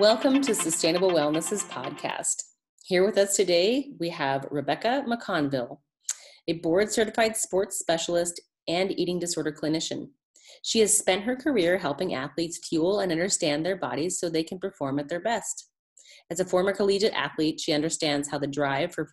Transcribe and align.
Welcome 0.00 0.40
to 0.44 0.54
Sustainable 0.54 1.10
Wellness's 1.10 1.64
podcast. 1.64 2.44
Here 2.84 3.04
with 3.04 3.18
us 3.18 3.36
today, 3.36 3.90
we 3.98 4.08
have 4.08 4.46
Rebecca 4.50 5.04
McConville, 5.06 5.80
a 6.48 6.54
board 6.54 6.90
certified 6.90 7.36
sports 7.36 7.78
specialist 7.78 8.40
and 8.66 8.98
eating 8.98 9.18
disorder 9.18 9.52
clinician. 9.52 10.08
She 10.62 10.80
has 10.80 10.96
spent 10.96 11.24
her 11.24 11.36
career 11.36 11.76
helping 11.76 12.14
athletes 12.14 12.66
fuel 12.66 13.00
and 13.00 13.12
understand 13.12 13.64
their 13.64 13.76
bodies 13.76 14.18
so 14.18 14.30
they 14.30 14.42
can 14.42 14.58
perform 14.58 14.98
at 14.98 15.10
their 15.10 15.20
best. 15.20 15.68
As 16.30 16.40
a 16.40 16.46
former 16.46 16.72
collegiate 16.72 17.12
athlete, 17.12 17.60
she 17.60 17.74
understands 17.74 18.30
how 18.30 18.38
the 18.38 18.46
drive 18.46 18.94
for, 18.94 19.06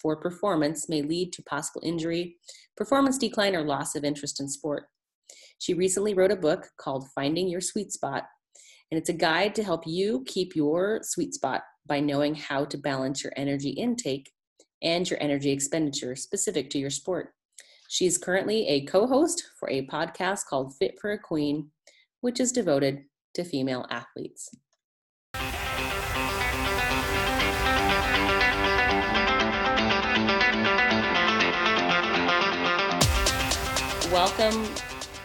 for 0.00 0.16
performance 0.16 0.88
may 0.88 1.02
lead 1.02 1.34
to 1.34 1.42
possible 1.42 1.82
injury, 1.84 2.36
performance 2.78 3.18
decline, 3.18 3.54
or 3.54 3.62
loss 3.62 3.94
of 3.94 4.04
interest 4.04 4.40
in 4.40 4.48
sport. 4.48 4.84
She 5.58 5.74
recently 5.74 6.14
wrote 6.14 6.32
a 6.32 6.36
book 6.36 6.66
called 6.78 7.10
Finding 7.14 7.46
Your 7.46 7.60
Sweet 7.60 7.92
Spot, 7.92 8.24
and 8.90 8.98
it's 8.98 9.08
a 9.08 9.14
guide 9.14 9.54
to 9.54 9.62
help 9.62 9.86
you 9.86 10.24
keep 10.26 10.56
your 10.56 11.00
sweet 11.02 11.32
spot 11.32 11.62
by 11.86 12.00
knowing 12.00 12.34
how 12.34 12.64
to 12.64 12.76
balance 12.76 13.22
your 13.22 13.32
energy 13.36 13.70
intake 13.70 14.32
and 14.82 15.08
your 15.08 15.22
energy 15.22 15.50
expenditure 15.50 16.16
specific 16.16 16.70
to 16.70 16.78
your 16.78 16.90
sport. 16.90 17.32
She's 17.88 18.18
currently 18.18 18.66
a 18.68 18.84
co 18.86 19.06
host 19.06 19.44
for 19.58 19.70
a 19.70 19.86
podcast 19.86 20.46
called 20.46 20.74
Fit 20.76 20.98
for 21.00 21.12
a 21.12 21.18
Queen, 21.18 21.70
which 22.20 22.40
is 22.40 22.52
devoted 22.52 23.04
to 23.34 23.44
female 23.44 23.86
athletes. 23.90 24.50
Welcome, 34.12 34.66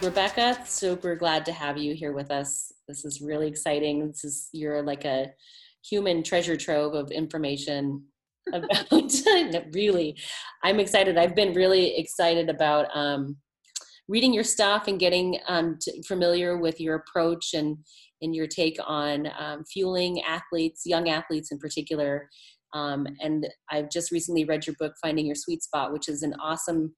Rebecca. 0.02 0.58
Super 0.66 1.16
glad 1.16 1.44
to 1.46 1.52
have 1.52 1.78
you 1.78 1.94
here 1.94 2.12
with 2.12 2.30
us. 2.30 2.72
This 2.86 3.04
is 3.04 3.20
really 3.20 3.48
exciting. 3.48 4.06
This 4.06 4.24
is 4.24 4.48
you're 4.52 4.82
like 4.82 5.04
a 5.04 5.32
human 5.88 6.22
treasure 6.22 6.56
trove 6.56 6.94
of 6.94 7.10
information 7.10 8.04
about 8.52 9.12
really 9.74 10.16
i'm 10.62 10.78
excited 10.78 11.18
i've 11.18 11.34
been 11.34 11.52
really 11.52 11.96
excited 11.98 12.48
about 12.48 12.86
um, 12.94 13.36
reading 14.08 14.32
your 14.32 14.44
stuff 14.44 14.86
and 14.86 15.00
getting 15.00 15.38
um, 15.48 15.76
familiar 16.06 16.56
with 16.56 16.80
your 16.80 16.94
approach 16.94 17.54
and 17.54 17.76
and 18.22 18.34
your 18.34 18.46
take 18.46 18.78
on 18.86 19.28
um, 19.38 19.64
fueling 19.64 20.22
athletes 20.22 20.82
young 20.84 21.08
athletes 21.08 21.50
in 21.50 21.58
particular 21.58 22.28
um, 22.72 23.04
and 23.20 23.48
i've 23.70 23.90
just 23.90 24.12
recently 24.12 24.44
read 24.44 24.64
your 24.64 24.76
book 24.78 24.92
finding 25.02 25.26
your 25.26 25.34
sweet 25.34 25.62
spot 25.62 25.92
which 25.92 26.08
is 26.08 26.22
an 26.22 26.34
awesome 26.40 26.94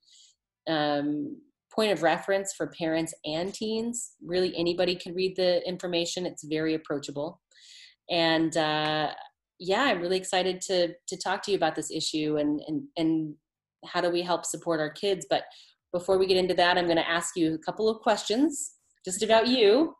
um, 0.68 1.34
point 1.78 1.92
of 1.92 2.02
reference 2.02 2.52
for 2.56 2.72
parents 2.78 3.14
and 3.24 3.54
teens 3.54 4.12
really 4.24 4.52
anybody 4.56 4.94
can 4.96 5.14
read 5.14 5.34
the 5.36 5.66
information 5.68 6.26
it's 6.26 6.44
very 6.44 6.74
approachable 6.74 7.40
and 8.10 8.56
uh, 8.56 9.10
yeah, 9.58 9.84
I'm 9.84 10.00
really 10.00 10.16
excited 10.16 10.60
to 10.62 10.94
to 11.06 11.16
talk 11.16 11.42
to 11.42 11.50
you 11.50 11.56
about 11.56 11.74
this 11.74 11.90
issue 11.90 12.36
and 12.38 12.60
and 12.66 12.82
and 12.96 13.34
how 13.86 14.00
do 14.00 14.10
we 14.10 14.22
help 14.22 14.44
support 14.44 14.80
our 14.80 14.90
kids. 14.90 15.26
But 15.28 15.44
before 15.92 16.18
we 16.18 16.26
get 16.26 16.36
into 16.36 16.54
that, 16.54 16.76
I'm 16.76 16.84
going 16.84 16.96
to 16.96 17.08
ask 17.08 17.36
you 17.36 17.54
a 17.54 17.58
couple 17.58 17.88
of 17.88 18.00
questions 18.02 18.74
just 19.04 19.22
about 19.22 19.46
you. 19.46 19.94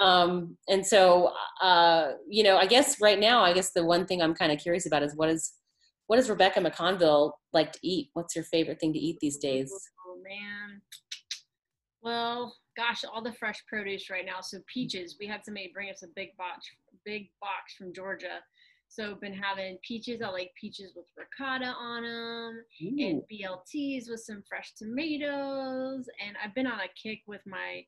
Um, 0.00 0.56
and 0.68 0.84
so, 0.84 1.32
uh, 1.62 2.12
you 2.28 2.42
know, 2.42 2.56
I 2.56 2.66
guess 2.66 3.00
right 3.00 3.20
now, 3.20 3.42
I 3.42 3.52
guess 3.52 3.70
the 3.72 3.84
one 3.84 4.06
thing 4.06 4.22
I'm 4.22 4.34
kind 4.34 4.50
of 4.50 4.58
curious 4.58 4.86
about 4.86 5.02
is 5.02 5.14
what 5.14 5.28
is 5.28 5.52
what 6.06 6.16
does 6.16 6.28
Rebecca 6.28 6.60
McConville 6.60 7.32
like 7.52 7.72
to 7.72 7.78
eat? 7.82 8.10
What's 8.14 8.34
your 8.34 8.44
favorite 8.44 8.80
thing 8.80 8.92
to 8.92 8.98
eat 8.98 9.18
these 9.20 9.38
days? 9.38 9.72
Oh 10.06 10.16
man. 10.22 10.80
Well, 12.02 12.56
gosh, 12.76 13.04
all 13.04 13.22
the 13.22 13.32
fresh 13.32 13.64
produce 13.66 14.10
right 14.10 14.24
now. 14.24 14.40
So 14.40 14.58
peaches, 14.72 15.16
we 15.20 15.26
had 15.26 15.44
somebody 15.44 15.70
bring 15.72 15.90
us 15.90 16.02
a 16.02 16.08
big 16.16 16.36
box, 16.36 16.66
big 17.04 17.28
box 17.40 17.74
from 17.76 17.92
Georgia 17.92 18.40
so 18.90 19.14
been 19.14 19.32
having 19.32 19.78
peaches. 19.86 20.20
I 20.20 20.30
like 20.30 20.50
peaches 20.60 20.92
with 20.96 21.06
ricotta 21.16 21.66
on 21.66 22.02
them, 22.02 22.64
Ooh. 22.82 23.06
and 23.06 23.22
BLTs 23.30 24.10
with 24.10 24.20
some 24.20 24.42
fresh 24.48 24.72
tomatoes. 24.74 26.08
And 26.26 26.36
I've 26.44 26.54
been 26.56 26.66
on 26.66 26.80
a 26.80 26.88
kick 27.00 27.20
with 27.28 27.40
my 27.46 27.84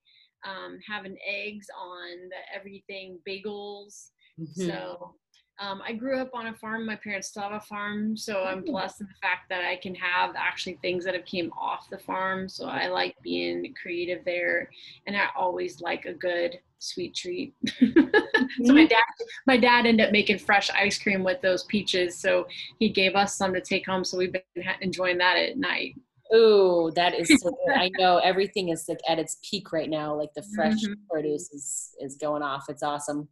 um, 0.48 0.78
having 0.88 1.16
eggs 1.28 1.66
on 1.76 2.28
the 2.28 2.56
everything 2.56 3.18
bagels. 3.28 4.10
Mm-hmm. 4.40 4.68
So 4.68 5.14
um, 5.58 5.82
I 5.86 5.92
grew 5.92 6.18
up 6.18 6.30
on 6.32 6.46
a 6.46 6.54
farm. 6.54 6.86
My 6.86 6.96
parents 6.96 7.28
still 7.28 7.42
have 7.42 7.52
a 7.52 7.60
farm, 7.60 8.16
so 8.16 8.42
I'm 8.42 8.64
blessed 8.64 9.02
in 9.02 9.06
the 9.06 9.14
fact 9.20 9.48
that 9.50 9.64
I 9.64 9.76
can 9.76 9.94
have 9.94 10.34
actually 10.36 10.78
things 10.82 11.04
that 11.04 11.14
have 11.14 11.24
came 11.24 11.52
off 11.52 11.90
the 11.90 11.98
farm. 11.98 12.48
So 12.48 12.66
I 12.66 12.88
like 12.88 13.16
being 13.22 13.74
creative 13.80 14.24
there, 14.24 14.70
and 15.06 15.16
I 15.16 15.26
always 15.36 15.80
like 15.80 16.06
a 16.06 16.14
good 16.14 16.58
sweet 16.78 17.14
treat. 17.14 17.54
so 17.78 18.72
my 18.72 18.86
dad, 18.86 19.02
my 19.46 19.56
dad 19.56 19.86
ended 19.86 20.06
up 20.06 20.12
making 20.12 20.38
fresh 20.38 20.70
ice 20.70 20.98
cream 20.98 21.22
with 21.22 21.40
those 21.42 21.64
peaches, 21.64 22.18
so 22.18 22.46
he 22.78 22.88
gave 22.88 23.14
us 23.14 23.36
some 23.36 23.52
to 23.54 23.60
take 23.60 23.86
home. 23.86 24.04
So 24.04 24.18
we've 24.18 24.32
been 24.32 24.64
enjoying 24.80 25.18
that 25.18 25.36
at 25.36 25.58
night. 25.58 25.94
Oh, 26.32 26.90
that 26.92 27.14
is 27.14 27.28
so 27.40 27.50
good. 27.50 27.76
I 27.76 27.90
know 27.98 28.18
everything 28.18 28.70
is 28.70 28.86
like 28.88 29.00
at 29.06 29.18
its 29.18 29.36
peak 29.48 29.70
right 29.70 29.90
now. 29.90 30.14
Like 30.14 30.32
the 30.34 30.44
fresh 30.54 30.82
mm-hmm. 30.82 30.94
produce 31.10 31.52
is 31.52 31.94
is 32.00 32.16
going 32.16 32.42
off. 32.42 32.64
It's 32.68 32.82
awesome. 32.82 33.28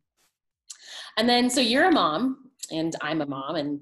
And 1.17 1.29
then, 1.29 1.51
so 1.51 1.61
you're 1.61 1.89
a 1.89 1.93
mom, 1.93 2.51
and 2.71 2.95
I'm 3.01 3.21
a 3.21 3.27
mom, 3.27 3.57
and 3.57 3.81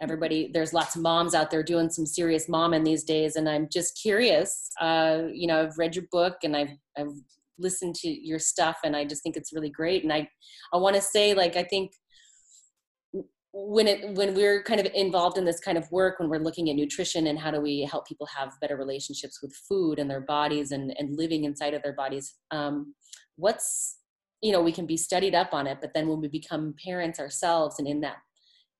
everybody, 0.00 0.50
there's 0.52 0.72
lots 0.72 0.96
of 0.96 1.02
moms 1.02 1.34
out 1.34 1.50
there 1.50 1.62
doing 1.62 1.90
some 1.90 2.06
serious 2.06 2.48
momming 2.48 2.84
these 2.84 3.04
days. 3.04 3.36
And 3.36 3.48
I'm 3.48 3.68
just 3.72 4.00
curious. 4.00 4.70
Uh, 4.80 5.22
you 5.32 5.46
know, 5.46 5.62
I've 5.62 5.78
read 5.78 5.94
your 5.94 6.06
book, 6.10 6.38
and 6.42 6.56
I've 6.56 6.76
I've 6.98 7.12
listened 7.58 7.94
to 7.96 8.08
your 8.08 8.38
stuff, 8.38 8.78
and 8.84 8.96
I 8.96 9.04
just 9.04 9.22
think 9.22 9.36
it's 9.36 9.52
really 9.52 9.70
great. 9.70 10.02
And 10.02 10.12
I 10.12 10.28
I 10.72 10.76
want 10.76 10.96
to 10.96 11.02
say, 11.02 11.34
like, 11.34 11.56
I 11.56 11.62
think 11.62 11.92
when 13.58 13.88
it 13.88 14.14
when 14.16 14.34
we're 14.34 14.62
kind 14.62 14.78
of 14.78 14.86
involved 14.94 15.38
in 15.38 15.44
this 15.46 15.60
kind 15.60 15.78
of 15.78 15.90
work 15.90 16.18
when 16.18 16.28
we're 16.28 16.36
looking 16.38 16.68
at 16.68 16.76
nutrition 16.76 17.26
and 17.28 17.38
how 17.38 17.50
do 17.50 17.58
we 17.58 17.88
help 17.90 18.06
people 18.06 18.26
have 18.26 18.52
better 18.60 18.76
relationships 18.76 19.40
with 19.42 19.50
food 19.66 19.98
and 19.98 20.10
their 20.10 20.20
bodies 20.20 20.72
and 20.72 20.94
and 20.98 21.16
living 21.16 21.44
inside 21.44 21.72
of 21.72 21.82
their 21.82 21.94
bodies 21.94 22.34
um, 22.50 22.94
what's 23.36 23.96
you 24.42 24.52
know 24.52 24.60
we 24.60 24.72
can 24.72 24.86
be 24.86 24.96
studied 24.96 25.34
up 25.34 25.52
on 25.52 25.66
it 25.66 25.78
but 25.80 25.92
then 25.94 26.08
when 26.08 26.20
we 26.20 26.28
become 26.28 26.74
parents 26.84 27.18
ourselves 27.18 27.76
and 27.78 27.88
in 27.88 28.00
that 28.00 28.16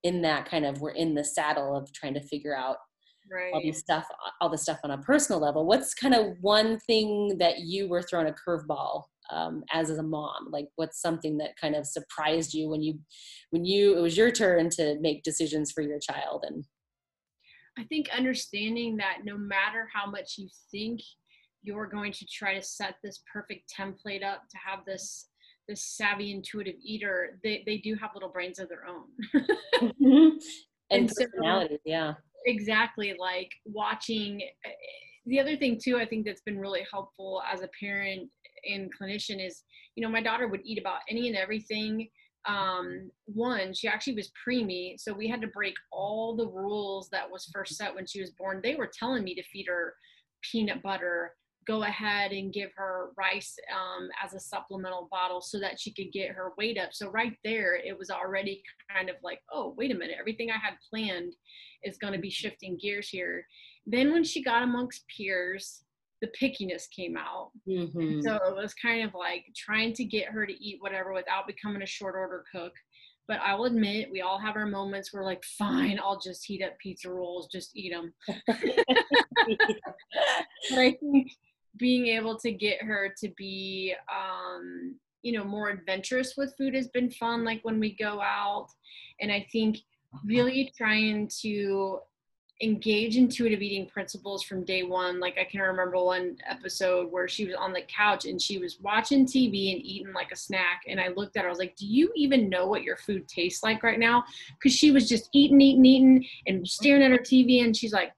in 0.02 0.22
that 0.22 0.48
kind 0.48 0.64
of 0.64 0.80
we're 0.80 0.90
in 0.90 1.14
the 1.14 1.24
saddle 1.24 1.76
of 1.76 1.92
trying 1.92 2.14
to 2.14 2.20
figure 2.20 2.56
out 2.56 2.76
right. 3.30 3.52
all 3.52 3.62
this 3.64 3.78
stuff 3.78 4.06
all 4.40 4.48
the 4.48 4.58
stuff 4.58 4.78
on 4.84 4.90
a 4.90 4.98
personal 4.98 5.40
level 5.40 5.66
what's 5.66 5.94
kind 5.94 6.14
of 6.14 6.36
one 6.40 6.78
thing 6.80 7.36
that 7.38 7.60
you 7.60 7.88
were 7.88 8.02
thrown 8.02 8.26
a 8.26 8.32
curveball 8.32 9.04
um, 9.30 9.64
as 9.72 9.90
a 9.90 10.02
mom 10.02 10.48
like 10.50 10.68
what's 10.76 11.00
something 11.00 11.36
that 11.38 11.56
kind 11.60 11.74
of 11.74 11.86
surprised 11.86 12.54
you 12.54 12.68
when 12.68 12.82
you 12.82 12.98
when 13.50 13.64
you 13.64 13.96
it 13.96 14.00
was 14.00 14.16
your 14.16 14.30
turn 14.30 14.70
to 14.70 14.96
make 15.00 15.22
decisions 15.24 15.72
for 15.72 15.82
your 15.82 15.98
child 15.98 16.44
and 16.46 16.64
i 17.76 17.82
think 17.84 18.08
understanding 18.16 18.96
that 18.96 19.18
no 19.24 19.36
matter 19.36 19.88
how 19.92 20.08
much 20.08 20.34
you 20.38 20.48
think 20.70 21.00
you're 21.62 21.88
going 21.88 22.12
to 22.12 22.24
try 22.26 22.54
to 22.54 22.62
set 22.62 22.94
this 23.02 23.22
perfect 23.32 23.72
template 23.76 24.24
up 24.24 24.42
to 24.48 24.56
have 24.64 24.84
this 24.86 25.30
this 25.68 25.82
savvy 25.82 26.32
intuitive 26.32 26.76
eater 26.82 27.38
they, 27.42 27.62
they 27.66 27.78
do 27.78 27.94
have 27.96 28.10
little 28.14 28.28
brains 28.28 28.58
of 28.58 28.68
their 28.68 28.86
own. 28.86 29.04
Mm-hmm. 29.76 30.38
and, 30.90 31.00
and 31.00 31.08
personality 31.08 31.74
so, 31.74 31.80
yeah. 31.84 32.14
Exactly 32.46 33.14
like 33.18 33.50
watching 33.66 34.40
eh, 34.64 34.70
the 35.26 35.38
other 35.38 35.54
thing 35.54 35.78
too 35.82 35.98
i 35.98 36.06
think 36.06 36.24
that's 36.24 36.40
been 36.40 36.58
really 36.58 36.86
helpful 36.90 37.42
as 37.52 37.60
a 37.60 37.68
parent 37.78 38.30
and 38.66 38.90
clinician 38.98 39.44
is 39.44 39.64
you 39.96 40.02
know 40.02 40.10
my 40.10 40.22
daughter 40.22 40.48
would 40.48 40.60
eat 40.64 40.78
about 40.78 41.00
any 41.08 41.28
and 41.28 41.36
everything. 41.36 42.08
Um, 42.46 43.10
one 43.24 43.74
she 43.74 43.88
actually 43.88 44.14
was 44.14 44.30
preemie 44.46 45.00
so 45.00 45.12
we 45.12 45.26
had 45.26 45.40
to 45.40 45.48
break 45.48 45.74
all 45.90 46.36
the 46.36 46.46
rules 46.46 47.08
that 47.08 47.28
was 47.28 47.50
first 47.52 47.76
set 47.76 47.92
when 47.92 48.06
she 48.06 48.20
was 48.20 48.30
born. 48.30 48.60
They 48.62 48.76
were 48.76 48.90
telling 48.96 49.24
me 49.24 49.34
to 49.34 49.42
feed 49.42 49.66
her 49.66 49.94
peanut 50.42 50.80
butter 50.80 51.32
go 51.66 51.82
ahead 51.82 52.32
and 52.32 52.52
give 52.52 52.70
her 52.76 53.10
rice 53.16 53.56
um, 53.74 54.08
as 54.24 54.34
a 54.34 54.40
supplemental 54.40 55.08
bottle 55.10 55.40
so 55.40 55.58
that 55.58 55.80
she 55.80 55.92
could 55.92 56.12
get 56.12 56.30
her 56.30 56.52
weight 56.56 56.78
up. 56.78 56.90
So 56.92 57.10
right 57.10 57.36
there, 57.44 57.76
it 57.76 57.98
was 57.98 58.10
already 58.10 58.62
kind 58.94 59.10
of 59.10 59.16
like, 59.22 59.40
oh, 59.52 59.74
wait 59.76 59.90
a 59.90 59.94
minute, 59.94 60.16
everything 60.18 60.50
I 60.50 60.58
had 60.58 60.74
planned 60.88 61.34
is 61.82 61.98
going 61.98 62.12
to 62.12 62.20
be 62.20 62.30
shifting 62.30 62.78
gears 62.80 63.08
here. 63.08 63.46
Then 63.86 64.12
when 64.12 64.24
she 64.24 64.42
got 64.42 64.62
amongst 64.62 65.04
peers, 65.08 65.82
the 66.22 66.28
pickiness 66.40 66.84
came 66.94 67.16
out. 67.16 67.50
Mm-hmm. 67.68 68.20
So 68.22 68.36
it 68.36 68.56
was 68.56 68.72
kind 68.74 69.06
of 69.06 69.14
like 69.14 69.44
trying 69.56 69.92
to 69.94 70.04
get 70.04 70.28
her 70.28 70.46
to 70.46 70.64
eat 70.64 70.78
whatever 70.80 71.12
without 71.12 71.46
becoming 71.46 71.82
a 71.82 71.86
short 71.86 72.14
order 72.14 72.44
cook. 72.50 72.72
But 73.28 73.40
I'll 73.44 73.64
admit, 73.64 74.10
we 74.12 74.20
all 74.20 74.38
have 74.38 74.54
our 74.54 74.66
moments 74.66 75.12
where, 75.12 75.24
like, 75.24 75.42
fine, 75.58 75.98
I'll 76.00 76.20
just 76.20 76.44
heat 76.44 76.62
up 76.62 76.78
pizza 76.78 77.10
rolls, 77.10 77.48
just 77.48 77.76
eat 77.76 77.92
them. 77.92 78.14
but 78.46 78.56
I 80.78 80.92
think 80.92 81.32
being 81.76 82.06
able 82.06 82.38
to 82.38 82.52
get 82.52 82.82
her 82.82 83.12
to 83.18 83.28
be 83.36 83.94
um, 84.10 84.96
you 85.22 85.32
know 85.32 85.44
more 85.44 85.70
adventurous 85.70 86.34
with 86.36 86.54
food 86.56 86.74
has 86.74 86.88
been 86.88 87.10
fun 87.10 87.44
like 87.44 87.60
when 87.62 87.80
we 87.80 87.92
go 87.94 88.20
out 88.20 88.68
and 89.20 89.32
i 89.32 89.44
think 89.50 89.78
really 90.24 90.72
trying 90.76 91.28
to 91.28 91.98
engage 92.62 93.16
intuitive 93.16 93.60
eating 93.60 93.86
principles 93.86 94.42
from 94.42 94.64
day 94.64 94.82
one. 94.82 95.20
Like 95.20 95.36
I 95.38 95.44
can 95.44 95.60
remember 95.60 96.02
one 96.02 96.38
episode 96.48 97.12
where 97.12 97.28
she 97.28 97.44
was 97.44 97.54
on 97.54 97.72
the 97.72 97.82
couch 97.82 98.24
and 98.24 98.40
she 98.40 98.58
was 98.58 98.78
watching 98.80 99.26
TV 99.26 99.74
and 99.74 99.84
eating 99.84 100.12
like 100.14 100.32
a 100.32 100.36
snack. 100.36 100.82
And 100.88 100.98
I 100.98 101.08
looked 101.08 101.36
at 101.36 101.42
her, 101.42 101.48
I 101.48 101.50
was 101.50 101.58
like, 101.58 101.76
Do 101.76 101.86
you 101.86 102.10
even 102.16 102.48
know 102.48 102.66
what 102.66 102.82
your 102.82 102.96
food 102.96 103.28
tastes 103.28 103.62
like 103.62 103.82
right 103.82 103.98
now? 103.98 104.24
Because 104.58 104.76
she 104.76 104.90
was 104.90 105.08
just 105.08 105.28
eating, 105.32 105.60
eating, 105.60 105.84
eating 105.84 106.26
and 106.46 106.66
staring 106.66 107.02
at 107.02 107.10
her 107.10 107.18
TV. 107.18 107.62
And 107.62 107.76
she's 107.76 107.92
like, 107.92 108.12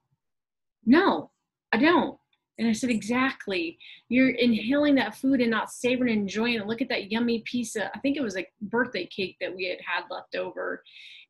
No, 0.87 1.31
I 1.72 1.78
don't. 1.78 2.19
And 2.58 2.69
I 2.69 2.72
said, 2.72 2.90
Exactly. 2.90 3.78
You're 4.08 4.31
inhaling 4.31 4.94
that 4.96 5.14
food 5.14 5.40
and 5.40 5.50
not 5.50 5.70
savoring 5.70 6.12
and 6.12 6.22
enjoying 6.22 6.55
it. 6.55 6.66
Look 6.66 6.82
at 6.82 6.88
that 6.88 7.10
yummy 7.10 7.43
piece 7.46 7.76
of, 7.76 7.84
I 7.94 7.99
think 8.00 8.16
it 8.16 8.22
was 8.22 8.37
a 8.37 8.46
birthday 8.62 9.06
cake 9.06 9.37
that 9.40 9.55
we 9.55 9.66
had 9.66 9.78
had 9.84 10.05
left 10.10 10.34
over 10.34 10.82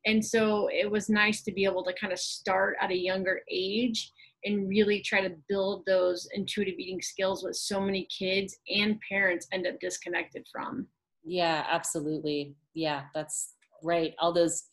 and 0.05 0.23
so 0.23 0.69
it 0.71 0.89
was 0.89 1.09
nice 1.09 1.41
to 1.43 1.51
be 1.51 1.65
able 1.65 1.83
to 1.83 1.93
kind 1.93 2.13
of 2.13 2.19
start 2.19 2.77
at 2.81 2.91
a 2.91 2.97
younger 2.97 3.41
age 3.49 4.11
and 4.45 4.69
really 4.69 5.01
try 5.01 5.21
to 5.21 5.35
build 5.49 5.85
those 5.85 6.27
intuitive 6.33 6.75
eating 6.77 7.01
skills 7.01 7.43
what 7.43 7.55
so 7.55 7.81
many 7.81 8.07
kids 8.17 8.57
and 8.73 8.99
parents 9.07 9.47
end 9.51 9.67
up 9.67 9.79
disconnected 9.79 10.45
from 10.51 10.87
yeah 11.25 11.65
absolutely 11.69 12.55
yeah 12.73 13.03
that's 13.13 13.55
right 13.83 14.13
all 14.19 14.31
those 14.31 14.63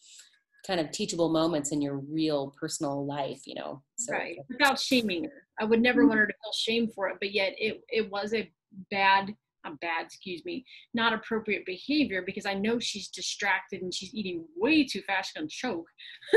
kind 0.66 0.80
of 0.80 0.90
teachable 0.90 1.28
moments 1.28 1.72
in 1.72 1.80
your 1.80 1.98
real 1.98 2.54
personal 2.58 3.04
life 3.04 3.42
you 3.46 3.54
know 3.54 3.82
so. 3.98 4.12
right 4.12 4.36
without 4.48 4.78
shaming 4.78 5.24
her 5.24 5.45
i 5.60 5.64
would 5.64 5.80
never 5.80 6.00
mm-hmm. 6.00 6.08
want 6.08 6.20
her 6.20 6.26
to 6.26 6.32
feel 6.32 6.52
shame 6.52 6.88
for 6.88 7.08
it 7.08 7.16
but 7.20 7.32
yet 7.32 7.54
it, 7.58 7.82
it 7.88 8.10
was 8.10 8.34
a 8.34 8.50
bad 8.90 9.34
not 9.66 9.80
bad, 9.80 10.06
excuse 10.06 10.44
me, 10.44 10.64
not 10.94 11.12
appropriate 11.12 11.66
behavior 11.66 12.22
because 12.24 12.46
I 12.46 12.54
know 12.54 12.78
she's 12.78 13.08
distracted 13.08 13.82
and 13.82 13.92
she's 13.92 14.14
eating 14.14 14.44
way 14.56 14.84
too 14.84 15.02
fast, 15.02 15.34
gonna 15.34 15.48
choke. 15.48 15.86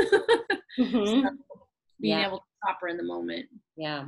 mm-hmm. 0.78 1.04
so 1.04 1.30
being 2.00 2.18
yeah. 2.18 2.26
able 2.26 2.38
to 2.38 2.44
stop 2.64 2.78
her 2.80 2.88
in 2.88 2.96
the 2.96 3.02
moment. 3.02 3.46
Yeah. 3.76 4.06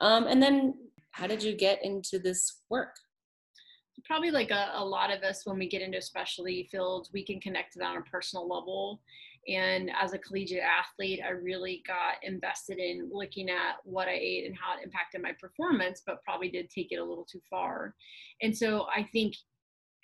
Um, 0.00 0.26
and 0.26 0.42
then 0.42 0.74
how 1.12 1.26
did 1.26 1.42
you 1.42 1.56
get 1.56 1.84
into 1.84 2.18
this 2.18 2.62
work? 2.70 2.94
Probably 4.06 4.30
like 4.30 4.50
a, 4.50 4.72
a 4.74 4.84
lot 4.84 5.12
of 5.12 5.22
us 5.22 5.42
when 5.44 5.58
we 5.58 5.68
get 5.68 5.82
into 5.82 5.98
a 5.98 6.02
specialty 6.02 6.68
fields, 6.70 7.10
we 7.12 7.24
can 7.24 7.40
connect 7.40 7.74
to 7.74 7.78
that 7.80 7.90
on 7.90 7.98
a 7.98 8.02
personal 8.02 8.48
level 8.48 9.00
and 9.50 9.90
as 10.00 10.12
a 10.12 10.18
collegiate 10.18 10.62
athlete, 10.62 11.20
I 11.26 11.30
really 11.30 11.82
got 11.86 12.22
invested 12.22 12.78
in 12.78 13.10
looking 13.12 13.50
at 13.50 13.76
what 13.84 14.08
I 14.08 14.12
ate 14.12 14.46
and 14.46 14.56
how 14.56 14.78
it 14.78 14.84
impacted 14.84 15.22
my 15.22 15.32
performance, 15.40 16.02
but 16.06 16.22
probably 16.22 16.48
did 16.48 16.70
take 16.70 16.92
it 16.92 16.96
a 16.96 17.04
little 17.04 17.26
too 17.30 17.40
far. 17.50 17.94
And 18.42 18.56
so 18.56 18.86
I 18.94 19.08
think, 19.12 19.34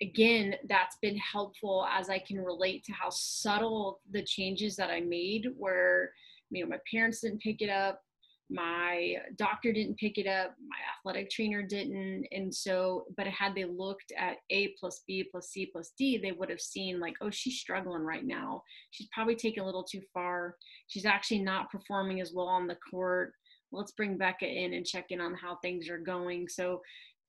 again, 0.01 0.55
that's 0.67 0.97
been 1.01 1.17
helpful 1.17 1.87
as 1.91 2.09
I 2.09 2.19
can 2.19 2.43
relate 2.43 2.83
to 2.85 2.91
how 2.91 3.09
subtle 3.09 4.01
the 4.11 4.23
changes 4.23 4.75
that 4.75 4.89
I 4.89 4.99
made, 4.99 5.47
where, 5.57 6.11
you 6.49 6.63
know, 6.63 6.69
my 6.69 6.79
parents 6.91 7.21
didn't 7.21 7.41
pick 7.41 7.61
it 7.61 7.69
up 7.69 8.01
my 8.49 9.15
doctor 9.37 9.73
didn't 9.73 9.97
pick 9.97 10.17
it 10.17 10.25
up 10.25 10.55
my 10.69 10.77
athletic 10.95 11.29
trainer 11.29 11.61
didn't 11.61 12.25
and 12.31 12.53
so 12.53 13.05
but 13.17 13.27
had 13.27 13.53
they 13.53 13.65
looked 13.65 14.13
at 14.17 14.37
a 14.51 14.69
plus 14.79 15.03
b 15.05 15.27
plus 15.29 15.49
c 15.49 15.65
plus 15.65 15.91
d 15.97 16.17
they 16.17 16.31
would 16.31 16.49
have 16.49 16.61
seen 16.61 16.99
like 16.99 17.15
oh 17.21 17.29
she's 17.29 17.59
struggling 17.59 18.03
right 18.03 18.25
now. 18.25 18.63
She's 18.91 19.07
probably 19.13 19.35
taking 19.35 19.63
a 19.63 19.65
little 19.65 19.83
too 19.83 20.01
far. 20.13 20.55
She's 20.87 21.05
actually 21.05 21.39
not 21.39 21.71
performing 21.71 22.21
as 22.21 22.33
well 22.33 22.47
on 22.47 22.67
the 22.67 22.77
court. 22.89 23.33
Let's 23.71 23.91
bring 23.91 24.17
becca 24.17 24.47
in 24.47 24.73
and 24.73 24.85
check 24.85 25.05
in 25.09 25.21
on 25.21 25.35
how 25.35 25.57
things 25.57 25.89
are 25.89 25.97
going. 25.97 26.47
So 26.47 26.81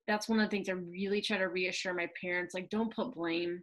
that's 0.07 0.29
one 0.29 0.41
of 0.41 0.47
the 0.47 0.51
things 0.51 0.71
i 0.71 0.73
really 0.73 1.21
try 1.21 1.37
to 1.37 1.49
reassure 1.49 1.93
my 1.93 2.09
parents 2.19 2.55
like 2.55 2.71
don't 2.71 2.95
put 2.95 3.15
blame 3.15 3.61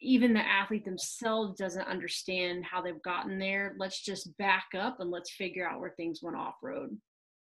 even 0.00 0.32
the 0.32 0.40
athlete 0.40 0.84
themselves 0.84 1.58
doesn't 1.58 1.86
understand 1.86 2.64
how 2.64 2.80
they've 2.80 3.02
gotten 3.02 3.38
there. 3.38 3.74
Let's 3.78 4.02
just 4.02 4.36
back 4.38 4.66
up 4.78 5.00
and 5.00 5.10
let's 5.10 5.30
figure 5.32 5.68
out 5.68 5.80
where 5.80 5.94
things 5.96 6.20
went 6.22 6.36
off 6.36 6.54
road. 6.62 6.96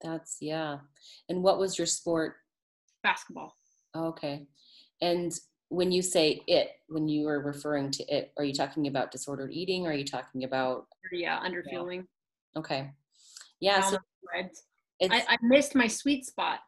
That's 0.03 0.39
yeah. 0.41 0.79
And 1.29 1.43
what 1.43 1.59
was 1.59 1.77
your 1.77 1.87
sport? 1.87 2.37
Basketball. 3.03 3.55
Okay. 3.97 4.47
And 5.01 5.33
when 5.69 5.93
you 5.93 6.03
say 6.03 6.43
it, 6.47 6.71
when 6.89 7.09
you 7.09 7.29
are 7.29 7.41
referring 7.41 7.91
to 7.93 8.05
it, 8.05 8.33
are 8.39 8.45
you 8.45 8.55
talking 8.55 8.87
about 8.87 9.11
disordered 9.11 9.53
eating? 9.53 9.87
Or 9.87 9.91
are 9.91 9.95
you 9.95 10.05
talking 10.05 10.45
about? 10.45 10.87
Yeah, 11.13 11.41
underfueling. 11.41 12.05
Yeah. 12.55 12.59
Okay. 12.59 12.91
Yeah. 13.61 13.83
So 13.83 13.99
I, 14.35 14.49
I 15.29 15.37
missed 15.43 15.75
my 15.75 15.87
sweet 15.87 16.25
spot. 16.25 16.61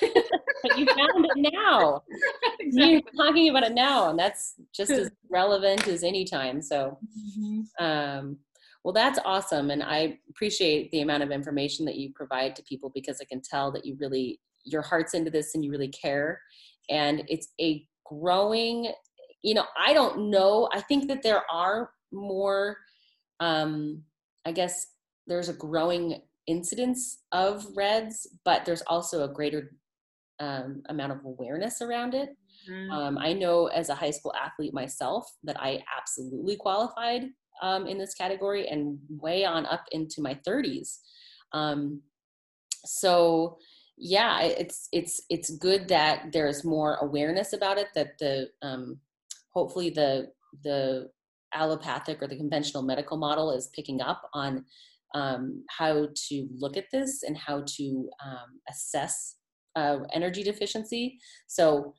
but 0.64 0.78
you 0.78 0.86
found 0.86 1.26
it 1.26 1.52
now. 1.54 2.02
exactly. 2.60 2.92
You're 2.92 3.02
talking 3.16 3.48
about 3.50 3.64
it 3.64 3.74
now, 3.74 4.10
and 4.10 4.18
that's 4.18 4.54
just 4.74 4.90
as 4.90 5.10
relevant 5.30 5.86
as 5.86 6.02
any 6.02 6.24
time. 6.24 6.62
So, 6.62 6.98
mm-hmm. 7.38 7.84
um, 7.84 8.38
well, 8.82 8.94
that's 8.94 9.18
awesome, 9.24 9.70
and 9.70 9.82
I 9.82 10.18
appreciate 10.30 10.90
the 10.90 11.02
amount 11.02 11.22
of 11.22 11.30
information 11.30 11.84
that 11.86 11.96
you 11.96 12.12
provide 12.14 12.56
to 12.56 12.62
people 12.62 12.90
because 12.94 13.20
I 13.20 13.24
can 13.24 13.40
tell 13.40 13.70
that 13.72 13.84
you 13.84 13.96
really 14.00 14.40
your 14.64 14.82
heart's 14.82 15.14
into 15.14 15.30
this 15.30 15.54
and 15.54 15.64
you 15.64 15.70
really 15.70 15.88
care, 15.88 16.40
and 16.90 17.22
it's 17.28 17.48
a 17.60 17.86
growing. 18.06 18.90
You 19.42 19.54
know, 19.54 19.64
I 19.78 19.92
don't 19.92 20.30
know. 20.30 20.68
I 20.72 20.80
think 20.80 21.08
that 21.08 21.22
there 21.22 21.42
are 21.52 21.90
more. 22.12 22.78
Um, 23.40 24.02
I 24.46 24.52
guess 24.52 24.86
there's 25.26 25.48
a 25.48 25.54
growing 25.54 26.20
incidence 26.46 27.18
of 27.32 27.66
reds, 27.74 28.26
but 28.44 28.64
there's 28.64 28.82
also 28.82 29.24
a 29.24 29.32
greater 29.32 29.72
um, 30.40 30.82
amount 30.88 31.12
of 31.12 31.24
awareness 31.24 31.80
around 31.82 32.14
it. 32.14 32.30
Mm-hmm. 32.70 32.90
Um, 32.90 33.18
I 33.18 33.32
know 33.32 33.66
as 33.66 33.88
a 33.88 33.94
high 33.94 34.10
school 34.10 34.34
athlete 34.34 34.74
myself 34.74 35.30
that 35.44 35.60
I 35.60 35.82
absolutely 35.98 36.56
qualified 36.56 37.24
um, 37.62 37.86
in 37.86 37.98
this 37.98 38.14
category 38.14 38.68
and 38.68 38.98
way 39.08 39.44
on 39.44 39.66
up 39.66 39.84
into 39.92 40.20
my 40.20 40.38
30s. 40.46 40.98
Um, 41.52 42.02
so 42.84 43.58
yeah, 43.96 44.42
it's 44.42 44.88
it's 44.92 45.22
it's 45.30 45.56
good 45.58 45.88
that 45.88 46.32
there's 46.32 46.64
more 46.64 46.96
awareness 46.96 47.52
about 47.52 47.78
it. 47.78 47.88
That 47.94 48.18
the 48.18 48.48
um, 48.60 48.98
hopefully 49.52 49.90
the 49.90 50.32
the 50.64 51.10
allopathic 51.54 52.20
or 52.20 52.26
the 52.26 52.36
conventional 52.36 52.82
medical 52.82 53.16
model 53.16 53.52
is 53.52 53.70
picking 53.74 54.00
up 54.00 54.22
on 54.32 54.64
um, 55.14 55.64
how 55.70 56.08
to 56.28 56.48
look 56.58 56.76
at 56.76 56.90
this 56.92 57.22
and 57.22 57.38
how 57.38 57.62
to 57.76 58.10
um, 58.24 58.60
assess 58.68 59.36
uh, 59.76 59.98
energy 60.12 60.42
deficiency. 60.42 61.18
So 61.46 61.94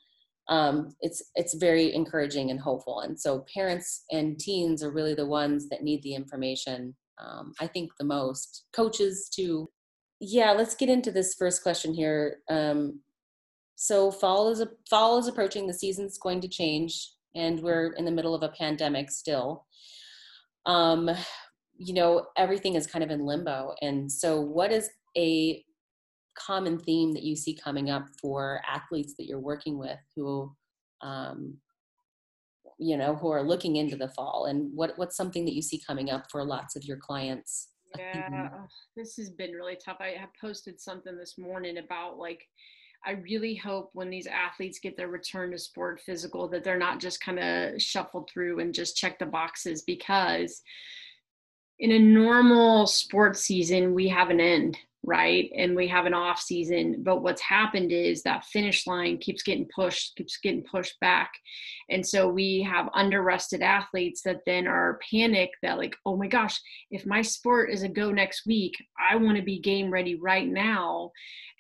um, 0.47 0.95
it's 1.01 1.23
it's 1.35 1.55
very 1.55 1.93
encouraging 1.93 2.51
and 2.51 2.59
hopeful. 2.59 3.01
And 3.01 3.19
so 3.19 3.45
parents 3.53 4.03
and 4.11 4.39
teens 4.39 4.83
are 4.83 4.91
really 4.91 5.15
the 5.15 5.25
ones 5.25 5.69
that 5.69 5.83
need 5.83 6.03
the 6.03 6.13
information. 6.13 6.95
Um, 7.19 7.53
I 7.59 7.67
think 7.67 7.91
the 7.97 8.05
most 8.05 8.65
coaches 8.73 9.29
too. 9.33 9.69
Yeah, 10.19 10.51
let's 10.51 10.75
get 10.75 10.89
into 10.89 11.11
this 11.11 11.35
first 11.35 11.63
question 11.63 11.93
here. 11.93 12.37
Um, 12.49 13.01
so 13.75 14.11
fall 14.11 14.49
is 14.49 14.61
a, 14.61 14.69
fall 14.89 15.17
is 15.17 15.27
approaching. 15.27 15.67
The 15.67 15.73
season's 15.73 16.17
going 16.17 16.41
to 16.41 16.47
change, 16.47 17.11
and 17.35 17.59
we're 17.61 17.93
in 17.93 18.05
the 18.05 18.11
middle 18.11 18.35
of 18.35 18.43
a 18.43 18.49
pandemic 18.49 19.11
still. 19.11 19.65
Um, 20.65 21.09
you 21.77 21.93
know, 21.93 22.27
everything 22.37 22.75
is 22.75 22.87
kind 22.87 23.03
of 23.03 23.11
in 23.11 23.25
limbo. 23.25 23.73
And 23.81 24.09
so, 24.09 24.39
what 24.39 24.71
is 24.71 24.89
a 25.17 25.63
common 26.35 26.77
theme 26.77 27.13
that 27.13 27.23
you 27.23 27.35
see 27.35 27.55
coming 27.55 27.89
up 27.89 28.07
for 28.21 28.61
athletes 28.67 29.15
that 29.17 29.25
you're 29.25 29.39
working 29.39 29.77
with 29.77 29.99
who 30.15 30.53
um, 31.01 31.55
you 32.77 32.97
know 32.97 33.15
who 33.15 33.29
are 33.29 33.43
looking 33.43 33.77
into 33.77 33.95
the 33.95 34.09
fall 34.09 34.45
and 34.49 34.69
what 34.73 34.93
what's 34.97 35.15
something 35.15 35.45
that 35.45 35.53
you 35.53 35.61
see 35.61 35.81
coming 35.85 36.09
up 36.09 36.29
for 36.29 36.43
lots 36.43 36.75
of 36.75 36.83
your 36.83 36.97
clients? 36.97 37.69
Yeah 37.97 38.49
this 38.95 39.15
has 39.15 39.29
been 39.29 39.51
really 39.51 39.77
tough. 39.83 39.97
I 39.99 40.09
have 40.19 40.29
posted 40.39 40.79
something 40.79 41.17
this 41.17 41.37
morning 41.37 41.77
about 41.77 42.17
like 42.17 42.45
i 43.05 43.11
really 43.11 43.55
hope 43.55 43.89
when 43.93 44.09
these 44.09 44.27
athletes 44.27 44.79
get 44.79 44.97
their 44.97 45.09
return 45.09 45.51
to 45.51 45.57
sport 45.57 46.01
physical 46.01 46.47
that 46.47 46.63
they're 46.63 46.77
not 46.77 46.99
just 46.99 47.21
kind 47.21 47.39
of 47.39 47.81
shuffled 47.81 48.29
through 48.29 48.59
and 48.59 48.73
just 48.73 48.97
check 48.97 49.19
the 49.19 49.25
boxes 49.25 49.83
because 49.83 50.61
in 51.79 51.91
a 51.91 51.99
normal 51.99 52.87
sports 52.87 53.41
season 53.41 53.93
we 53.93 54.07
have 54.07 54.29
an 54.29 54.39
end 54.39 54.77
right? 55.05 55.51
And 55.55 55.75
we 55.75 55.87
have 55.87 56.05
an 56.05 56.13
off 56.13 56.39
season. 56.39 57.03
But 57.03 57.21
what's 57.21 57.41
happened 57.41 57.91
is 57.91 58.23
that 58.23 58.45
finish 58.45 58.87
line 58.87 59.17
keeps 59.19 59.43
getting 59.43 59.67
pushed 59.73 60.15
keeps 60.15 60.37
getting 60.37 60.63
pushed 60.63 60.99
back. 60.99 61.31
And 61.89 62.05
so 62.05 62.27
we 62.27 62.61
have 62.63 62.89
under 62.93 63.21
rested 63.21 63.61
athletes 63.61 64.21
that 64.23 64.41
then 64.45 64.67
are 64.67 64.99
panicked 65.09 65.57
that 65.61 65.77
like 65.77 65.95
oh 66.05 66.17
my 66.17 66.27
gosh 66.27 66.59
if 66.91 67.05
my 67.05 67.21
sport 67.21 67.69
is 67.69 67.83
a 67.83 67.89
go 67.89 68.11
next 68.11 68.45
week 68.45 68.73
i 68.99 69.15
want 69.15 69.37
to 69.37 69.43
be 69.43 69.59
game 69.59 69.91
ready 69.91 70.15
right 70.15 70.47
now. 70.47 71.11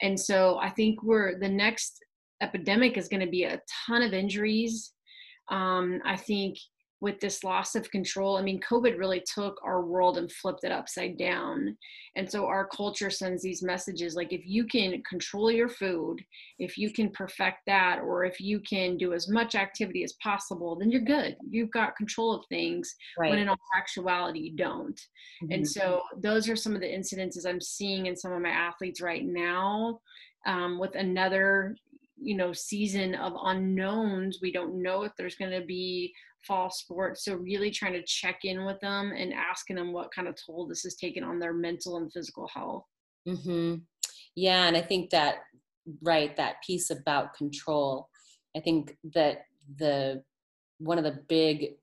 And 0.01 0.19
so 0.19 0.57
i 0.57 0.69
think 0.69 1.03
we're 1.03 1.39
the 1.39 1.49
next 1.49 2.03
epidemic 2.41 2.97
is 2.97 3.07
going 3.07 3.25
to 3.25 3.31
be 3.31 3.43
a 3.43 3.61
ton 3.85 4.01
of 4.01 4.13
injuries. 4.13 4.91
Um, 5.49 6.01
i 6.03 6.17
think 6.17 6.57
with 7.05 7.19
this 7.19 7.43
loss 7.43 7.75
of 7.75 7.91
control. 7.91 8.35
I 8.35 8.41
mean, 8.41 8.59
COVID 8.67 8.97
really 8.97 9.23
took 9.31 9.59
our 9.63 9.85
world 9.85 10.17
and 10.17 10.31
flipped 10.31 10.63
it 10.63 10.71
upside 10.71 11.19
down. 11.19 11.77
And 12.15 12.27
so 12.27 12.47
our 12.47 12.65
culture 12.65 13.11
sends 13.11 13.43
these 13.43 13.61
messages 13.61 14.15
like 14.15 14.33
if 14.33 14.41
you 14.43 14.65
can 14.65 15.03
control 15.07 15.51
your 15.51 15.69
food, 15.69 16.17
if 16.57 16.79
you 16.79 16.91
can 16.91 17.11
perfect 17.11 17.59
that, 17.67 17.99
or 17.99 18.25
if 18.25 18.39
you 18.39 18.59
can 18.59 18.97
do 18.97 19.13
as 19.13 19.29
much 19.29 19.53
activity 19.53 20.03
as 20.03 20.13
possible, 20.13 20.75
then 20.75 20.89
you're 20.89 20.99
good. 20.99 21.37
You've 21.47 21.69
got 21.69 21.95
control 21.95 22.33
of 22.33 22.43
things 22.49 22.95
right. 23.19 23.29
when 23.29 23.37
in 23.37 23.49
all 23.49 23.57
actuality 23.77 24.39
you 24.39 24.55
don't. 24.55 24.99
Mm-hmm. 25.43 25.51
And 25.51 25.67
so 25.67 26.01
those 26.17 26.49
are 26.49 26.55
some 26.55 26.73
of 26.73 26.81
the 26.81 26.87
incidences 26.87 27.47
I'm 27.47 27.61
seeing 27.61 28.07
in 28.07 28.15
some 28.15 28.31
of 28.31 28.41
my 28.41 28.49
athletes 28.49 28.99
right 28.99 29.23
now. 29.23 29.99
Um, 30.47 30.79
with 30.79 30.95
another 30.95 31.75
you 32.17 32.37
know 32.37 32.53
season 32.53 33.13
of 33.15 33.33
unknowns 33.43 34.39
we 34.41 34.49
don't 34.49 34.81
know 34.81 35.03
if 35.03 35.11
there's 35.17 35.35
going 35.35 35.51
to 35.51 35.65
be 35.65 36.13
fall 36.45 36.69
sports 36.69 37.25
so 37.25 37.35
really 37.35 37.71
trying 37.71 37.93
to 37.93 38.03
check 38.03 38.39
in 38.43 38.65
with 38.65 38.79
them 38.79 39.11
and 39.15 39.33
asking 39.33 39.75
them 39.75 39.91
what 39.91 40.13
kind 40.13 40.27
of 40.27 40.35
toll 40.35 40.67
this 40.67 40.83
has 40.83 40.95
taken 40.95 41.23
on 41.23 41.39
their 41.39 41.53
mental 41.53 41.97
and 41.97 42.11
physical 42.11 42.47
health 42.53 42.85
mm-hmm. 43.27 43.75
yeah 44.35 44.67
and 44.67 44.77
i 44.77 44.81
think 44.81 45.09
that 45.09 45.35
right 46.01 46.35
that 46.35 46.55
piece 46.65 46.89
about 46.89 47.33
control 47.33 48.09
i 48.55 48.59
think 48.59 48.97
that 49.13 49.45
the 49.77 50.21
one 50.79 50.97
of 50.97 51.03
the 51.03 51.19
big 51.27 51.73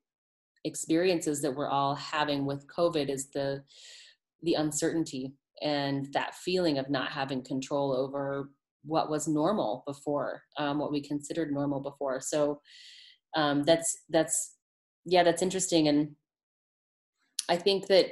experiences 0.65 1.43
that 1.43 1.55
we're 1.55 1.69
all 1.69 1.95
having 1.95 2.47
with 2.47 2.67
covid 2.67 3.09
is 3.09 3.31
the 3.31 3.63
the 4.43 4.55
uncertainty 4.55 5.33
and 5.63 6.13
that 6.13 6.35
feeling 6.35 6.79
of 6.79 6.91
not 6.91 7.11
having 7.11 7.43
control 7.43 7.93
over 7.93 8.51
what 8.85 9.11
was 9.11 9.29
normal 9.29 9.85
before, 9.87 10.43
um, 10.59 10.79
what 10.79 10.93
we 10.93 11.01
considered 11.01 11.53
normal 11.53 11.81
before. 11.81 12.21
So 12.21 12.61
um, 13.35 13.65
that's 13.65 13.97
that's 14.09 14.55
yeah, 15.05 15.23
that's 15.23 15.43
interesting, 15.43 15.89
and 15.89 16.15
I 17.49 17.57
think 17.57 17.87
that 17.89 18.07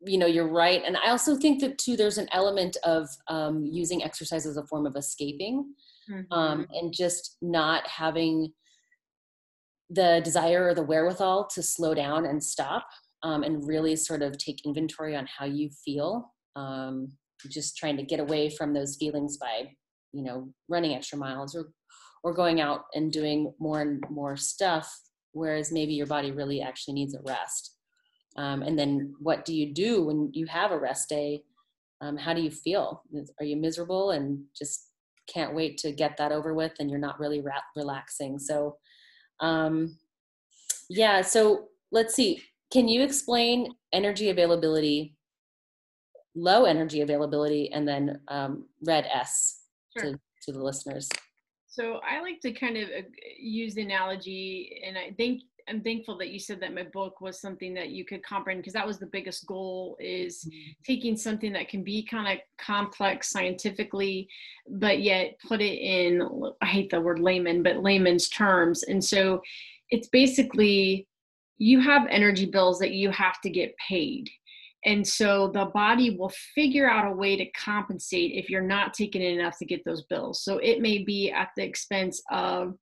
you 0.00 0.18
know 0.18 0.26
you're 0.26 0.50
right, 0.50 0.82
and 0.84 0.96
I 0.96 1.10
also 1.10 1.36
think 1.36 1.60
that 1.60 1.78
too 1.78 1.96
there's 1.96 2.18
an 2.18 2.28
element 2.32 2.76
of 2.84 3.08
um, 3.28 3.64
using 3.64 4.02
exercise 4.02 4.46
as 4.46 4.56
a 4.56 4.66
form 4.66 4.86
of 4.86 4.96
escaping, 4.96 5.74
um, 6.30 6.62
mm-hmm. 6.62 6.72
and 6.72 6.92
just 6.92 7.36
not 7.40 7.86
having 7.86 8.52
the 9.90 10.20
desire 10.24 10.66
or 10.66 10.74
the 10.74 10.82
wherewithal 10.82 11.46
to 11.46 11.62
slow 11.62 11.94
down 11.94 12.26
and 12.26 12.42
stop 12.42 12.86
um, 13.22 13.42
and 13.42 13.66
really 13.66 13.96
sort 13.96 14.22
of 14.22 14.36
take 14.38 14.64
inventory 14.64 15.14
on 15.14 15.26
how 15.26 15.44
you 15.44 15.70
feel 15.84 16.32
um, 16.56 17.12
just 17.48 17.76
trying 17.76 17.96
to 17.96 18.02
get 18.02 18.20
away 18.20 18.48
from 18.48 18.72
those 18.72 18.96
feelings 18.96 19.36
by 19.36 19.64
you 20.12 20.22
know 20.22 20.48
running 20.68 20.94
extra 20.94 21.18
miles 21.18 21.54
or 21.54 21.68
or 22.24 22.34
going 22.34 22.60
out 22.60 22.86
and 22.94 23.12
doing 23.12 23.54
more 23.60 23.80
and 23.82 24.02
more 24.10 24.36
stuff 24.36 24.92
whereas 25.34 25.72
maybe 25.72 25.92
your 25.92 26.06
body 26.06 26.30
really 26.30 26.62
actually 26.62 26.94
needs 26.94 27.12
a 27.14 27.20
rest. 27.26 27.76
Um, 28.36 28.62
and 28.62 28.78
then 28.78 29.14
what 29.18 29.44
do 29.44 29.52
you 29.52 29.74
do 29.74 30.04
when 30.04 30.30
you 30.32 30.46
have 30.46 30.70
a 30.70 30.78
rest 30.78 31.08
day? 31.08 31.42
Um, 32.00 32.16
how 32.16 32.34
do 32.34 32.40
you 32.40 32.50
feel? 32.50 33.02
Are 33.40 33.44
you 33.44 33.56
miserable 33.56 34.12
and 34.12 34.44
just 34.56 34.90
can't 35.26 35.54
wait 35.54 35.76
to 35.78 35.90
get 35.90 36.16
that 36.18 36.30
over 36.30 36.54
with 36.54 36.72
and 36.78 36.88
you're 36.88 37.00
not 37.00 37.18
really 37.18 37.40
ra- 37.40 37.70
relaxing? 37.76 38.38
So 38.38 38.76
um, 39.40 39.98
yeah 40.88 41.20
so 41.20 41.66
let's 41.90 42.14
see. 42.14 42.42
Can 42.72 42.88
you 42.88 43.02
explain 43.02 43.74
energy 43.92 44.30
availability 44.30 45.16
low 46.34 46.64
energy 46.64 47.00
availability 47.00 47.70
and 47.72 47.86
then 47.86 48.20
um, 48.28 48.66
red 48.84 49.06
S 49.12 49.60
sure. 49.96 50.12
to, 50.12 50.20
to 50.42 50.52
the 50.52 50.62
listeners. 50.62 51.08
So 51.74 51.98
I 52.08 52.20
like 52.20 52.40
to 52.42 52.52
kind 52.52 52.76
of 52.76 52.88
uh, 52.88 53.02
use 53.36 53.74
the 53.74 53.82
analogy, 53.82 54.80
and 54.86 54.96
I 54.96 55.10
think 55.16 55.42
I'm 55.68 55.80
thankful 55.80 56.16
that 56.18 56.30
you 56.30 56.38
said 56.38 56.60
that 56.60 56.72
my 56.72 56.84
book 56.84 57.20
was 57.20 57.40
something 57.40 57.74
that 57.74 57.88
you 57.88 58.04
could 58.04 58.22
comprehend 58.22 58.62
because 58.62 58.74
that 58.74 58.86
was 58.86 58.98
the 58.98 59.06
biggest 59.06 59.44
goal 59.46 59.96
is 59.98 60.44
mm-hmm. 60.44 60.70
taking 60.86 61.16
something 61.16 61.52
that 61.52 61.68
can 61.68 61.82
be 61.82 62.04
kind 62.04 62.32
of 62.32 62.44
complex 62.64 63.30
scientifically, 63.30 64.28
but 64.68 65.00
yet 65.00 65.36
put 65.48 65.60
it 65.60 65.78
in 65.78 66.22
I 66.60 66.66
hate 66.66 66.90
the 66.90 67.00
word 67.00 67.18
layman, 67.18 67.64
but 67.64 67.82
layman's 67.82 68.28
terms. 68.28 68.84
And 68.84 69.02
so 69.02 69.42
it's 69.90 70.08
basically 70.08 71.08
you 71.58 71.80
have 71.80 72.06
energy 72.08 72.46
bills 72.46 72.78
that 72.78 72.92
you 72.92 73.10
have 73.10 73.40
to 73.40 73.50
get 73.50 73.74
paid 73.76 74.30
and 74.84 75.06
so 75.06 75.50
the 75.52 75.66
body 75.66 76.10
will 76.10 76.32
figure 76.54 76.88
out 76.88 77.10
a 77.10 77.14
way 77.14 77.36
to 77.36 77.50
compensate 77.52 78.32
if 78.34 78.50
you're 78.50 78.60
not 78.60 78.92
taking 78.92 79.22
in 79.22 79.38
enough 79.38 79.58
to 79.58 79.64
get 79.64 79.82
those 79.84 80.04
bills. 80.04 80.44
So 80.44 80.58
it 80.58 80.80
may 80.80 80.98
be 80.98 81.30
at 81.30 81.48
the 81.56 81.64
expense 81.64 82.22
of 82.30 82.74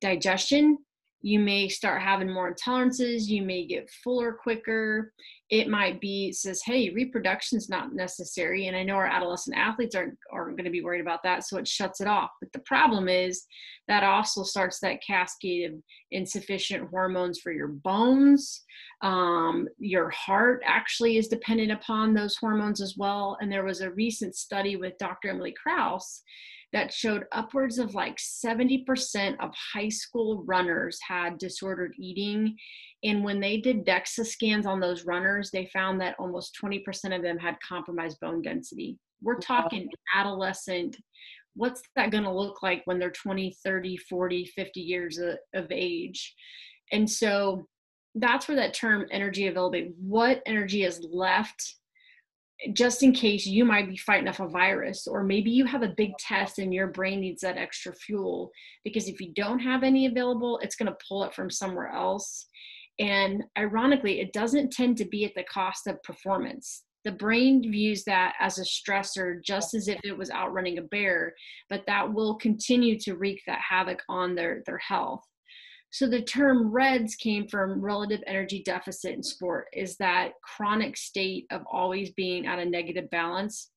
digestion. 0.00 0.78
You 1.22 1.40
may 1.40 1.68
start 1.68 2.02
having 2.02 2.32
more 2.32 2.54
intolerances. 2.54 3.26
You 3.26 3.42
may 3.42 3.66
get 3.66 3.90
fuller 4.02 4.32
quicker 4.32 5.12
it 5.48 5.68
might 5.68 6.00
be 6.00 6.32
says 6.32 6.60
hey 6.64 6.90
reproduction 6.90 7.56
is 7.56 7.68
not 7.68 7.94
necessary 7.94 8.66
and 8.66 8.76
i 8.76 8.82
know 8.82 8.94
our 8.94 9.06
adolescent 9.06 9.56
athletes 9.56 9.94
aren't, 9.94 10.18
aren't 10.32 10.56
going 10.56 10.64
to 10.64 10.70
be 10.70 10.82
worried 10.82 11.00
about 11.00 11.22
that 11.22 11.44
so 11.44 11.56
it 11.56 11.68
shuts 11.68 12.00
it 12.00 12.08
off 12.08 12.30
but 12.40 12.52
the 12.52 12.58
problem 12.60 13.08
is 13.08 13.44
that 13.86 14.02
also 14.02 14.42
starts 14.42 14.80
that 14.80 15.02
cascade 15.06 15.70
of 15.70 15.78
insufficient 16.10 16.88
hormones 16.90 17.38
for 17.38 17.52
your 17.52 17.68
bones 17.68 18.64
um, 19.02 19.68
your 19.78 20.10
heart 20.10 20.62
actually 20.66 21.16
is 21.16 21.28
dependent 21.28 21.70
upon 21.70 22.12
those 22.12 22.36
hormones 22.36 22.80
as 22.80 22.96
well 22.96 23.36
and 23.40 23.50
there 23.50 23.64
was 23.64 23.80
a 23.80 23.90
recent 23.92 24.34
study 24.34 24.74
with 24.74 24.98
dr 24.98 25.28
emily 25.28 25.54
kraus 25.60 26.22
that 26.72 26.92
showed 26.92 27.24
upwards 27.32 27.78
of 27.78 27.94
like 27.94 28.16
70% 28.16 29.36
of 29.40 29.50
high 29.74 29.88
school 29.88 30.44
runners 30.46 30.98
had 31.08 31.38
disordered 31.38 31.94
eating 31.98 32.56
and 33.04 33.22
when 33.22 33.40
they 33.40 33.58
did 33.58 33.86
DEXA 33.86 34.26
scans 34.26 34.66
on 34.66 34.80
those 34.80 35.04
runners, 35.04 35.50
they 35.50 35.66
found 35.72 36.00
that 36.00 36.16
almost 36.18 36.58
20% 36.60 37.14
of 37.14 37.22
them 37.22 37.38
had 37.38 37.56
compromised 37.66 38.18
bone 38.20 38.42
density. 38.42 38.98
We're 39.22 39.38
talking 39.38 39.88
adolescent. 40.14 40.96
What's 41.54 41.82
that 41.94 42.10
going 42.10 42.24
to 42.24 42.32
look 42.32 42.62
like 42.62 42.82
when 42.84 42.98
they're 42.98 43.10
20, 43.10 43.56
30, 43.64 43.96
40, 43.96 44.46
50 44.46 44.80
years 44.80 45.18
of, 45.18 45.36
of 45.54 45.66
age? 45.70 46.34
And 46.92 47.08
so 47.08 47.66
that's 48.14 48.48
where 48.48 48.56
that 48.56 48.74
term 48.74 49.06
energy 49.10 49.46
availability, 49.46 49.92
what 50.00 50.42
energy 50.46 50.84
is 50.84 51.06
left 51.10 51.76
just 52.72 53.02
in 53.02 53.12
case 53.12 53.44
you 53.44 53.64
might 53.64 53.88
be 53.88 53.96
fighting 53.96 54.28
off 54.28 54.40
a 54.40 54.48
virus 54.48 55.06
or 55.06 55.22
maybe 55.22 55.50
you 55.50 55.66
have 55.66 55.82
a 55.82 55.94
big 55.96 56.10
test 56.18 56.58
and 56.58 56.72
your 56.72 56.86
brain 56.86 57.20
needs 57.20 57.42
that 57.42 57.58
extra 57.58 57.92
fuel 57.94 58.50
because 58.82 59.08
if 59.08 59.20
you 59.20 59.32
don't 59.34 59.58
have 59.58 59.82
any 59.82 60.06
available 60.06 60.58
it's 60.62 60.76
going 60.76 60.90
to 60.90 60.98
pull 61.06 61.22
it 61.22 61.34
from 61.34 61.50
somewhere 61.50 61.88
else 61.88 62.48
and 62.98 63.44
ironically, 63.58 64.20
it 64.20 64.32
doesn't 64.32 64.72
tend 64.72 64.96
to 64.98 65.04
be 65.04 65.24
at 65.24 65.34
the 65.34 65.44
cost 65.44 65.86
of 65.86 66.02
performance. 66.02 66.84
The 67.04 67.12
brain 67.12 67.62
views 67.62 68.04
that 68.04 68.34
as 68.40 68.58
a 68.58 68.62
stressor 68.62 69.42
just 69.44 69.74
as 69.74 69.86
if 69.86 70.00
it 70.02 70.16
was 70.16 70.30
outrunning 70.30 70.78
a 70.78 70.82
bear, 70.82 71.34
but 71.68 71.84
that 71.86 72.12
will 72.12 72.36
continue 72.36 72.98
to 73.00 73.16
wreak 73.16 73.42
that 73.46 73.60
havoc 73.60 74.02
on 74.08 74.34
their, 74.34 74.62
their 74.66 74.78
health. 74.78 75.22
So 75.96 76.06
the 76.06 76.20
term 76.20 76.70
REDS 76.72 77.14
came 77.14 77.48
from 77.48 77.80
relative 77.80 78.20
energy 78.26 78.62
deficit 78.62 79.14
in 79.14 79.22
sport, 79.22 79.68
is 79.72 79.96
that 79.96 80.32
chronic 80.42 80.94
state 80.94 81.46
of 81.50 81.62
always 81.72 82.10
being 82.10 82.46
at 82.46 82.58
a 82.58 82.66
negative 82.66 83.08
balance. 83.08 83.70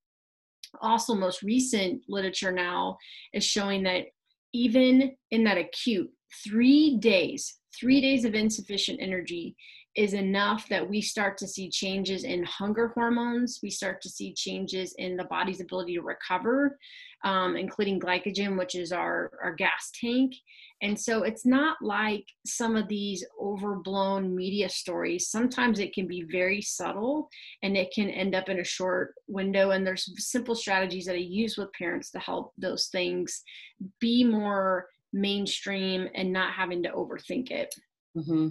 Also, 0.82 1.16
most 1.16 1.44
recent 1.44 2.02
literature 2.10 2.52
now 2.52 2.98
is 3.32 3.46
showing 3.46 3.84
that 3.84 4.08
even 4.52 5.16
in 5.32 5.46
that 5.46 5.58
acute 5.58 6.12
three 6.46 6.98
days, 6.98 7.56
three 7.80 8.02
days 8.02 8.26
of 8.26 8.36
insufficient 8.36 9.00
energy 9.02 9.56
is 9.96 10.14
enough 10.14 10.70
that 10.70 10.88
we 10.88 11.02
start 11.02 11.38
to 11.38 11.48
see 11.48 11.70
changes 11.70 12.24
in 12.24 12.44
hunger 12.44 12.90
hormones. 12.90 13.60
We 13.64 13.72
start 13.72 14.02
to 14.04 14.10
see 14.10 14.34
changes 14.34 14.94
in 14.98 15.18
the 15.18 15.24
body's 15.26 15.62
ability 15.62 15.96
to 15.96 16.02
recover, 16.02 16.78
um, 17.24 17.56
including 17.58 18.00
glycogen, 18.00 18.58
which 18.58 18.76
is 18.76 18.92
our, 18.92 19.32
our 19.44 19.54
gas 19.56 19.92
tank. 20.00 20.36
And 20.82 20.98
so 20.98 21.24
it's 21.24 21.46
not 21.46 21.78
like 21.82 22.26
some 22.46 22.76
of 22.76 22.88
these 22.88 23.26
overblown 23.42 24.34
media 24.34 24.70
stories. 24.70 25.30
Sometimes 25.30 25.80
it 25.80 25.94
can 25.94 26.08
be 26.08 26.24
very 26.32 26.62
subtle 26.62 27.28
and 27.64 27.76
it 27.76 27.92
can 27.94 28.10
end 28.10 28.36
up 28.36 28.48
in 28.48 28.60
a 28.60 28.64
short 28.64 29.16
window. 29.28 29.72
And 29.72 29.86
there's 29.86 30.14
simple 30.24 30.56
strategies 30.56 31.06
that 31.06 31.16
I 31.16 31.20
use 31.20 31.58
with 31.58 31.74
parents 31.74 32.12
to 32.12 32.20
help 32.20 32.54
those 32.58 32.88
things 32.88 33.44
be 34.00 34.24
more 34.24 34.88
mainstream 35.12 36.08
and 36.14 36.32
not 36.32 36.54
having 36.54 36.84
to 36.84 36.92
overthink 36.92 37.52
it. 37.52 37.74
Mm-hmm. 38.16 38.50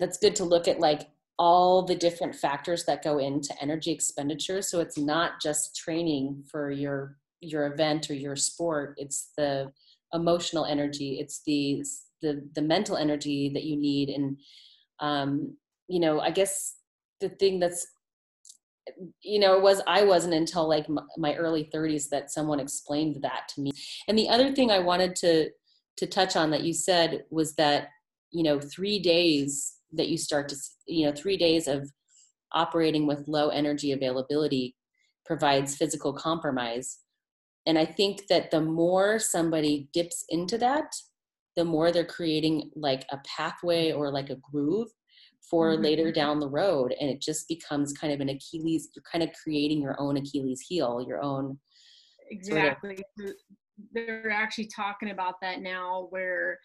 That's 0.00 0.18
good 0.18 0.34
to 0.36 0.44
look 0.44 0.66
at 0.66 0.80
like 0.80 1.08
all 1.38 1.82
the 1.82 1.94
different 1.94 2.34
factors 2.34 2.84
that 2.84 3.04
go 3.04 3.18
into 3.18 3.54
energy 3.62 3.92
expenditure. 3.92 4.60
So 4.60 4.80
it's 4.80 4.98
not 4.98 5.40
just 5.40 5.76
training 5.76 6.44
for 6.50 6.70
your 6.70 7.16
your 7.40 7.66
event 7.72 8.10
or 8.10 8.14
your 8.14 8.36
sport. 8.36 8.94
It's 8.98 9.30
the 9.36 9.72
emotional 10.12 10.64
energy. 10.64 11.18
It's 11.20 11.42
the 11.46 11.84
the 12.22 12.48
the 12.54 12.62
mental 12.62 12.96
energy 12.96 13.50
that 13.54 13.64
you 13.64 13.76
need. 13.76 14.10
And 14.10 14.38
um, 14.98 15.56
you 15.88 16.00
know, 16.00 16.20
I 16.20 16.30
guess 16.30 16.76
the 17.20 17.28
thing 17.28 17.60
that's 17.60 17.86
you 19.22 19.38
know 19.38 19.54
it 19.54 19.62
was 19.62 19.80
i 19.86 20.02
wasn't 20.02 20.32
until 20.32 20.68
like 20.68 20.86
my 21.16 21.34
early 21.36 21.68
30s 21.72 22.08
that 22.08 22.30
someone 22.30 22.58
explained 22.58 23.22
that 23.22 23.46
to 23.48 23.60
me 23.60 23.70
and 24.08 24.18
the 24.18 24.28
other 24.28 24.52
thing 24.52 24.70
i 24.70 24.78
wanted 24.78 25.14
to 25.14 25.48
to 25.96 26.06
touch 26.06 26.34
on 26.34 26.50
that 26.50 26.64
you 26.64 26.72
said 26.72 27.24
was 27.30 27.54
that 27.54 27.88
you 28.32 28.42
know 28.42 28.58
three 28.58 28.98
days 28.98 29.76
that 29.92 30.08
you 30.08 30.18
start 30.18 30.48
to 30.48 30.56
you 30.86 31.06
know 31.06 31.12
three 31.12 31.36
days 31.36 31.68
of 31.68 31.90
operating 32.52 33.06
with 33.06 33.28
low 33.28 33.48
energy 33.48 33.92
availability 33.92 34.74
provides 35.24 35.76
physical 35.76 36.12
compromise. 36.12 36.98
And 37.66 37.78
i 37.78 37.84
think 37.84 38.26
that 38.28 38.50
the 38.50 38.60
more 38.60 39.18
somebody 39.18 39.88
dips 39.92 40.24
into 40.30 40.56
that 40.58 40.86
the 41.56 41.64
more 41.64 41.92
they're 41.92 42.04
creating 42.04 42.70
like 42.74 43.04
a 43.10 43.18
pathway 43.36 43.92
or 43.92 44.10
like 44.10 44.30
a 44.30 44.36
groove 44.36 44.88
for 45.50 45.72
mm-hmm. 45.72 45.82
later 45.82 46.12
down 46.12 46.38
the 46.38 46.48
road. 46.48 46.94
And 47.00 47.10
it 47.10 47.20
just 47.20 47.48
becomes 47.48 47.92
kind 47.92 48.12
of 48.12 48.20
an 48.20 48.28
achilles 48.28 48.88
you're 48.94 49.02
kind 49.10 49.22
of 49.22 49.30
creating 49.42 49.82
your 49.82 50.00
own 50.00 50.16
achilles 50.16 50.60
heel 50.66 51.04
your 51.06 51.22
own 51.22 51.58
exactly 52.30 53.02
sort 53.18 53.30
of, 53.30 53.36
they're 53.92 54.30
actually 54.30 54.68
talking 54.74 55.10
about 55.10 55.34
that 55.42 55.60
now 55.60 56.06
where 56.10 56.58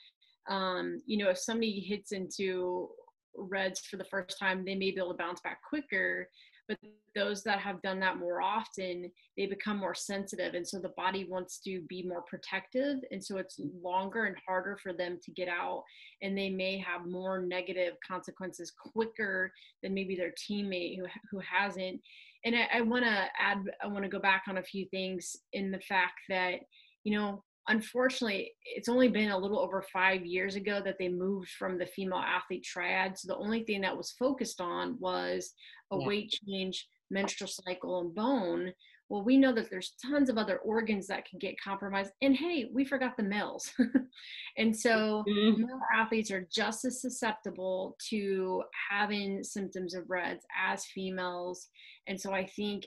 um, 0.50 1.02
you 1.06 1.18
know 1.18 1.30
if 1.30 1.38
somebody 1.38 1.80
hits 1.80 2.12
into 2.12 2.90
reds 3.38 3.82
for 3.82 3.98
the 3.98 4.06
first 4.06 4.38
time 4.40 4.64
they 4.64 4.76
may 4.76 4.92
be 4.92 4.98
able 4.98 5.12
to 5.12 5.18
bounce 5.18 5.42
back 5.42 5.60
quicker 5.68 6.28
but 6.68 6.78
those 7.14 7.44
that 7.44 7.60
have 7.60 7.82
done 7.82 8.00
that 8.00 8.18
more 8.18 8.42
often 8.42 9.12
they 9.38 9.46
become 9.46 9.78
more 9.78 9.96
sensitive 9.96 10.54
and 10.54 10.68
so 10.68 10.80
the 10.80 10.90
body 10.90 11.26
wants 11.26 11.60
to 11.60 11.82
be 11.88 12.04
more 12.04 12.24
protective 12.24 12.98
and 13.12 13.24
so 13.24 13.38
it's 13.38 13.60
longer 13.82 14.26
and 14.26 14.36
harder 14.48 14.78
for 14.82 14.94
them 14.94 15.18
to 15.24 15.32
get 15.32 15.48
out 15.48 15.84
and 16.22 16.38
they 16.38 16.50
may 16.50 16.78
have 16.78 17.06
more 17.06 17.42
negative 17.42 17.94
consequences 18.08 18.72
quicker 18.72 19.52
than 19.84 19.94
maybe 19.94 20.16
their 20.16 20.32
teammate 20.32 20.98
who, 20.98 21.06
who 21.32 21.40
hasn't. 21.40 22.02
And 22.44 22.56
i, 22.56 22.68
I 22.74 22.82
want 22.82 23.06
to 23.06 23.26
add 23.40 23.60
i 23.84 23.88
want 23.88 24.04
to 24.04 24.10
go 24.10 24.20
back 24.20 24.44
on 24.48 24.58
a 24.58 24.64
few 24.64 24.86
things 24.90 25.36
in 25.54 25.72
the 25.72 25.80
fact 25.80 26.20
that 26.30 26.60
you 27.04 27.18
know 27.18 27.44
unfortunately, 27.68 28.52
it's 28.64 28.90
only 28.90 29.08
been 29.08 29.32
a 29.32 29.38
little 29.38 29.60
over 29.60 29.82
five 29.82 30.26
years 30.26 30.56
ago 30.56 30.82
that 30.84 30.98
they 31.00 31.10
moved 31.10 31.50
from 31.50 31.78
the 31.78 31.86
female 31.86 32.20
athlete 32.20 32.64
triad. 32.64 33.18
So 33.18 33.28
the 33.28 33.38
only 33.38 33.64
thing 33.64 33.82
that 33.82 33.96
was 33.96 34.16
focused 34.18 34.62
on 34.62 34.98
was 35.00 35.54
a 35.92 35.98
yeah. 35.98 36.08
weight 36.08 36.40
change, 36.48 36.88
menstrual 37.10 37.50
cycle, 37.50 38.02
and 38.02 38.14
bone. 38.14 38.72
Well, 39.10 39.24
we 39.24 39.38
know 39.38 39.54
that 39.54 39.70
there's 39.70 39.94
tons 40.04 40.30
of 40.30 40.38
other 40.38 40.58
organs 40.60 41.06
that 41.08 41.26
can 41.26 41.38
get 41.38 41.62
compromised. 41.64 42.12
And 42.24 42.36
hey, 42.36 42.70
we 42.74 42.86
forgot 42.86 43.16
the 43.18 43.24
males. 43.24 43.72
and 44.58 44.76
so 44.76 45.24
mm-hmm. 45.30 45.62
male 45.62 45.80
athletes 45.96 46.32
are 46.32 46.48
just 46.52 46.86
as 46.86 47.02
susceptible 47.02 47.96
to 48.10 48.64
having 48.90 49.44
symptoms 49.44 49.94
of 49.94 50.10
reds 50.10 50.44
as 50.60 50.86
females. 50.86 51.68
And 52.08 52.20
so 52.20 52.34
I 52.34 52.48
think 52.48 52.86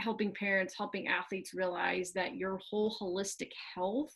helping 0.00 0.32
parents, 0.34 0.74
helping 0.76 1.06
athletes 1.08 1.54
realize 1.54 2.12
that 2.14 2.34
your 2.34 2.58
whole 2.68 2.96
holistic 3.00 3.50
health 3.74 4.12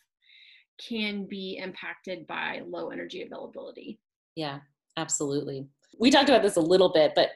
can 0.84 1.26
be 1.26 1.60
impacted 1.62 2.26
by 2.26 2.62
low 2.66 2.88
energy 2.88 3.22
availability. 3.22 4.00
Yeah, 4.34 4.58
absolutely. 4.96 5.66
We 6.00 6.10
talked 6.10 6.28
about 6.28 6.42
this 6.42 6.56
a 6.56 6.60
little 6.60 6.92
bit, 6.92 7.12
but 7.14 7.30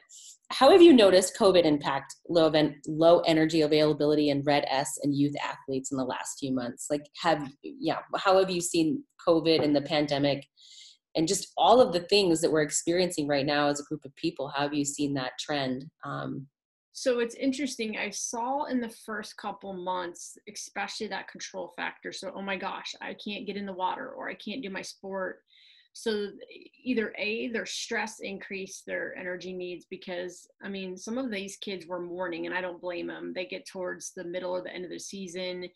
how 0.51 0.71
have 0.71 0.81
you 0.81 0.93
noticed 0.93 1.37
COVID 1.37 1.63
impact 1.63 2.15
low 2.27 2.47
event, 2.47 2.75
low 2.87 3.19
energy 3.21 3.61
availability 3.61 4.29
in 4.29 4.41
Red 4.43 4.65
S 4.67 4.97
and 5.03 5.15
youth 5.15 5.35
athletes 5.43 5.91
in 5.91 5.97
the 5.97 6.03
last 6.03 6.39
few 6.39 6.53
months? 6.53 6.87
Like, 6.89 7.05
have 7.21 7.47
yeah, 7.63 7.99
how 8.17 8.39
have 8.39 8.49
you 8.49 8.59
seen 8.59 9.03
COVID 9.27 9.63
and 9.63 9.75
the 9.75 9.81
pandemic, 9.81 10.45
and 11.15 11.27
just 11.27 11.53
all 11.55 11.79
of 11.79 11.93
the 11.93 12.01
things 12.01 12.41
that 12.41 12.51
we're 12.51 12.63
experiencing 12.63 13.27
right 13.27 13.45
now 13.45 13.67
as 13.67 13.79
a 13.79 13.83
group 13.83 14.01
of 14.05 14.15
people? 14.15 14.51
How 14.53 14.63
have 14.63 14.73
you 14.73 14.85
seen 14.85 15.13
that 15.13 15.33
trend 15.39 15.85
um, 16.03 16.47
so 16.99 17.19
it's 17.19 17.35
interesting 17.35 17.97
i 17.97 18.09
saw 18.09 18.65
in 18.65 18.81
the 18.81 18.93
first 19.05 19.37
couple 19.37 19.71
months 19.71 20.37
especially 20.53 21.07
that 21.07 21.29
control 21.29 21.71
factor 21.77 22.11
so 22.11 22.29
oh 22.35 22.41
my 22.41 22.57
gosh 22.57 22.93
i 23.01 23.15
can't 23.25 23.47
get 23.47 23.55
in 23.55 23.65
the 23.65 23.71
water 23.71 24.09
or 24.09 24.29
i 24.29 24.33
can't 24.33 24.61
do 24.61 24.69
my 24.69 24.81
sport. 24.81 25.41
So 25.93 26.27
either 26.83 27.13
a 27.17 27.49
their 27.49 27.65
stress 27.65 28.19
increased 28.19 28.85
their 28.85 29.17
energy 29.17 29.53
needs 29.53 29.85
because 29.89 30.47
i 30.63 30.69
mean 30.69 30.95
some 30.95 31.17
of 31.17 31.31
these 31.31 31.57
kids 31.57 31.87
were 31.87 32.01
mourning 32.01 32.45
and 32.45 32.55
i 32.55 32.61
don't 32.61 32.81
blame 32.81 33.07
them 33.07 33.33
they 33.33 33.45
get 33.45 33.65
towards 33.65 34.11
the 34.15 34.23
middle 34.23 34.51
or 34.51 34.61
the 34.61 34.73
end 34.73 34.85
of 34.85 34.91
the 34.91 34.99
season 34.99 35.67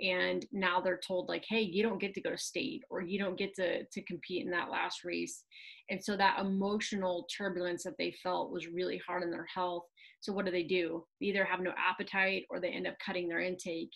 and 0.00 0.46
now 0.52 0.80
they're 0.80 1.00
told 1.06 1.28
like 1.28 1.44
hey 1.48 1.60
you 1.60 1.82
don't 1.82 2.00
get 2.00 2.14
to 2.14 2.20
go 2.20 2.30
to 2.30 2.38
state 2.38 2.82
or 2.88 3.02
you 3.02 3.18
don't 3.18 3.38
get 3.38 3.54
to 3.54 3.84
to 3.84 4.02
compete 4.02 4.44
in 4.44 4.50
that 4.50 4.70
last 4.70 5.04
race. 5.04 5.44
And 5.90 6.02
so 6.02 6.16
that 6.16 6.40
emotional 6.40 7.26
turbulence 7.36 7.84
that 7.84 7.96
they 7.98 8.14
felt 8.22 8.52
was 8.52 8.68
really 8.68 9.00
hard 9.06 9.22
on 9.22 9.30
their 9.30 9.46
health 9.52 9.84
so 10.20 10.32
what 10.32 10.44
do 10.44 10.50
they 10.50 10.62
do? 10.62 11.04
They 11.20 11.26
either 11.26 11.44
have 11.44 11.60
no 11.60 11.72
appetite 11.78 12.44
or 12.50 12.60
they 12.60 12.70
end 12.70 12.86
up 12.86 12.94
cutting 13.04 13.28
their 13.28 13.40
intake. 13.40 13.90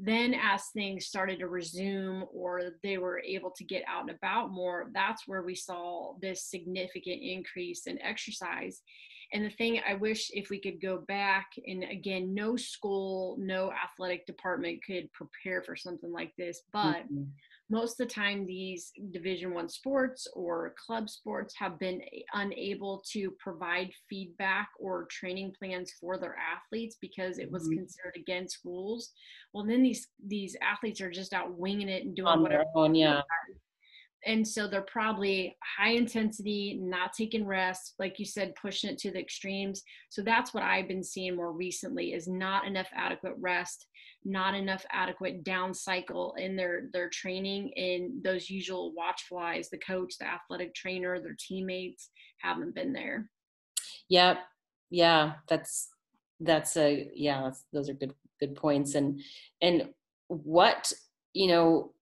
Then, 0.00 0.32
as 0.34 0.62
things 0.72 1.06
started 1.06 1.40
to 1.40 1.48
resume 1.48 2.24
or 2.32 2.60
they 2.84 2.98
were 2.98 3.20
able 3.20 3.50
to 3.56 3.64
get 3.64 3.82
out 3.88 4.02
and 4.02 4.10
about 4.10 4.52
more, 4.52 4.90
that's 4.94 5.24
where 5.26 5.42
we 5.42 5.56
saw 5.56 6.14
this 6.22 6.44
significant 6.44 7.20
increase 7.20 7.86
in 7.86 8.00
exercise. 8.00 8.80
And 9.32 9.44
the 9.44 9.50
thing 9.50 9.80
I 9.86 9.94
wish 9.94 10.30
if 10.32 10.48
we 10.48 10.58
could 10.58 10.80
go 10.80 11.04
back, 11.06 11.50
and 11.66 11.84
again, 11.84 12.34
no 12.34 12.56
school, 12.56 13.36
no 13.38 13.70
athletic 13.72 14.26
department 14.26 14.80
could 14.84 15.12
prepare 15.12 15.62
for 15.62 15.76
something 15.76 16.10
like 16.10 16.32
this, 16.38 16.62
but 16.72 17.04
mm-hmm. 17.04 17.24
most 17.68 18.00
of 18.00 18.08
the 18.08 18.14
time 18.14 18.46
these 18.46 18.90
division 19.10 19.52
one 19.52 19.68
sports 19.68 20.26
or 20.34 20.74
club 20.86 21.10
sports 21.10 21.54
have 21.58 21.78
been 21.78 22.00
unable 22.32 23.02
to 23.12 23.30
provide 23.38 23.90
feedback 24.08 24.70
or 24.80 25.06
training 25.10 25.52
plans 25.58 25.92
for 26.00 26.16
their 26.16 26.36
athletes 26.36 26.96
because 27.00 27.38
it 27.38 27.50
was 27.50 27.64
mm-hmm. 27.64 27.80
considered 27.80 28.14
against 28.16 28.58
rules 28.64 29.12
well 29.52 29.64
then 29.64 29.82
these 29.82 30.08
these 30.26 30.56
athletes 30.62 31.00
are 31.00 31.10
just 31.10 31.32
out 31.32 31.56
winging 31.58 31.88
it 31.88 32.04
and 32.04 32.16
doing 32.16 32.28
On 32.28 32.42
whatever 32.42 32.64
own, 32.74 32.94
yeah 32.94 33.20
and 34.26 34.46
so 34.46 34.66
they're 34.66 34.82
probably 34.82 35.56
high 35.78 35.92
intensity 35.92 36.78
not 36.80 37.12
taking 37.12 37.46
rest 37.46 37.94
like 37.98 38.18
you 38.18 38.24
said 38.24 38.54
pushing 38.60 38.90
it 38.90 38.98
to 38.98 39.10
the 39.10 39.20
extremes. 39.20 39.82
So 40.10 40.22
that's 40.22 40.52
what 40.52 40.62
i've 40.62 40.88
been 40.88 41.04
seeing 41.04 41.36
more 41.36 41.52
recently 41.52 42.12
is 42.12 42.28
not 42.28 42.66
enough 42.66 42.88
adequate 42.94 43.34
rest 43.38 43.86
not 44.24 44.54
enough 44.54 44.84
adequate 44.90 45.44
down 45.44 45.72
cycle 45.72 46.34
in 46.38 46.56
their 46.56 46.88
their 46.92 47.08
training 47.08 47.70
in 47.76 48.20
those 48.22 48.50
usual 48.50 48.92
watch 48.94 49.22
flies 49.28 49.70
the 49.70 49.78
coach 49.78 50.18
the 50.18 50.26
athletic 50.26 50.74
trainer 50.74 51.20
their 51.20 51.36
teammates 51.38 52.10
haven't 52.38 52.74
been 52.74 52.92
there. 52.92 53.30
Yeah 54.08 54.38
yeah 54.90 55.34
that's 55.48 55.90
that's 56.40 56.76
a 56.76 57.10
yeah 57.14 57.42
that's, 57.42 57.64
those 57.72 57.88
are 57.88 57.94
good 57.94 58.14
good 58.40 58.54
points. 58.54 58.94
And 58.94 59.20
and 59.62 59.88
what 60.28 60.92
you 61.32 61.48
know 61.48 61.92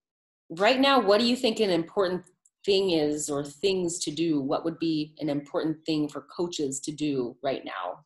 right 0.49 0.79
now 0.79 0.99
what 0.99 1.19
do 1.19 1.25
you 1.25 1.35
think 1.35 1.59
an 1.59 1.69
important 1.69 2.23
thing 2.65 2.91
is 2.91 3.29
or 3.29 3.43
things 3.43 3.97
to 3.99 4.11
do? 4.11 4.41
What 4.41 4.65
would 4.65 4.77
be 4.77 5.15
an 5.19 5.29
important 5.29 5.77
thing 5.85 6.09
for 6.09 6.27
coaches 6.35 6.79
to 6.81 6.91
do 6.91 7.35
right 7.41 7.63
now 7.63 8.03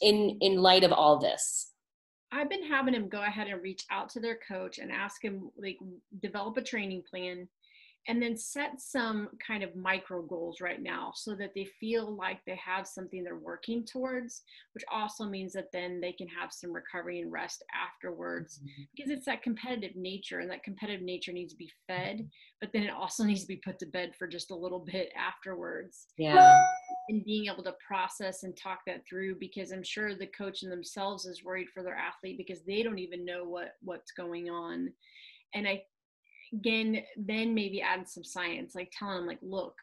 in 0.00 0.38
in 0.40 0.62
light 0.62 0.84
of 0.84 0.92
all 0.92 1.18
this? 1.18 1.72
I've 2.32 2.50
been 2.50 2.64
having 2.64 2.94
them 2.94 3.08
go 3.08 3.22
ahead 3.22 3.48
and 3.48 3.62
reach 3.62 3.84
out 3.90 4.08
to 4.10 4.20
their 4.20 4.38
coach 4.48 4.78
and 4.78 4.90
ask 4.90 5.22
him 5.22 5.50
like 5.56 5.78
develop 6.20 6.56
a 6.56 6.62
training 6.62 7.02
plan 7.08 7.48
and 8.08 8.22
then 8.22 8.36
set 8.36 8.80
some 8.80 9.28
kind 9.44 9.62
of 9.62 9.74
micro 9.74 10.22
goals 10.22 10.60
right 10.60 10.82
now 10.82 11.12
so 11.14 11.34
that 11.34 11.52
they 11.54 11.64
feel 11.80 12.14
like 12.14 12.38
they 12.46 12.58
have 12.64 12.86
something 12.86 13.24
they're 13.24 13.36
working 13.36 13.84
towards 13.84 14.42
which 14.72 14.84
also 14.90 15.24
means 15.24 15.52
that 15.52 15.72
then 15.72 16.00
they 16.00 16.12
can 16.12 16.28
have 16.28 16.52
some 16.52 16.72
recovery 16.72 17.20
and 17.20 17.32
rest 17.32 17.64
afterwards. 17.74 18.58
Mm-hmm. 18.58 18.82
because 18.96 19.10
it's 19.10 19.26
that 19.26 19.42
competitive 19.42 19.96
nature 19.96 20.40
and 20.40 20.50
that 20.50 20.62
competitive 20.62 21.02
nature 21.02 21.32
needs 21.32 21.52
to 21.52 21.58
be 21.58 21.70
fed 21.86 22.28
but 22.60 22.70
then 22.72 22.82
it 22.82 22.92
also 22.92 23.24
needs 23.24 23.42
to 23.42 23.48
be 23.48 23.56
put 23.56 23.78
to 23.80 23.86
bed 23.86 24.12
for 24.18 24.26
just 24.26 24.50
a 24.50 24.56
little 24.56 24.80
bit 24.80 25.10
afterwards. 25.16 26.06
Yeah. 26.18 26.64
And 27.08 27.24
being 27.24 27.46
able 27.52 27.64
to 27.64 27.74
process 27.86 28.42
and 28.42 28.56
talk 28.56 28.80
that 28.86 29.02
through 29.08 29.36
because 29.38 29.72
i'm 29.72 29.82
sure 29.82 30.14
the 30.14 30.26
coach 30.26 30.62
in 30.62 30.70
themselves 30.70 31.26
is 31.26 31.44
worried 31.44 31.68
for 31.72 31.82
their 31.82 31.96
athlete 31.96 32.36
because 32.36 32.62
they 32.64 32.82
don't 32.82 32.98
even 32.98 33.24
know 33.24 33.44
what 33.44 33.74
what's 33.82 34.12
going 34.12 34.50
on. 34.50 34.92
And 35.54 35.66
i 35.68 35.82
again, 36.52 37.02
then 37.16 37.54
maybe 37.54 37.80
add 37.80 38.08
some 38.08 38.24
science, 38.24 38.74
like 38.74 38.92
telling 38.96 39.18
them, 39.18 39.26
like, 39.26 39.38
look, 39.42 39.74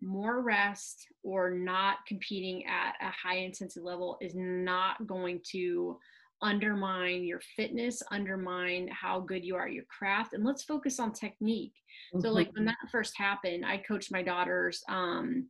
more 0.00 0.40
rest 0.40 1.06
or 1.22 1.50
not 1.50 1.98
competing 2.06 2.64
at 2.66 2.94
a 3.00 3.10
high 3.10 3.36
intensity 3.36 3.80
level 3.80 4.18
is 4.20 4.34
not 4.34 5.06
going 5.06 5.40
to 5.52 5.96
undermine 6.42 7.22
your 7.22 7.40
fitness, 7.56 8.02
undermine 8.10 8.88
how 8.88 9.20
good 9.20 9.44
you 9.44 9.54
are 9.54 9.66
at 9.66 9.72
your 9.72 9.84
craft, 9.84 10.34
and 10.34 10.44
let's 10.44 10.64
focus 10.64 10.98
on 10.98 11.12
technique. 11.12 11.74
Mm-hmm. 12.12 12.20
So, 12.20 12.32
like 12.32 12.50
when 12.54 12.64
that 12.64 12.76
first 12.90 13.16
happened, 13.16 13.64
I 13.64 13.78
coached 13.78 14.12
my 14.12 14.22
daughter's 14.22 14.82
um, 14.88 15.46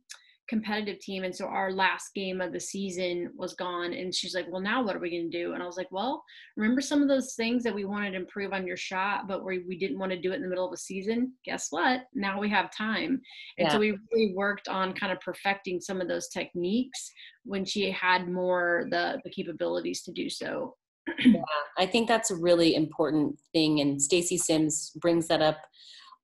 competitive 0.49 0.99
team 0.99 1.23
and 1.23 1.35
so 1.35 1.45
our 1.45 1.71
last 1.71 2.13
game 2.13 2.41
of 2.41 2.51
the 2.51 2.59
season 2.59 3.31
was 3.35 3.53
gone 3.53 3.93
and 3.93 4.13
she's 4.13 4.35
like 4.35 4.45
well 4.51 4.61
now 4.61 4.83
what 4.83 4.95
are 4.95 4.99
we 4.99 5.09
going 5.09 5.29
to 5.29 5.37
do? 5.37 5.53
And 5.53 5.63
i 5.63 5.65
was 5.65 5.77
like 5.77 5.91
well 5.91 6.23
remember 6.57 6.81
some 6.81 7.01
of 7.01 7.07
those 7.07 7.33
things 7.35 7.63
that 7.63 7.73
we 7.73 7.85
wanted 7.85 8.11
to 8.11 8.17
improve 8.17 8.53
on 8.53 8.67
your 8.67 8.77
shot 8.77 9.27
but 9.27 9.45
we, 9.45 9.63
we 9.67 9.77
didn't 9.77 9.99
want 9.99 10.11
to 10.11 10.19
do 10.19 10.31
it 10.31 10.35
in 10.35 10.41
the 10.41 10.47
middle 10.47 10.65
of 10.65 10.71
the 10.71 10.77
season? 10.77 11.33
Guess 11.45 11.67
what? 11.69 12.01
Now 12.13 12.39
we 12.39 12.49
have 12.49 12.75
time. 12.75 13.21
And 13.57 13.67
yeah. 13.67 13.69
so 13.69 13.79
we 13.79 13.97
really 14.11 14.33
worked 14.35 14.67
on 14.67 14.93
kind 14.93 15.11
of 15.11 15.19
perfecting 15.21 15.79
some 15.79 16.01
of 16.01 16.07
those 16.07 16.27
techniques 16.27 17.11
when 17.43 17.65
she 17.65 17.89
had 17.91 18.27
more 18.27 18.87
the, 18.91 19.19
the 19.23 19.31
capabilities 19.31 20.01
to 20.03 20.11
do 20.11 20.29
so. 20.29 20.75
Yeah 21.19 21.41
i 21.77 21.85
think 21.85 22.07
that's 22.07 22.31
a 22.31 22.35
really 22.35 22.75
important 22.75 23.37
thing 23.51 23.81
and 23.81 24.01
stacy 24.01 24.37
sims 24.37 24.91
brings 25.01 25.27
that 25.27 25.41
up 25.41 25.57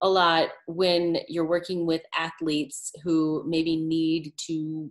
a 0.01 0.09
lot 0.09 0.49
when 0.67 1.17
you're 1.27 1.47
working 1.47 1.85
with 1.85 2.01
athletes 2.17 2.91
who 3.03 3.43
maybe 3.47 3.75
need 3.75 4.33
to 4.47 4.89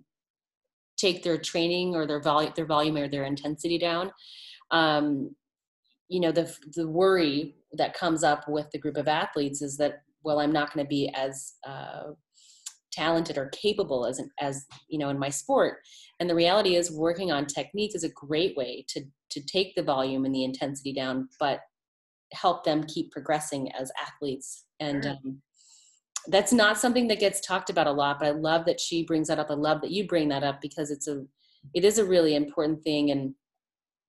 take 0.99 1.23
their 1.23 1.39
training 1.39 1.95
or 1.95 2.07
their 2.07 2.21
volume 2.21 2.53
their 2.57 2.67
volume 2.67 2.97
or 2.97 3.09
their 3.09 3.25
intensity 3.25 3.79
down. 3.79 4.11
Um, 4.71 5.35
you 6.09 6.21
know 6.21 6.33
the 6.33 6.55
the 6.75 6.89
worry 6.89 7.57
that 7.73 7.95
comes 7.95 8.25
up 8.25 8.49
with 8.49 8.71
the 8.71 8.79
group 8.79 8.97
of 8.97 9.09
athletes 9.09 9.61
is 9.61 9.77
that 9.77 10.03
well 10.23 10.41
i'm 10.41 10.53
not 10.53 10.73
going 10.73 10.85
to 10.85 10.89
be 10.89 11.13
as 11.15 11.53
uh, 11.67 12.05
talented 12.99 13.39
or 13.39 13.49
capable 13.51 14.07
as 14.07 14.21
as 14.41 14.67
you 14.89 14.99
know 14.99 15.09
in 15.09 15.19
my 15.19 15.29
sport. 15.29 15.79
And 16.21 16.29
the 16.29 16.35
reality 16.35 16.75
is 16.75 16.91
working 16.91 17.31
on 17.31 17.47
technique 17.47 17.95
is 17.95 18.05
a 18.05 18.11
great 18.11 18.57
way 18.57 18.85
to 18.89 19.05
to 19.31 19.41
take 19.45 19.75
the 19.75 19.83
volume 19.83 20.25
and 20.25 20.35
the 20.35 20.45
intensity 20.45 20.93
down 20.93 21.29
but 21.39 21.61
help 22.33 22.65
them 22.65 22.85
keep 22.85 23.11
progressing 23.11 23.71
as 23.73 23.91
athletes. 24.01 24.65
And 24.81 25.07
um, 25.07 25.43
that's 26.29 26.53
not 26.53 26.79
something 26.79 27.09
that 27.09 27.21
gets 27.21 27.41
talked 27.41 27.71
about 27.71 27.87
a 27.87 27.93
lot 27.93 28.19
but 28.19 28.27
i 28.27 28.31
love 28.31 28.65
that 28.67 28.81
she 28.81 29.05
brings 29.05 29.29
that 29.29 29.39
up. 29.39 29.51
I 29.51 29.55
love 29.55 29.81
that 29.81 29.91
you 29.91 30.07
bring 30.07 30.29
that 30.29 30.43
up 30.43 30.61
because 30.61 30.91
it's 30.91 31.09
a 31.09 31.25
it 31.75 31.85
is 31.85 31.99
a 31.99 32.05
really 32.05 32.35
important 32.35 32.83
thing 32.83 33.11
and 33.11 33.35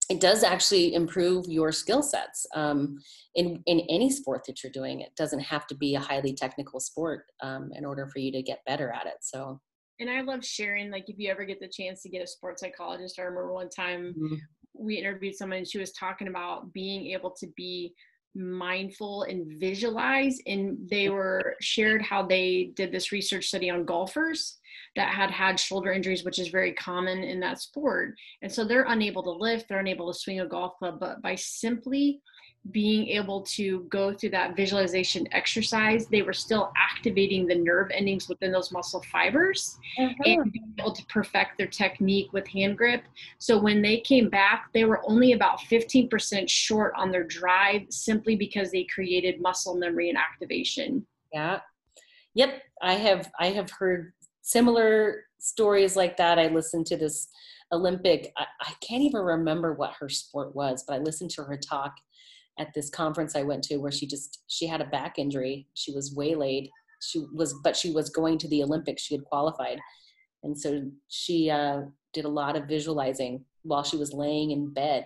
it 0.09 0.19
does 0.19 0.43
actually 0.43 0.95
improve 0.95 1.45
your 1.47 1.71
skill 1.71 2.01
sets 2.01 2.47
um, 2.55 2.97
in 3.35 3.61
in 3.67 3.81
any 3.81 4.09
sport 4.09 4.41
that 4.47 4.63
you're 4.63 4.71
doing. 4.71 5.01
It 5.01 5.15
doesn't 5.15 5.39
have 5.39 5.67
to 5.67 5.75
be 5.75 5.95
a 5.95 5.99
highly 5.99 6.33
technical 6.33 6.79
sport 6.79 7.25
um, 7.43 7.69
in 7.75 7.85
order 7.85 8.07
for 8.07 8.17
you 8.19 8.31
to 8.31 8.41
get 8.41 8.65
better 8.65 8.91
at 8.91 9.05
it 9.05 9.17
so. 9.21 9.59
And 9.99 10.09
i 10.09 10.21
love 10.21 10.45
sharing 10.45 10.91
like 10.91 11.09
if 11.09 11.19
you 11.19 11.29
ever 11.29 11.43
get 11.43 11.59
the 11.59 11.67
chance 11.67 12.01
to 12.03 12.09
get 12.09 12.23
a 12.23 12.27
sports 12.27 12.61
psychologist 12.61 13.19
i 13.19 13.23
remember 13.23 13.51
one 13.51 13.69
time 13.69 14.15
mm-hmm. 14.17 14.35
we 14.73 14.95
interviewed 14.95 15.35
someone 15.35 15.57
and 15.57 15.67
she 15.67 15.77
was 15.77 15.91
talking 15.91 16.29
about 16.29 16.71
being 16.71 17.07
able 17.07 17.31
to 17.31 17.47
be 17.57 17.93
mindful 18.39 19.23
and 19.23 19.59
visualize 19.59 20.39
and 20.47 20.77
they 20.89 21.09
were 21.09 21.55
shared 21.61 22.01
how 22.01 22.23
they 22.23 22.71
did 22.75 22.91
this 22.91 23.11
research 23.11 23.45
study 23.45 23.69
on 23.69 23.85
golfers 23.85 24.57
that 24.95 25.09
had 25.09 25.29
had 25.29 25.59
shoulder 25.59 25.91
injuries 25.91 26.23
which 26.23 26.39
is 26.39 26.47
very 26.47 26.73
common 26.73 27.23
in 27.23 27.39
that 27.39 27.59
sport. 27.59 28.15
And 28.41 28.51
so 28.51 28.63
they're 28.63 28.85
unable 28.87 29.23
to 29.23 29.31
lift 29.31 29.67
they're 29.67 29.79
unable 29.79 30.11
to 30.11 30.17
swing 30.17 30.39
a 30.39 30.47
golf 30.47 30.77
club 30.77 30.99
but 30.99 31.21
by 31.21 31.35
simply 31.35 32.21
being 32.71 33.07
able 33.07 33.41
to 33.41 33.81
go 33.89 34.13
through 34.13 34.29
that 34.29 34.55
visualization 34.55 35.27
exercise, 35.31 36.07
they 36.07 36.21
were 36.21 36.33
still 36.33 36.71
activating 36.77 37.45
the 37.45 37.55
nerve 37.55 37.89
endings 37.93 38.29
within 38.29 38.51
those 38.51 38.71
muscle 38.71 39.03
fibers 39.11 39.77
uh-huh. 39.97 40.13
and 40.25 40.51
being 40.51 40.73
able 40.79 40.91
to 40.91 41.05
perfect 41.05 41.57
their 41.57 41.67
technique 41.67 42.31
with 42.33 42.47
hand 42.47 42.77
grip. 42.77 43.03
So 43.37 43.59
when 43.59 43.81
they 43.81 43.99
came 43.99 44.29
back, 44.29 44.69
they 44.73 44.85
were 44.85 45.01
only 45.07 45.33
about 45.33 45.59
15% 45.59 46.49
short 46.49 46.93
on 46.95 47.11
their 47.11 47.23
drive 47.23 47.83
simply 47.89 48.35
because 48.35 48.71
they 48.71 48.85
created 48.85 49.41
muscle 49.41 49.75
memory 49.75 50.09
and 50.09 50.17
activation. 50.17 51.05
Yeah. 51.33 51.59
Yep. 52.35 52.61
I 52.81 52.93
have 52.93 53.31
I 53.39 53.47
have 53.47 53.69
heard 53.71 54.13
similar 54.41 55.23
stories 55.39 55.95
like 55.95 56.17
that. 56.17 56.39
I 56.39 56.47
listened 56.47 56.85
to 56.87 56.97
this 56.97 57.27
Olympic, 57.71 58.31
I, 58.37 58.45
I 58.61 58.73
can't 58.81 59.03
even 59.03 59.21
remember 59.21 59.73
what 59.73 59.93
her 59.99 60.09
sport 60.09 60.55
was, 60.55 60.83
but 60.87 60.95
I 60.95 60.97
listened 60.99 61.29
to 61.31 61.43
her 61.43 61.57
talk 61.57 61.95
at 62.59 62.73
this 62.75 62.89
conference 62.89 63.35
I 63.35 63.43
went 63.43 63.63
to 63.65 63.77
where 63.77 63.91
she 63.91 64.05
just 64.05 64.43
she 64.47 64.67
had 64.67 64.81
a 64.81 64.85
back 64.85 65.17
injury. 65.17 65.67
She 65.73 65.93
was 65.93 66.13
waylaid. 66.15 66.69
She 67.01 67.25
was 67.33 67.55
but 67.63 67.75
she 67.75 67.91
was 67.91 68.09
going 68.09 68.37
to 68.39 68.47
the 68.49 68.63
Olympics. 68.63 69.03
She 69.03 69.15
had 69.15 69.23
qualified. 69.23 69.79
And 70.43 70.57
so 70.57 70.83
she 71.07 71.49
uh, 71.49 71.81
did 72.13 72.25
a 72.25 72.29
lot 72.29 72.55
of 72.55 72.67
visualizing 72.67 73.43
while 73.63 73.83
she 73.83 73.97
was 73.97 74.13
laying 74.13 74.51
in 74.51 74.73
bed. 74.73 75.05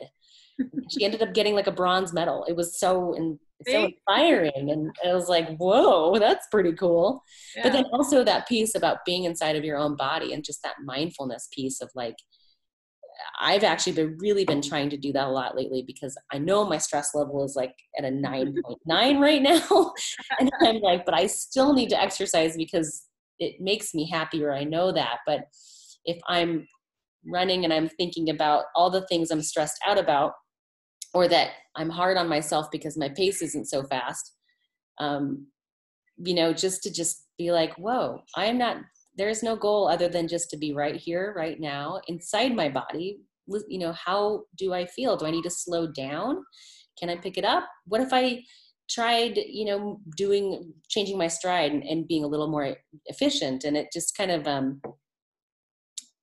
she 0.91 1.03
ended 1.03 1.21
up 1.23 1.33
getting 1.33 1.55
like 1.55 1.67
a 1.67 1.71
bronze 1.71 2.13
medal. 2.13 2.45
It 2.47 2.55
was 2.55 2.79
so 2.79 3.13
and 3.15 3.39
so 3.67 3.85
inspiring 3.85 4.71
and 4.71 4.91
I 5.05 5.13
was 5.13 5.29
like, 5.29 5.55
whoa, 5.57 6.17
that's 6.19 6.47
pretty 6.51 6.73
cool. 6.73 7.23
Yeah. 7.55 7.63
But 7.63 7.73
then 7.73 7.85
also 7.93 8.23
that 8.23 8.47
piece 8.47 8.75
about 8.75 9.05
being 9.05 9.23
inside 9.23 9.55
of 9.55 9.63
your 9.63 9.77
own 9.77 9.95
body 9.95 10.33
and 10.33 10.43
just 10.43 10.63
that 10.63 10.75
mindfulness 10.83 11.47
piece 11.51 11.81
of 11.81 11.89
like 11.95 12.15
I've 13.39 13.63
actually 13.63 13.93
been 13.93 14.17
really 14.19 14.45
been 14.45 14.61
trying 14.61 14.89
to 14.89 14.97
do 14.97 15.11
that 15.13 15.27
a 15.27 15.31
lot 15.31 15.55
lately 15.55 15.83
because 15.85 16.17
I 16.31 16.37
know 16.37 16.65
my 16.65 16.77
stress 16.77 17.13
level 17.13 17.43
is 17.43 17.55
like 17.55 17.73
at 17.97 18.05
a 18.05 18.09
9.9 18.09 18.75
right 19.19 19.41
now. 19.41 19.93
and 20.39 20.51
I'm 20.61 20.79
like, 20.79 21.05
but 21.05 21.13
I 21.13 21.27
still 21.27 21.73
need 21.73 21.89
to 21.89 22.01
exercise 22.01 22.55
because 22.57 23.03
it 23.39 23.59
makes 23.59 23.93
me 23.93 24.09
happier. 24.09 24.53
I 24.53 24.63
know 24.63 24.91
that. 24.91 25.19
But 25.25 25.45
if 26.05 26.19
I'm 26.27 26.67
running 27.25 27.63
and 27.63 27.73
I'm 27.73 27.89
thinking 27.89 28.29
about 28.29 28.65
all 28.75 28.89
the 28.89 29.05
things 29.07 29.31
I'm 29.31 29.41
stressed 29.41 29.79
out 29.85 29.97
about, 29.97 30.33
or 31.13 31.27
that 31.27 31.51
I'm 31.75 31.89
hard 31.89 32.17
on 32.17 32.27
myself 32.27 32.67
because 32.71 32.97
my 32.97 33.09
pace 33.09 33.41
isn't 33.41 33.65
so 33.65 33.83
fast, 33.83 34.33
um, 34.99 35.47
you 36.17 36.33
know, 36.33 36.53
just 36.53 36.83
to 36.83 36.91
just 36.91 37.27
be 37.37 37.51
like, 37.51 37.73
whoa, 37.75 38.21
I 38.35 38.45
am 38.45 38.57
not 38.57 38.77
there 39.17 39.29
is 39.29 39.43
no 39.43 39.55
goal 39.55 39.87
other 39.87 40.09
than 40.09 40.27
just 40.27 40.49
to 40.49 40.57
be 40.57 40.73
right 40.73 40.95
here 40.95 41.33
right 41.35 41.59
now 41.59 41.99
inside 42.07 42.55
my 42.55 42.69
body. 42.69 43.19
You 43.67 43.79
know 43.79 43.93
how 43.93 44.43
do 44.57 44.73
i 44.73 44.85
feel? 44.85 45.17
Do 45.17 45.25
i 45.25 45.31
need 45.31 45.43
to 45.43 45.49
slow 45.49 45.87
down? 45.87 46.43
Can 46.99 47.09
i 47.09 47.17
pick 47.17 47.37
it 47.37 47.45
up? 47.45 47.67
What 47.85 48.01
if 48.01 48.09
i 48.13 48.41
tried 48.89 49.37
you 49.37 49.65
know 49.65 49.99
doing 50.17 50.73
changing 50.89 51.17
my 51.17 51.27
stride 51.27 51.71
and, 51.71 51.83
and 51.83 52.07
being 52.07 52.23
a 52.23 52.27
little 52.27 52.47
more 52.47 52.75
efficient? 53.07 53.63
And 53.63 53.75
it 53.77 53.87
just 53.91 54.15
kind 54.15 54.31
of 54.31 54.47
um 54.47 54.81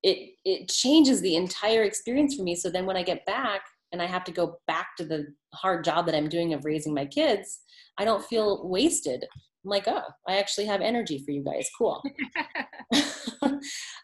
it 0.02 0.30
it 0.44 0.68
changes 0.68 1.20
the 1.20 1.36
entire 1.36 1.82
experience 1.84 2.34
for 2.34 2.42
me. 2.42 2.54
So 2.54 2.70
then 2.70 2.86
when 2.86 2.96
i 2.96 3.02
get 3.02 3.26
back 3.26 3.62
and 3.92 4.00
i 4.00 4.06
have 4.06 4.24
to 4.24 4.32
go 4.32 4.58
back 4.66 4.96
to 4.96 5.04
the 5.04 5.26
hard 5.52 5.84
job 5.84 6.06
that 6.06 6.14
i'm 6.14 6.28
doing 6.28 6.54
of 6.54 6.64
raising 6.64 6.94
my 6.94 7.04
kids 7.04 7.58
i 7.98 8.04
don't 8.04 8.24
feel 8.24 8.68
wasted. 8.68 9.24
I'm 9.64 9.70
like, 9.70 9.88
oh, 9.88 10.02
I 10.26 10.38
actually 10.38 10.66
have 10.66 10.80
energy 10.80 11.22
for 11.24 11.32
you 11.32 11.44
guys. 11.44 11.68
Cool. 11.76 12.02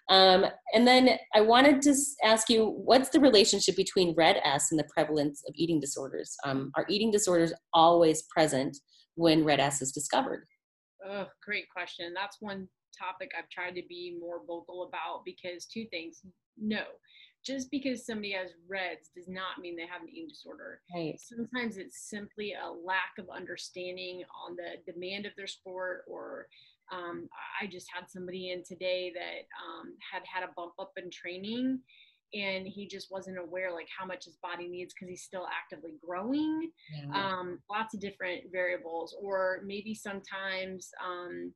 um, 0.08 0.46
and 0.72 0.86
then 0.86 1.18
I 1.34 1.40
wanted 1.40 1.82
to 1.82 1.94
ask 2.22 2.48
you, 2.48 2.66
what's 2.84 3.08
the 3.08 3.20
relationship 3.20 3.76
between 3.76 4.14
red 4.16 4.40
S 4.44 4.68
and 4.70 4.78
the 4.78 4.88
prevalence 4.92 5.42
of 5.48 5.54
eating 5.56 5.80
disorders? 5.80 6.36
Um, 6.44 6.70
are 6.76 6.86
eating 6.88 7.10
disorders 7.10 7.52
always 7.72 8.22
present 8.24 8.76
when 9.14 9.44
red 9.44 9.60
S 9.60 9.82
is 9.82 9.92
discovered? 9.92 10.46
Oh, 11.04 11.26
great 11.44 11.68
question. 11.70 12.12
That's 12.14 12.38
one 12.40 12.68
topic 12.98 13.30
I've 13.36 13.50
tried 13.50 13.74
to 13.76 13.82
be 13.88 14.16
more 14.18 14.40
vocal 14.46 14.88
about 14.88 15.22
because 15.24 15.66
two 15.66 15.86
things. 15.90 16.22
No, 16.58 16.84
just 17.44 17.70
because 17.70 18.04
somebody 18.04 18.32
has 18.32 18.50
reds 18.68 19.10
does 19.14 19.28
not 19.28 19.60
mean 19.60 19.76
they 19.76 19.86
have 19.86 20.02
an 20.02 20.08
eating 20.08 20.28
disorder. 20.28 20.80
Right. 20.94 21.18
Sometimes 21.20 21.76
it's 21.76 22.08
simply 22.10 22.54
a 22.54 22.70
lack 22.70 23.12
of 23.18 23.26
understanding 23.30 24.24
on 24.46 24.56
the 24.56 24.92
demand 24.92 25.26
of 25.26 25.32
their 25.36 25.46
sport 25.46 26.04
or 26.08 26.48
um, 26.92 27.28
I 27.60 27.66
just 27.66 27.86
had 27.92 28.08
somebody 28.08 28.50
in 28.50 28.62
today 28.64 29.12
that 29.14 29.46
um, 29.64 29.94
had 30.12 30.22
had 30.24 30.44
a 30.48 30.52
bump 30.56 30.72
up 30.78 30.92
in 30.96 31.10
training 31.10 31.80
and 32.34 32.66
he 32.66 32.86
just 32.86 33.10
wasn't 33.10 33.38
aware 33.38 33.72
like 33.72 33.88
how 33.96 34.04
much 34.04 34.24
his 34.24 34.36
body 34.42 34.68
needs 34.68 34.92
because 34.92 35.08
he's 35.08 35.22
still 35.22 35.46
actively 35.46 35.94
growing 36.04 36.70
yeah. 36.92 37.38
um, 37.38 37.60
lots 37.70 37.94
of 37.94 38.00
different 38.00 38.42
variables 38.50 39.16
or 39.20 39.60
maybe 39.64 39.94
sometimes 39.94 40.90
um, 41.04 41.52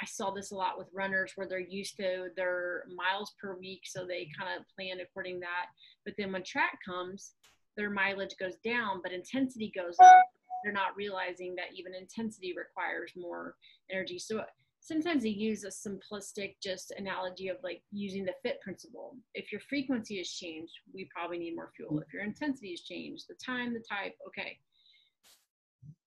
I 0.00 0.06
saw 0.06 0.30
this 0.30 0.50
a 0.50 0.56
lot 0.56 0.78
with 0.78 0.88
runners 0.94 1.32
where 1.34 1.46
they're 1.46 1.58
used 1.58 1.96
to 1.96 2.28
their 2.36 2.84
miles 2.94 3.34
per 3.40 3.56
week, 3.58 3.82
so 3.84 4.06
they 4.06 4.28
kind 4.38 4.50
of 4.58 4.64
plan 4.74 4.98
according 5.00 5.36
to 5.36 5.40
that. 5.40 5.66
But 6.04 6.14
then 6.16 6.32
when 6.32 6.42
track 6.42 6.78
comes, 6.86 7.34
their 7.76 7.90
mileage 7.90 8.36
goes 8.38 8.54
down, 8.64 9.00
but 9.02 9.12
intensity 9.12 9.72
goes 9.76 9.96
up. 10.00 10.24
They're 10.64 10.72
not 10.72 10.96
realizing 10.96 11.54
that 11.56 11.76
even 11.76 11.94
intensity 11.94 12.54
requires 12.56 13.12
more 13.16 13.56
energy. 13.90 14.18
So 14.18 14.42
sometimes 14.80 15.22
they 15.22 15.28
use 15.28 15.64
a 15.64 15.68
simplistic 15.68 16.56
just 16.62 16.92
analogy 16.96 17.48
of 17.48 17.58
like 17.62 17.82
using 17.92 18.24
the 18.24 18.34
FITT 18.42 18.60
principle. 18.60 19.16
If 19.34 19.52
your 19.52 19.60
frequency 19.68 20.18
has 20.18 20.30
changed, 20.30 20.72
we 20.92 21.08
probably 21.14 21.38
need 21.38 21.54
more 21.54 21.70
fuel. 21.76 22.00
If 22.00 22.12
your 22.12 22.22
intensity 22.22 22.70
has 22.70 22.80
changed, 22.80 23.26
the 23.28 23.34
time, 23.34 23.74
the 23.74 23.80
type, 23.80 24.16
okay. 24.26 24.58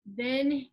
Then 0.06 0.66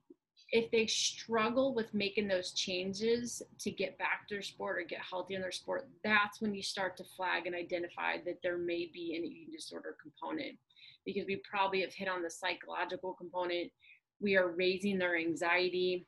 if 0.52 0.70
they 0.72 0.86
struggle 0.86 1.74
with 1.74 1.94
making 1.94 2.26
those 2.26 2.52
changes 2.52 3.42
to 3.60 3.70
get 3.70 3.96
back 3.98 4.26
to 4.28 4.34
their 4.34 4.42
sport 4.42 4.78
or 4.78 4.82
get 4.82 5.00
healthy 5.08 5.34
in 5.34 5.40
their 5.40 5.52
sport, 5.52 5.88
that's 6.02 6.40
when 6.40 6.54
you 6.54 6.62
start 6.62 6.96
to 6.96 7.04
flag 7.04 7.46
and 7.46 7.54
identify 7.54 8.16
that 8.24 8.40
there 8.42 8.58
may 8.58 8.90
be 8.92 9.14
an 9.14 9.24
eating 9.24 9.52
disorder 9.52 9.96
component 10.02 10.56
because 11.04 11.24
we 11.26 11.40
probably 11.48 11.82
have 11.82 11.92
hit 11.92 12.08
on 12.08 12.22
the 12.22 12.30
psychological 12.30 13.12
component. 13.12 13.70
We 14.20 14.36
are 14.36 14.50
raising 14.50 14.98
their 14.98 15.16
anxiety 15.16 16.06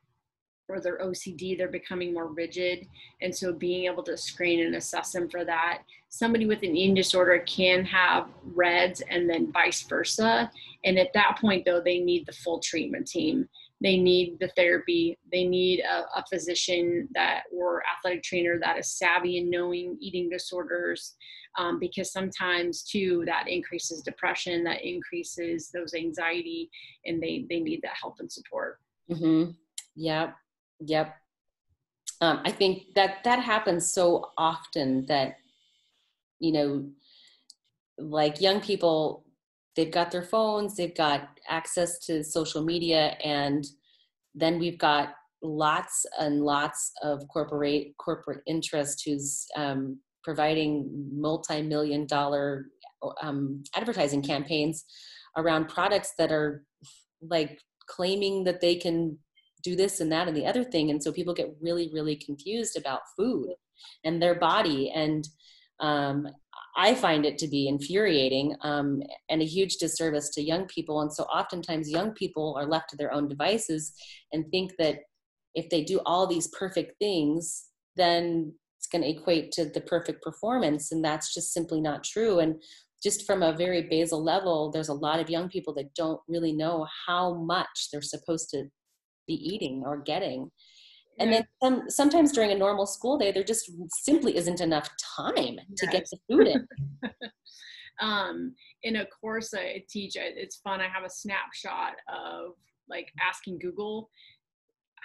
or 0.69 0.79
their 0.79 0.99
OCD, 0.99 1.57
they're 1.57 1.67
becoming 1.67 2.13
more 2.13 2.27
rigid. 2.27 2.87
And 3.21 3.35
so 3.35 3.53
being 3.53 3.85
able 3.85 4.03
to 4.03 4.17
screen 4.17 4.65
and 4.65 4.75
assess 4.75 5.11
them 5.11 5.29
for 5.29 5.43
that. 5.45 5.83
Somebody 6.09 6.45
with 6.45 6.63
an 6.63 6.75
eating 6.75 6.95
disorder 6.95 7.39
can 7.45 7.83
have 7.85 8.27
REDS 8.53 9.01
and 9.09 9.29
then 9.29 9.51
vice 9.51 9.81
versa. 9.83 10.51
And 10.85 10.97
at 10.97 11.13
that 11.13 11.37
point, 11.39 11.65
though, 11.65 11.81
they 11.81 11.99
need 11.99 12.25
the 12.25 12.33
full 12.33 12.59
treatment 12.59 13.07
team 13.07 13.49
they 13.83 13.97
need 13.97 14.37
the 14.39 14.47
therapy 14.55 15.17
they 15.31 15.43
need 15.43 15.81
a, 15.81 16.19
a, 16.19 16.23
physician 16.29 17.07
that 17.13 17.43
or 17.55 17.83
athletic 17.95 18.23
trainer 18.23 18.57
that 18.59 18.79
is 18.79 18.89
savvy 18.89 19.37
in 19.37 19.49
knowing 19.49 19.97
eating 19.99 20.29
disorders 20.29 21.15
um, 21.59 21.79
because 21.79 22.11
sometimes 22.11 22.83
too 22.83 23.23
that 23.25 23.47
increases 23.47 24.01
depression 24.01 24.63
that 24.63 24.83
increases 24.83 25.69
those 25.69 25.93
anxiety 25.93 26.69
and 27.05 27.21
they 27.21 27.45
they 27.49 27.59
need 27.59 27.81
that 27.83 27.97
help 28.01 28.15
and 28.19 28.31
support 28.31 28.79
mm-hmm. 29.11 29.51
yeah 29.95 30.31
Yep. 30.85 31.15
Um, 32.21 32.41
I 32.45 32.51
think 32.51 32.93
that 32.95 33.23
that 33.23 33.39
happens 33.39 33.91
so 33.93 34.31
often 34.37 35.05
that, 35.07 35.35
you 36.39 36.51
know, 36.51 36.89
like 37.97 38.41
young 38.41 38.61
people, 38.61 39.25
they've 39.75 39.91
got 39.91 40.11
their 40.11 40.23
phones, 40.23 40.75
they've 40.75 40.95
got 40.95 41.39
access 41.49 41.99
to 42.05 42.23
social 42.23 42.63
media, 42.63 43.17
and 43.23 43.65
then 44.35 44.59
we've 44.59 44.77
got 44.77 45.09
lots 45.41 46.05
and 46.19 46.41
lots 46.41 46.91
of 47.01 47.27
corporate 47.27 47.95
corporate 47.97 48.41
interest 48.47 49.03
who's 49.05 49.45
um, 49.57 49.99
providing 50.23 50.89
multi-million 51.13 52.07
dollar 52.07 52.67
um, 53.21 53.63
advertising 53.75 54.21
campaigns 54.21 54.85
around 55.35 55.67
products 55.67 56.13
that 56.17 56.31
are 56.31 56.63
like 57.21 57.59
claiming 57.87 58.45
that 58.45 58.61
they 58.61 58.75
can 58.75 59.17
do 59.63 59.75
this 59.75 59.99
and 59.99 60.11
that 60.11 60.27
and 60.27 60.35
the 60.35 60.45
other 60.45 60.63
thing. 60.63 60.89
And 60.89 61.01
so 61.01 61.11
people 61.11 61.33
get 61.33 61.55
really 61.61 61.89
really 61.93 62.15
confused 62.15 62.77
about 62.77 63.01
food 63.17 63.53
and 64.03 64.21
their 64.21 64.35
body. 64.35 64.91
And 64.93 65.27
um, 65.79 66.27
i 66.75 66.95
find 66.95 67.25
it 67.25 67.37
to 67.37 67.47
be 67.47 67.67
infuriating 67.67 68.55
um, 68.61 69.01
and 69.29 69.41
a 69.41 69.45
huge 69.45 69.77
disservice 69.77 70.29
to 70.31 70.41
young 70.41 70.65
people. 70.65 71.01
And 71.01 71.11
so 71.11 71.23
oftentimes 71.23 71.89
young 71.89 72.11
people 72.11 72.55
are 72.57 72.65
left 72.65 72.89
to 72.89 72.97
their 72.97 73.13
own 73.13 73.27
devices 73.27 73.93
and 74.31 74.45
think 74.49 74.73
that 74.79 74.99
if 75.55 75.69
they 75.69 75.83
do 75.83 75.99
all 76.05 76.25
these 76.25 76.47
perfect 76.47 76.93
things 76.99 77.65
then 77.95 78.53
it's 78.77 78.87
going 78.87 79.03
to 79.03 79.09
equate 79.09 79.51
to 79.53 79.65
the 79.65 79.81
perfect 79.81 80.23
performance. 80.23 80.91
And 80.91 81.05
that's 81.05 81.33
just 81.33 81.53
simply 81.53 81.79
not 81.79 82.03
true. 82.03 82.39
And 82.39 82.61
just 83.03 83.25
from 83.25 83.43
a 83.43 83.55
very 83.55 83.83
basal 83.83 84.23
level 84.23 84.71
there's 84.71 84.89
a 84.89 84.93
lot 84.93 85.19
of 85.19 85.29
young 85.29 85.49
people 85.49 85.73
that 85.75 85.93
don't 85.93 86.21
really 86.27 86.53
know 86.53 86.87
how 87.07 87.35
much 87.35 87.89
they're 87.91 88.01
supposed 88.01 88.49
to 88.49 88.63
be 89.27 89.33
eating 89.33 89.83
or 89.85 89.97
getting. 89.97 90.51
And 91.19 91.31
then 91.31 91.45
some, 91.61 91.83
sometimes 91.89 92.31
during 92.31 92.51
a 92.51 92.57
normal 92.57 92.87
school 92.87 93.17
day 93.17 93.31
there 93.31 93.43
just 93.43 93.71
simply 93.89 94.35
isn't 94.35 94.61
enough 94.61 94.89
time 95.15 95.57
to 95.77 95.87
get 95.87 96.07
the 96.11 96.17
food 96.29 96.47
in. 96.47 96.67
Um, 98.01 98.55
in 98.81 98.95
a 98.95 99.05
course 99.05 99.53
i 99.53 99.83
teach 99.87 100.15
it's 100.15 100.57
fun. 100.57 100.81
I 100.81 100.87
have 100.87 101.03
a 101.03 101.09
snapshot 101.11 101.93
of 102.11 102.53
like 102.89 103.07
asking 103.21 103.59
google 103.59 104.09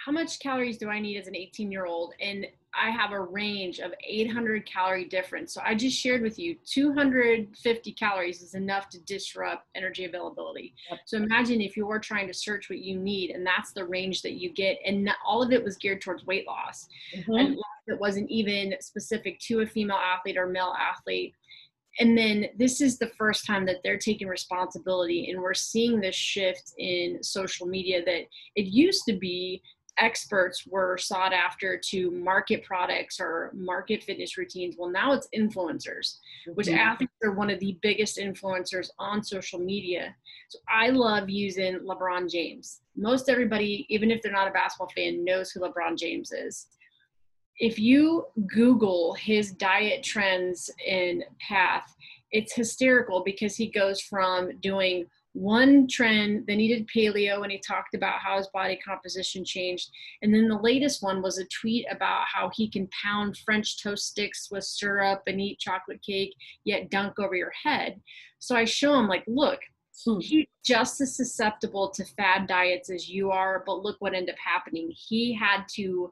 how 0.03 0.11
much 0.11 0.39
calories 0.39 0.77
do 0.77 0.89
I 0.89 0.99
need 0.99 1.17
as 1.17 1.27
an 1.27 1.35
18 1.35 1.71
year 1.71 1.85
old? 1.85 2.13
And 2.21 2.45
I 2.73 2.91
have 2.91 3.11
a 3.11 3.19
range 3.19 3.79
of 3.79 3.91
800 4.07 4.65
calorie 4.65 5.05
difference. 5.05 5.53
So 5.53 5.61
I 5.65 5.75
just 5.75 5.97
shared 5.97 6.21
with 6.21 6.37
you 6.37 6.55
250 6.65 7.91
calories 7.93 8.41
is 8.41 8.53
enough 8.53 8.89
to 8.89 8.99
disrupt 9.01 9.65
energy 9.75 10.05
availability. 10.05 10.75
Yep. 10.89 10.99
So 11.05 11.17
imagine 11.17 11.61
if 11.61 11.75
you 11.75 11.85
were 11.85 11.99
trying 11.99 12.27
to 12.27 12.33
search 12.33 12.69
what 12.69 12.79
you 12.79 12.97
need 12.97 13.31
and 13.31 13.45
that's 13.45 13.73
the 13.73 13.85
range 13.85 14.21
that 14.21 14.33
you 14.33 14.53
get. 14.53 14.77
And 14.85 15.09
all 15.25 15.41
of 15.41 15.51
it 15.51 15.63
was 15.63 15.77
geared 15.77 16.01
towards 16.01 16.25
weight 16.25 16.47
loss. 16.47 16.87
Mm-hmm. 17.15 17.33
And 17.33 17.57
it 17.87 17.99
wasn't 17.99 18.29
even 18.29 18.75
specific 18.81 19.39
to 19.39 19.61
a 19.61 19.65
female 19.65 19.97
athlete 19.97 20.37
or 20.37 20.47
male 20.47 20.75
athlete 20.79 21.33
and 21.99 22.17
then 22.17 22.45
this 22.57 22.81
is 22.81 22.97
the 22.97 23.11
first 23.17 23.45
time 23.45 23.65
that 23.65 23.77
they're 23.83 23.97
taking 23.97 24.27
responsibility 24.27 25.29
and 25.29 25.41
we're 25.41 25.53
seeing 25.53 25.99
this 25.99 26.15
shift 26.15 26.73
in 26.77 27.21
social 27.21 27.67
media 27.67 28.03
that 28.05 28.23
it 28.55 28.65
used 28.65 29.03
to 29.07 29.13
be 29.13 29.61
experts 29.99 30.65
were 30.65 30.97
sought 30.97 31.33
after 31.33 31.79
to 31.89 32.11
market 32.11 32.63
products 32.63 33.19
or 33.19 33.51
market 33.53 34.03
fitness 34.03 34.37
routines. 34.37 34.75
Well, 34.77 34.89
now 34.89 35.13
it's 35.13 35.27
influencers, 35.35 36.17
which 36.53 36.67
mm-hmm. 36.67 36.77
athletes 36.77 37.13
are 37.23 37.31
one 37.31 37.49
of 37.49 37.59
the 37.59 37.77
biggest 37.81 38.17
influencers 38.17 38.89
on 38.97 39.23
social 39.23 39.59
media. 39.59 40.15
So 40.49 40.59
I 40.67 40.89
love 40.89 41.29
using 41.29 41.79
LeBron 41.79 42.29
James. 42.29 42.81
Most 42.95 43.29
everybody, 43.29 43.85
even 43.89 44.11
if 44.11 44.21
they're 44.21 44.31
not 44.31 44.47
a 44.47 44.51
basketball 44.51 44.91
fan, 44.95 45.23
knows 45.23 45.51
who 45.51 45.61
LeBron 45.61 45.97
James 45.97 46.31
is. 46.31 46.67
If 47.57 47.77
you 47.77 48.25
Google 48.47 49.13
his 49.13 49.51
diet 49.51 50.03
trends 50.03 50.69
and 50.87 51.23
path, 51.41 51.93
it's 52.31 52.53
hysterical 52.53 53.23
because 53.23 53.55
he 53.55 53.67
goes 53.67 54.01
from 54.01 54.57
doing 54.59 55.05
one 55.33 55.87
trend 55.87 56.45
then 56.47 56.59
he 56.59 56.67
did 56.67 56.87
paleo 56.87 57.43
and 57.43 57.51
he 57.51 57.59
talked 57.59 57.93
about 57.93 58.19
how 58.19 58.37
his 58.37 58.47
body 58.47 58.79
composition 58.83 59.45
changed. 59.45 59.89
And 60.21 60.33
then 60.33 60.47
the 60.47 60.57
latest 60.57 61.03
one 61.03 61.21
was 61.21 61.37
a 61.37 61.45
tweet 61.45 61.85
about 61.91 62.25
how 62.33 62.49
he 62.53 62.69
can 62.69 62.89
pound 63.03 63.37
french 63.37 63.81
toast 63.81 64.07
sticks 64.07 64.49
with 64.51 64.63
syrup 64.63 65.21
and 65.27 65.39
eat 65.39 65.59
chocolate 65.59 66.01
cake 66.01 66.35
yet 66.65 66.89
dunk 66.89 67.19
over 67.19 67.35
your 67.35 67.53
head. 67.63 68.01
So 68.39 68.55
i 68.55 68.65
show 68.65 68.95
him 68.95 69.07
like 69.07 69.23
look 69.27 69.59
hmm. 70.05 70.19
he's 70.19 70.47
just 70.65 71.01
as 71.01 71.15
susceptible 71.15 71.89
to 71.89 72.05
fad 72.05 72.47
diets 72.47 72.89
as 72.89 73.09
you 73.09 73.31
are 73.31 73.63
but 73.65 73.83
look 73.83 73.97
what 73.99 74.13
ended 74.13 74.33
up 74.33 74.39
happening. 74.43 74.91
He 74.95 75.33
had 75.33 75.63
to 75.75 76.11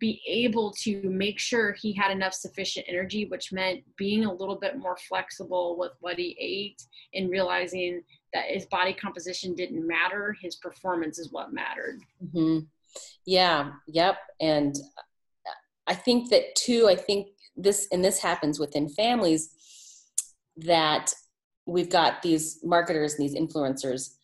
be 0.00 0.22
able 0.26 0.72
to 0.72 1.02
make 1.10 1.38
sure 1.38 1.72
he 1.74 1.92
had 1.92 2.10
enough 2.10 2.32
sufficient 2.32 2.86
energy, 2.88 3.26
which 3.26 3.52
meant 3.52 3.82
being 3.98 4.24
a 4.24 4.32
little 4.32 4.56
bit 4.56 4.78
more 4.78 4.96
flexible 5.08 5.76
with 5.78 5.92
what 6.00 6.16
he 6.16 6.34
ate 6.40 6.82
and 7.14 7.30
realizing 7.30 8.02
that 8.32 8.46
his 8.46 8.66
body 8.66 8.92
composition 8.92 9.54
didn't 9.54 9.86
matter 9.86 10.36
his 10.40 10.56
performance 10.56 11.18
is 11.18 11.32
what 11.32 11.52
mattered 11.52 12.00
mm-hmm. 12.22 12.60
yeah 13.26 13.70
yep 13.86 14.18
and 14.40 14.76
i 15.86 15.94
think 15.94 16.30
that 16.30 16.54
too 16.54 16.88
i 16.88 16.94
think 16.94 17.28
this 17.56 17.88
and 17.92 18.04
this 18.04 18.20
happens 18.20 18.58
within 18.58 18.88
families 18.88 19.54
that 20.56 21.12
we've 21.66 21.90
got 21.90 22.22
these 22.22 22.60
marketers 22.64 23.14
and 23.14 23.28
these 23.28 23.38
influencers 23.38 24.14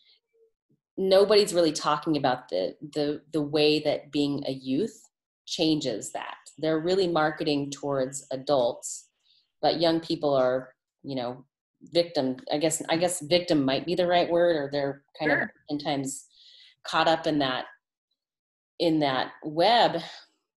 nobody's 0.96 1.54
really 1.54 1.72
talking 1.72 2.16
about 2.16 2.48
the 2.48 2.74
the 2.94 3.20
the 3.32 3.42
way 3.42 3.80
that 3.80 4.10
being 4.10 4.42
a 4.46 4.52
youth 4.52 5.02
changes 5.46 6.12
that 6.12 6.36
they're 6.58 6.80
really 6.80 7.06
marketing 7.06 7.70
towards 7.70 8.26
adults 8.30 9.08
but 9.60 9.80
young 9.80 10.00
people 10.00 10.34
are 10.34 10.74
you 11.02 11.14
know 11.14 11.44
victim 11.82 12.36
i 12.52 12.58
guess 12.58 12.82
i 12.88 12.96
guess 12.96 13.20
victim 13.22 13.64
might 13.64 13.86
be 13.86 13.94
the 13.94 14.06
right 14.06 14.30
word 14.30 14.56
or 14.56 14.68
they're 14.72 15.02
kind 15.18 15.30
sure. 15.30 15.42
of 15.42 15.48
sometimes 15.70 16.26
caught 16.86 17.08
up 17.08 17.26
in 17.26 17.38
that 17.38 17.66
in 18.78 18.98
that 19.00 19.32
web. 19.42 20.02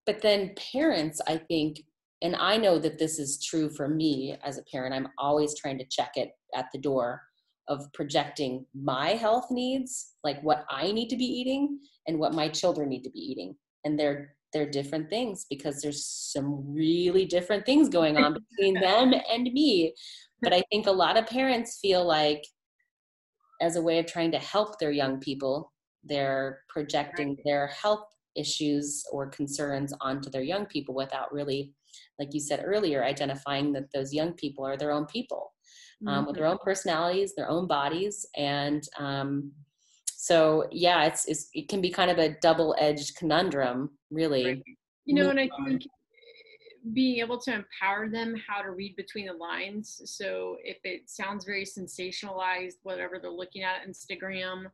But 0.05 0.21
then 0.21 0.55
parents 0.73 1.21
i 1.27 1.38
think 1.38 1.84
and 2.23 2.36
i 2.36 2.58
know 2.58 2.79
that 2.79 2.97
this 2.97 3.19
is 3.19 3.43
true 3.43 3.69
for 3.69 3.88
me 3.88 4.36
as 4.43 4.58
a 4.58 4.63
parent 4.63 4.95
i'm 4.95 5.08
always 5.19 5.53
trying 5.55 5.77
to 5.77 5.86
check 5.86 6.13
it 6.15 6.32
at 6.55 6.65
the 6.73 6.79
door 6.79 7.21
of 7.67 7.86
projecting 7.93 8.65
my 8.73 9.10
health 9.10 9.51
needs 9.51 10.15
like 10.23 10.41
what 10.41 10.65
i 10.71 10.91
need 10.91 11.10
to 11.10 11.15
be 11.15 11.25
eating 11.25 11.79
and 12.10 12.19
what 12.19 12.34
my 12.34 12.49
children 12.49 12.89
need 12.89 13.03
to 13.03 13.12
be 13.12 13.19
eating. 13.19 13.55
And 13.86 13.97
they're 13.97 14.36
they're 14.51 14.69
different 14.69 15.12
things 15.12 15.45
because 15.47 15.79
there's 15.79 16.03
some 16.03 16.73
really 16.73 17.23
different 17.23 17.67
things 17.67 17.88
going 17.88 18.17
on 18.17 18.34
between 18.34 18.73
them 18.82 19.13
and 19.32 19.43
me 19.43 19.93
but 20.41 20.54
I 20.54 20.63
think 20.71 20.88
a 20.88 20.91
lot 20.91 21.17
of 21.17 21.28
parents 21.28 21.80
feel 21.82 22.06
like, 22.06 22.43
as 23.62 23.75
a 23.75 23.82
way 23.82 23.99
of 23.99 24.06
trying 24.06 24.32
to 24.32 24.39
help 24.39 24.80
their 24.80 24.91
young 24.91 25.19
people, 25.19 25.71
they're 26.04 26.62
projecting 26.69 27.38
their 27.43 27.67
health 27.67 28.06
issues 28.36 29.04
or 29.12 29.28
concerns 29.28 29.93
onto 29.99 30.30
their 30.30 30.43
young 30.43 30.65
people 30.65 30.95
without 30.95 31.34
really, 31.34 31.73
like 32.19 32.34
you 32.34 32.39
said 32.39 32.62
earlier, 32.63 33.04
identifying 33.04 33.73
that 33.73 33.91
those 33.93 34.13
young 34.13 34.32
people 34.34 34.65
are 34.65 34.78
their 34.78 34.91
own 34.91 35.06
people 35.08 35.52
um, 36.08 36.13
mm-hmm. 36.13 36.28
with 36.28 36.36
their 36.38 36.45
own 36.45 36.58
personalities, 36.63 37.34
their 37.36 37.49
own 37.49 37.67
bodies, 37.67 38.25
and 38.38 38.84
um, 38.97 39.52
so 40.06 40.67
yeah, 40.71 41.06
it's, 41.06 41.25
it's, 41.25 41.49
it 41.54 41.67
can 41.67 41.82
be 41.82 41.89
kind 41.89 42.12
of 42.12 42.17
a 42.17 42.36
double-edged 42.41 43.15
conundrum, 43.17 43.89
really. 44.12 44.63
You 45.06 45.15
know, 45.15 45.30
and 45.30 45.39
I 45.39 45.49
think 45.65 45.82
being 46.94 47.20
able 47.20 47.39
to 47.39 47.54
empower 47.54 48.10
them 48.10 48.36
how 48.48 48.62
to 48.62 48.72
read 48.72 48.96
between 48.96 49.28
the 49.28 49.34
lines. 49.34 50.02
So 50.06 50.58
if 50.63 50.78
it 50.84 51.10
sounds 51.10 51.46
very 51.46 51.65
sensationalized, 51.65 52.76
whatever 52.84 53.20
they're 53.20 53.32
looking 53.32 53.63
at 53.63 53.88
Instagram, 53.88 54.65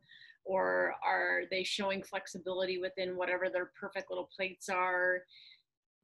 or 0.45 0.93
are 1.03 1.41
they 1.49 1.63
showing 1.63 2.03
flexibility 2.03 2.77
within 2.77 3.17
whatever 3.17 3.49
their 3.49 3.71
perfect 3.79 4.11
little 4.11 4.29
plates 4.35 4.69
are, 4.69 5.23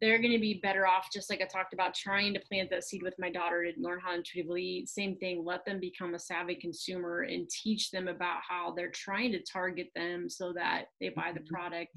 they're 0.02 0.18
going 0.18 0.34
to 0.34 0.40
be 0.40 0.60
better 0.64 0.88
off, 0.88 1.10
just 1.14 1.30
like 1.30 1.42
I 1.42 1.46
talked 1.46 1.76
about, 1.76 1.94
trying 1.94 2.34
to 2.34 2.40
plant 2.40 2.72
that 2.72 2.84
seed 2.84 3.04
with 3.04 3.14
my 3.20 3.30
daughter 3.30 3.64
to 3.64 3.80
learn 3.80 4.00
how 4.00 4.10
to 4.10 4.18
intuitively 4.18 4.64
eat. 4.64 4.90
Same 4.90 5.16
thing, 5.16 5.46
let 5.46 5.64
them 5.64 5.80
become 5.80 6.16
a 6.16 6.20
savvy 6.20 6.56
consumer 6.56 7.22
and 7.22 7.48
teach 7.50 7.92
them 7.92 8.08
about 8.08 8.40
how 8.48 8.74
they're 8.76 8.90
trying 8.90 9.32
to 9.34 9.44
target 9.44 9.90
them 9.96 10.28
so 10.28 10.54
that 10.54 10.86
they 11.00 11.10
buy 11.10 11.32
the 11.32 11.40
mm-hmm. 11.40 11.54
product 11.54 11.92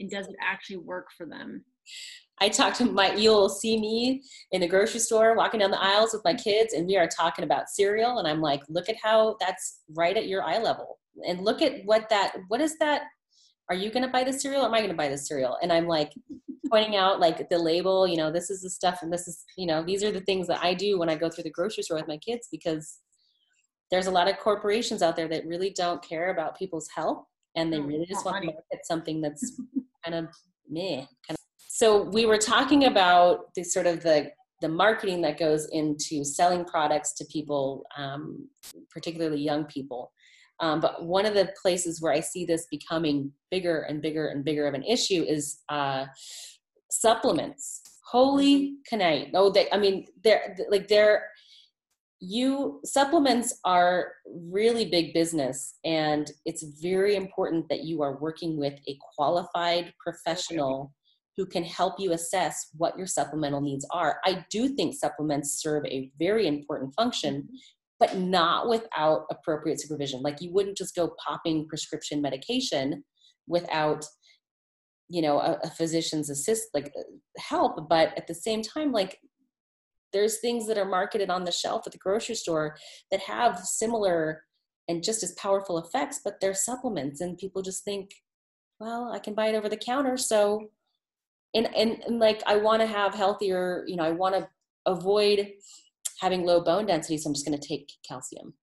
and 0.00 0.10
does 0.10 0.26
it 0.26 0.36
actually 0.42 0.78
work 0.78 1.08
for 1.18 1.26
them. 1.26 1.62
I 2.40 2.48
talk 2.48 2.74
to 2.74 2.86
my, 2.86 3.14
you'll 3.14 3.50
see 3.50 3.78
me 3.78 4.22
in 4.52 4.62
the 4.62 4.68
grocery 4.68 5.00
store 5.00 5.34
walking 5.34 5.60
down 5.60 5.70
the 5.70 5.82
aisles 5.82 6.14
with 6.14 6.24
my 6.24 6.32
kids, 6.32 6.72
and 6.72 6.86
we 6.86 6.96
are 6.96 7.06
talking 7.06 7.44
about 7.44 7.68
cereal. 7.68 8.18
And 8.18 8.26
I'm 8.26 8.40
like, 8.40 8.62
look 8.68 8.88
at 8.88 8.96
how 9.02 9.36
that's 9.40 9.80
right 9.90 10.16
at 10.16 10.26
your 10.26 10.42
eye 10.42 10.58
level. 10.58 10.98
And 11.26 11.42
look 11.42 11.60
at 11.60 11.84
what 11.84 12.08
that, 12.08 12.36
what 12.48 12.62
is 12.62 12.78
that? 12.78 13.02
Are 13.68 13.74
you 13.74 13.90
going 13.90 14.04
to 14.04 14.08
buy 14.08 14.24
the 14.24 14.32
cereal? 14.32 14.62
Or 14.62 14.66
am 14.66 14.74
I 14.74 14.78
going 14.78 14.90
to 14.90 14.96
buy 14.96 15.08
the 15.08 15.18
cereal? 15.18 15.58
And 15.62 15.70
I'm 15.70 15.86
like 15.86 16.12
pointing 16.70 16.96
out 16.96 17.20
like 17.20 17.50
the 17.50 17.58
label, 17.58 18.08
you 18.08 18.16
know, 18.16 18.32
this 18.32 18.48
is 18.48 18.62
the 18.62 18.70
stuff, 18.70 19.00
and 19.02 19.12
this 19.12 19.28
is, 19.28 19.44
you 19.58 19.66
know, 19.66 19.82
these 19.82 20.02
are 20.02 20.10
the 20.10 20.22
things 20.22 20.46
that 20.46 20.60
I 20.62 20.72
do 20.72 20.98
when 20.98 21.10
I 21.10 21.16
go 21.16 21.28
through 21.28 21.44
the 21.44 21.50
grocery 21.50 21.82
store 21.82 21.98
with 21.98 22.08
my 22.08 22.18
kids 22.18 22.48
because 22.50 23.00
there's 23.90 24.06
a 24.06 24.10
lot 24.10 24.28
of 24.28 24.38
corporations 24.38 25.02
out 25.02 25.16
there 25.16 25.28
that 25.28 25.46
really 25.46 25.70
don't 25.70 26.02
care 26.02 26.30
about 26.30 26.56
people's 26.56 26.88
health 26.94 27.24
and 27.56 27.72
they 27.72 27.80
really 27.80 28.06
just 28.06 28.24
want 28.24 28.40
to 28.40 28.46
market 28.46 28.84
something 28.84 29.20
that's 29.20 29.60
kind 30.04 30.14
of 30.14 30.32
meh. 30.68 31.04
Kind 31.26 31.30
of. 31.30 31.36
So 31.72 32.02
we 32.02 32.26
were 32.26 32.36
talking 32.36 32.86
about 32.86 33.54
the 33.54 33.62
sort 33.62 33.86
of 33.86 34.02
the 34.02 34.32
the 34.60 34.68
marketing 34.68 35.22
that 35.22 35.38
goes 35.38 35.68
into 35.70 36.22
selling 36.22 36.64
products 36.66 37.14
to 37.14 37.24
people, 37.32 37.84
um, 37.96 38.46
particularly 38.90 39.40
young 39.40 39.64
people. 39.64 40.12
Um, 40.58 40.80
but 40.80 41.06
one 41.06 41.24
of 41.24 41.32
the 41.32 41.54
places 41.62 42.02
where 42.02 42.12
I 42.12 42.20
see 42.20 42.44
this 42.44 42.66
becoming 42.70 43.32
bigger 43.50 43.82
and 43.82 44.02
bigger 44.02 44.28
and 44.28 44.44
bigger 44.44 44.66
of 44.66 44.74
an 44.74 44.82
issue 44.82 45.24
is 45.26 45.60
uh, 45.70 46.06
supplements. 46.90 47.82
Holy 48.04 48.74
canite! 48.86 49.30
Oh, 49.34 49.50
they. 49.50 49.70
I 49.70 49.78
mean, 49.78 50.06
they're 50.24 50.56
like 50.70 50.88
they're 50.88 51.28
you 52.18 52.80
supplements 52.84 53.60
are 53.64 54.12
really 54.26 54.86
big 54.86 55.14
business 55.14 55.76
and 55.84 56.30
it's 56.44 56.64
very 56.82 57.16
important 57.16 57.66
that 57.70 57.84
you 57.84 58.02
are 58.02 58.18
working 58.18 58.58
with 58.58 58.74
a 58.86 58.98
qualified 59.16 59.94
professional 59.98 60.92
who 61.36 61.46
can 61.46 61.64
help 61.64 61.94
you 61.98 62.12
assess 62.12 62.68
what 62.76 62.96
your 62.96 63.06
supplemental 63.06 63.60
needs 63.60 63.86
are 63.92 64.20
i 64.24 64.44
do 64.50 64.68
think 64.68 64.94
supplements 64.94 65.60
serve 65.60 65.84
a 65.86 66.10
very 66.18 66.46
important 66.46 66.92
function 66.94 67.42
mm-hmm. 67.42 67.56
but 67.98 68.16
not 68.16 68.68
without 68.68 69.24
appropriate 69.30 69.80
supervision 69.80 70.20
like 70.22 70.40
you 70.40 70.52
wouldn't 70.52 70.76
just 70.76 70.94
go 70.94 71.14
popping 71.26 71.66
prescription 71.68 72.20
medication 72.20 73.02
without 73.46 74.04
you 75.10 75.20
know 75.20 75.38
a, 75.38 75.58
a 75.64 75.70
physician's 75.70 76.30
assist 76.30 76.68
like 76.72 76.92
help 77.36 77.88
but 77.88 78.16
at 78.16 78.26
the 78.26 78.34
same 78.34 78.62
time 78.62 78.92
like 78.92 79.18
there's 80.12 80.40
things 80.40 80.66
that 80.66 80.78
are 80.78 80.84
marketed 80.84 81.30
on 81.30 81.44
the 81.44 81.52
shelf 81.52 81.82
at 81.86 81.92
the 81.92 81.98
grocery 81.98 82.34
store 82.34 82.76
that 83.10 83.20
have 83.20 83.58
similar 83.60 84.42
and 84.88 85.04
just 85.04 85.22
as 85.22 85.32
powerful 85.32 85.78
effects 85.78 86.20
but 86.24 86.34
they're 86.40 86.54
supplements 86.54 87.20
and 87.20 87.38
people 87.38 87.60
just 87.60 87.84
think 87.84 88.10
well 88.78 89.10
i 89.12 89.18
can 89.18 89.34
buy 89.34 89.48
it 89.48 89.54
over 89.54 89.68
the 89.68 89.76
counter 89.76 90.16
so 90.16 90.68
and 91.54 91.68
and, 91.74 92.02
and 92.06 92.18
like 92.18 92.42
i 92.46 92.56
want 92.56 92.80
to 92.80 92.86
have 92.86 93.14
healthier 93.14 93.84
you 93.86 93.96
know 93.96 94.04
i 94.04 94.10
want 94.10 94.34
to 94.34 94.48
avoid 94.86 95.48
having 96.20 96.44
low 96.44 96.62
bone 96.62 96.86
density 96.86 97.16
so 97.16 97.28
i'm 97.28 97.34
just 97.34 97.46
going 97.46 97.58
to 97.58 97.68
take 97.68 97.90
calcium. 98.06 98.54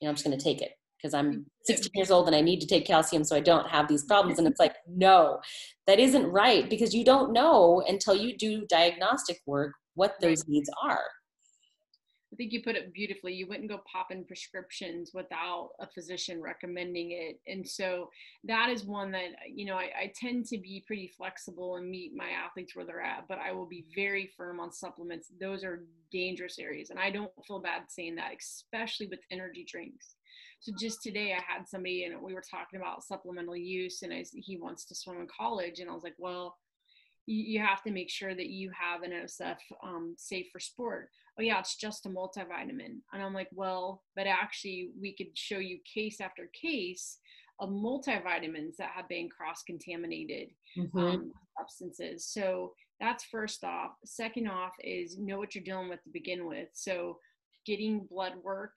You 0.00 0.06
know 0.06 0.10
i'm 0.10 0.14
just 0.14 0.26
going 0.26 0.36
to 0.36 0.42
take 0.42 0.60
it 0.60 0.72
because 0.98 1.14
i'm 1.14 1.46
16 1.64 1.90
years 1.94 2.10
old 2.10 2.26
and 2.26 2.36
i 2.36 2.40
need 2.40 2.60
to 2.60 2.66
take 2.66 2.86
calcium 2.86 3.24
so 3.24 3.36
i 3.36 3.40
don't 3.40 3.68
have 3.68 3.88
these 3.88 4.04
problems. 4.04 4.38
And 4.38 4.48
it's 4.48 4.60
like 4.60 4.74
no 4.88 5.40
that 5.86 5.98
isn't 5.98 6.26
right 6.26 6.68
because 6.68 6.94
you 6.94 7.04
don't 7.04 7.32
know 7.32 7.82
until 7.86 8.14
you 8.14 8.36
do 8.36 8.66
diagnostic 8.68 9.40
work 9.46 9.72
what 9.94 10.14
those 10.20 10.46
needs 10.46 10.70
are. 10.82 11.02
Think 12.40 12.54
you 12.54 12.62
put 12.62 12.74
it 12.74 12.94
beautifully. 12.94 13.34
You 13.34 13.46
wouldn't 13.46 13.68
go 13.68 13.82
popping 13.84 14.24
prescriptions 14.24 15.10
without 15.12 15.72
a 15.78 15.86
physician 15.86 16.40
recommending 16.40 17.10
it. 17.10 17.38
And 17.46 17.68
so 17.68 18.08
that 18.44 18.70
is 18.70 18.82
one 18.82 19.10
that, 19.10 19.32
you 19.46 19.66
know, 19.66 19.74
I, 19.74 19.90
I, 20.04 20.12
tend 20.18 20.46
to 20.46 20.56
be 20.56 20.82
pretty 20.86 21.12
flexible 21.18 21.76
and 21.76 21.90
meet 21.90 22.16
my 22.16 22.30
athletes 22.30 22.74
where 22.74 22.86
they're 22.86 23.02
at, 23.02 23.28
but 23.28 23.36
I 23.36 23.52
will 23.52 23.66
be 23.66 23.84
very 23.94 24.30
firm 24.38 24.58
on 24.58 24.72
supplements. 24.72 25.30
Those 25.38 25.62
are 25.64 25.84
dangerous 26.10 26.58
areas. 26.58 26.88
And 26.88 26.98
I 26.98 27.10
don't 27.10 27.30
feel 27.46 27.60
bad 27.60 27.82
saying 27.88 28.16
that, 28.16 28.32
especially 28.40 29.08
with 29.08 29.20
energy 29.30 29.66
drinks. 29.70 30.14
So 30.60 30.72
just 30.80 31.02
today 31.02 31.34
I 31.34 31.42
had 31.46 31.68
somebody 31.68 32.04
and 32.04 32.22
we 32.22 32.32
were 32.32 32.42
talking 32.50 32.80
about 32.80 33.04
supplemental 33.04 33.54
use 33.54 34.00
and 34.00 34.14
I, 34.14 34.24
he 34.32 34.56
wants 34.56 34.86
to 34.86 34.94
swim 34.94 35.20
in 35.20 35.26
college. 35.26 35.80
And 35.80 35.90
I 35.90 35.92
was 35.92 36.04
like, 36.04 36.16
well, 36.16 36.56
you, 37.30 37.60
have 37.60 37.82
to 37.82 37.90
make 37.90 38.10
sure 38.10 38.34
that 38.34 38.48
you 38.48 38.70
have 38.78 39.02
an 39.02 39.12
NSF 39.12 39.56
um, 39.84 40.14
safe 40.18 40.46
for 40.52 40.58
sport. 40.58 41.10
Oh 41.38 41.42
yeah, 41.42 41.58
it's 41.60 41.76
just 41.76 42.06
a 42.06 42.08
multivitamin. 42.08 42.98
And 43.12 43.22
I'm 43.22 43.34
like, 43.34 43.48
well, 43.52 44.02
but 44.16 44.26
actually 44.26 44.90
we 45.00 45.14
could 45.14 45.28
show 45.34 45.58
you 45.58 45.78
case 45.92 46.20
after 46.20 46.50
case 46.52 47.18
of 47.60 47.70
multivitamins 47.70 48.76
that 48.78 48.90
have 48.94 49.08
been 49.08 49.28
cross-contaminated 49.28 50.48
mm-hmm. 50.78 50.98
um, 50.98 51.32
substances. 51.58 52.26
So 52.26 52.72
that's 53.00 53.24
first 53.24 53.64
off. 53.64 53.92
Second 54.04 54.48
off 54.48 54.72
is 54.82 55.18
know 55.18 55.38
what 55.38 55.54
you're 55.54 55.64
dealing 55.64 55.88
with 55.88 56.02
to 56.04 56.10
begin 56.10 56.46
with. 56.46 56.68
So 56.72 57.18
getting 57.66 58.06
blood 58.10 58.34
work 58.42 58.72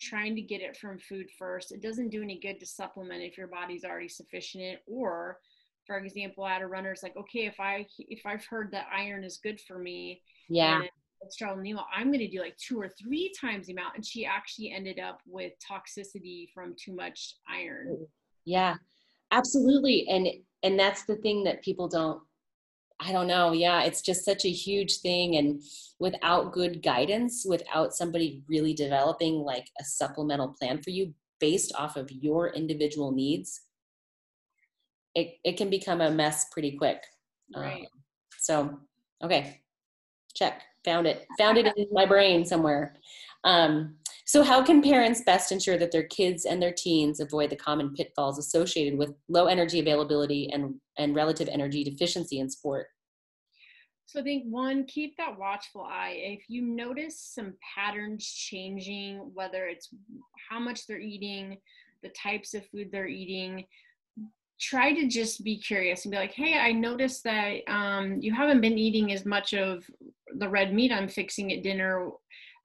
trying 0.00 0.36
to 0.36 0.42
get 0.42 0.60
it 0.60 0.76
from 0.76 0.98
food 0.98 1.26
first. 1.38 1.72
It 1.72 1.82
doesn't 1.82 2.10
do 2.10 2.22
any 2.22 2.38
good 2.38 2.60
to 2.60 2.66
supplement 2.66 3.22
if 3.22 3.38
your 3.38 3.46
body's 3.46 3.84
already 3.84 4.08
sufficient 4.08 4.78
or 4.86 5.38
for 5.86 5.98
example, 5.98 6.46
had 6.46 6.62
a 6.62 6.66
runner. 6.66 6.92
It's 6.92 7.02
like, 7.02 7.16
okay, 7.16 7.46
if 7.46 7.60
I 7.60 7.86
if 7.98 8.20
I've 8.26 8.44
heard 8.44 8.70
that 8.72 8.86
iron 8.94 9.24
is 9.24 9.38
good 9.42 9.60
for 9.60 9.78
me, 9.78 10.22
yeah, 10.48 10.82
Nemo, 11.40 11.84
I'm 11.94 12.08
going 12.08 12.20
to 12.20 12.28
do 12.28 12.40
like 12.40 12.56
two 12.56 12.80
or 12.80 12.88
three 12.88 13.32
times 13.40 13.66
the 13.66 13.72
amount. 13.72 13.96
And 13.96 14.04
she 14.04 14.24
actually 14.26 14.72
ended 14.72 14.98
up 14.98 15.20
with 15.26 15.52
toxicity 15.58 16.48
from 16.52 16.74
too 16.82 16.94
much 16.94 17.36
iron. 17.48 18.06
Yeah, 18.44 18.76
absolutely. 19.30 20.06
And 20.08 20.28
and 20.62 20.78
that's 20.78 21.04
the 21.04 21.16
thing 21.16 21.44
that 21.44 21.62
people 21.62 21.88
don't. 21.88 22.20
I 22.98 23.12
don't 23.12 23.26
know. 23.26 23.52
Yeah, 23.52 23.82
it's 23.82 24.00
just 24.00 24.24
such 24.24 24.46
a 24.46 24.50
huge 24.50 25.00
thing, 25.00 25.36
and 25.36 25.60
without 25.98 26.52
good 26.52 26.82
guidance, 26.82 27.44
without 27.46 27.92
somebody 27.92 28.42
really 28.48 28.72
developing 28.72 29.34
like 29.34 29.66
a 29.78 29.84
supplemental 29.84 30.54
plan 30.58 30.80
for 30.80 30.90
you 30.90 31.12
based 31.38 31.74
off 31.74 31.96
of 31.96 32.10
your 32.10 32.48
individual 32.54 33.12
needs, 33.12 33.60
it, 35.16 35.38
it 35.42 35.56
can 35.56 35.70
become 35.70 36.00
a 36.00 36.10
mess 36.10 36.46
pretty 36.52 36.76
quick. 36.76 37.02
Right. 37.56 37.80
Um, 37.80 38.02
so, 38.38 38.78
okay, 39.24 39.62
check. 40.34 40.62
Found 40.84 41.06
it. 41.08 41.26
Found 41.38 41.58
it 41.58 41.66
in 41.76 41.86
my 41.90 42.06
brain 42.06 42.44
somewhere. 42.44 42.94
Um, 43.42 43.96
so, 44.26 44.44
how 44.44 44.62
can 44.62 44.82
parents 44.82 45.22
best 45.22 45.50
ensure 45.50 45.78
that 45.78 45.90
their 45.90 46.04
kids 46.04 46.44
and 46.44 46.62
their 46.62 46.72
teens 46.72 47.18
avoid 47.18 47.50
the 47.50 47.56
common 47.56 47.94
pitfalls 47.94 48.38
associated 48.38 48.98
with 48.98 49.14
low 49.28 49.46
energy 49.46 49.80
availability 49.80 50.50
and, 50.52 50.74
and 50.98 51.16
relative 51.16 51.48
energy 51.48 51.82
deficiency 51.82 52.38
in 52.38 52.50
sport? 52.50 52.88
So 54.08 54.20
I 54.20 54.22
think 54.22 54.44
one, 54.48 54.84
keep 54.84 55.16
that 55.16 55.36
watchful 55.36 55.82
eye. 55.82 56.14
If 56.16 56.44
you 56.48 56.62
notice 56.62 57.20
some 57.20 57.54
patterns 57.74 58.24
changing, 58.24 59.30
whether 59.34 59.66
it's 59.66 59.88
how 60.48 60.60
much 60.60 60.86
they're 60.86 61.00
eating, 61.00 61.58
the 62.04 62.10
types 62.10 62.54
of 62.54 62.64
food 62.68 62.90
they're 62.92 63.08
eating, 63.08 63.64
try 64.60 64.92
to 64.92 65.06
just 65.06 65.44
be 65.44 65.58
curious 65.58 66.04
and 66.04 66.12
be 66.12 66.18
like, 66.18 66.32
hey, 66.32 66.58
I 66.58 66.72
noticed 66.72 67.24
that 67.24 67.58
um, 67.68 68.18
you 68.20 68.34
haven't 68.34 68.60
been 68.60 68.78
eating 68.78 69.12
as 69.12 69.26
much 69.26 69.52
of 69.52 69.84
the 70.38 70.48
red 70.48 70.72
meat 70.72 70.92
I'm 70.92 71.08
fixing 71.08 71.52
at 71.52 71.62
dinner. 71.62 72.10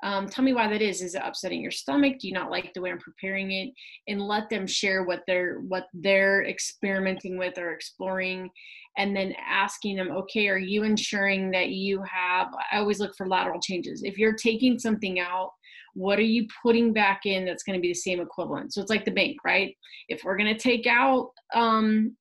Um, 0.04 0.28
tell 0.28 0.44
me 0.44 0.54
why 0.54 0.68
that 0.68 0.82
is. 0.82 1.02
Is 1.02 1.16
it 1.16 1.22
upsetting 1.24 1.62
your 1.62 1.72
stomach? 1.72 2.20
Do 2.20 2.28
you 2.28 2.34
not 2.34 2.50
like 2.50 2.74
the 2.74 2.82
way 2.82 2.90
I'm 2.90 2.98
preparing 2.98 3.52
it? 3.52 3.72
And 4.08 4.22
let 4.22 4.50
them 4.50 4.66
share 4.66 5.04
what 5.04 5.22
they're 5.28 5.60
what 5.68 5.88
they're 5.94 6.44
experimenting 6.46 7.38
with 7.38 7.58
or 7.60 7.72
exploring, 7.72 8.50
and 8.98 9.16
then 9.16 9.36
asking 9.48 9.98
them, 9.98 10.10
okay, 10.12 10.48
are 10.48 10.58
you 10.58 10.84
ensuring 10.84 11.52
that 11.52 11.70
you 11.70 12.02
have? 12.02 12.48
I 12.72 12.78
always 12.78 13.00
look 13.00 13.16
for 13.16 13.28
lateral 13.28 13.60
changes. 13.62 14.02
If 14.04 14.18
you're 14.18 14.34
taking 14.34 14.80
something 14.80 15.20
out 15.20 15.52
what 15.94 16.20
are 16.20 16.24
you 16.24 16.48
putting 16.64 16.94
back 16.94 17.22
in 17.26 17.46
that's 17.46 17.64
going 17.64 17.78
to 17.78 17.82
be 17.82 17.90
the 17.90 17.94
same 17.94 18.20
equivalent? 18.20 18.74
So 18.74 18.82
it's 18.82 18.90
like 18.90 19.06
the 19.06 19.12
bank 19.12 19.38
right? 19.46 19.76
If 20.08 20.24
we're 20.24 20.38
going 20.38 20.54
to 20.54 20.60
take 20.60 20.88
out 20.88 21.32
um, 21.54 22.16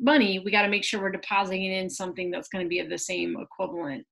money 0.00 0.38
we 0.38 0.50
got 0.50 0.62
to 0.62 0.68
make 0.68 0.84
sure 0.84 1.00
we're 1.00 1.10
depositing 1.10 1.64
it 1.64 1.78
in 1.78 1.90
something 1.90 2.30
that's 2.30 2.48
going 2.48 2.64
to 2.64 2.68
be 2.68 2.80
of 2.80 2.88
the 2.88 2.98
same 2.98 3.36
equivalent. 3.40 4.06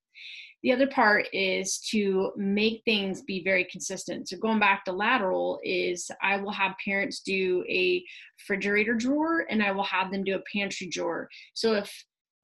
The 0.62 0.73
other 0.73 0.87
part 0.87 1.27
is 1.35 1.79
to 1.90 2.33
make 2.37 2.81
things 2.87 3.21
be 3.21 3.45
very 3.45 3.67
consistent. 3.71 4.31
So 4.31 4.38
going 4.38 4.59
back 4.59 4.85
to 4.87 4.93
lateral 4.93 5.61
is 5.62 6.11
i 6.23 6.37
will 6.37 6.53
have 6.53 6.73
parents 6.83 7.21
do 7.21 7.64
a 7.69 8.03
refrigerator 8.40 8.95
drawer 8.95 9.47
and 9.51 9.62
i 9.62 9.71
will 9.73 9.85
have 9.85 10.11
them 10.11 10.25
do 10.25 10.37
a 10.37 10.43
pantry 10.51 10.88
drawer. 10.88 11.29
So 11.53 11.75
if 11.75 11.93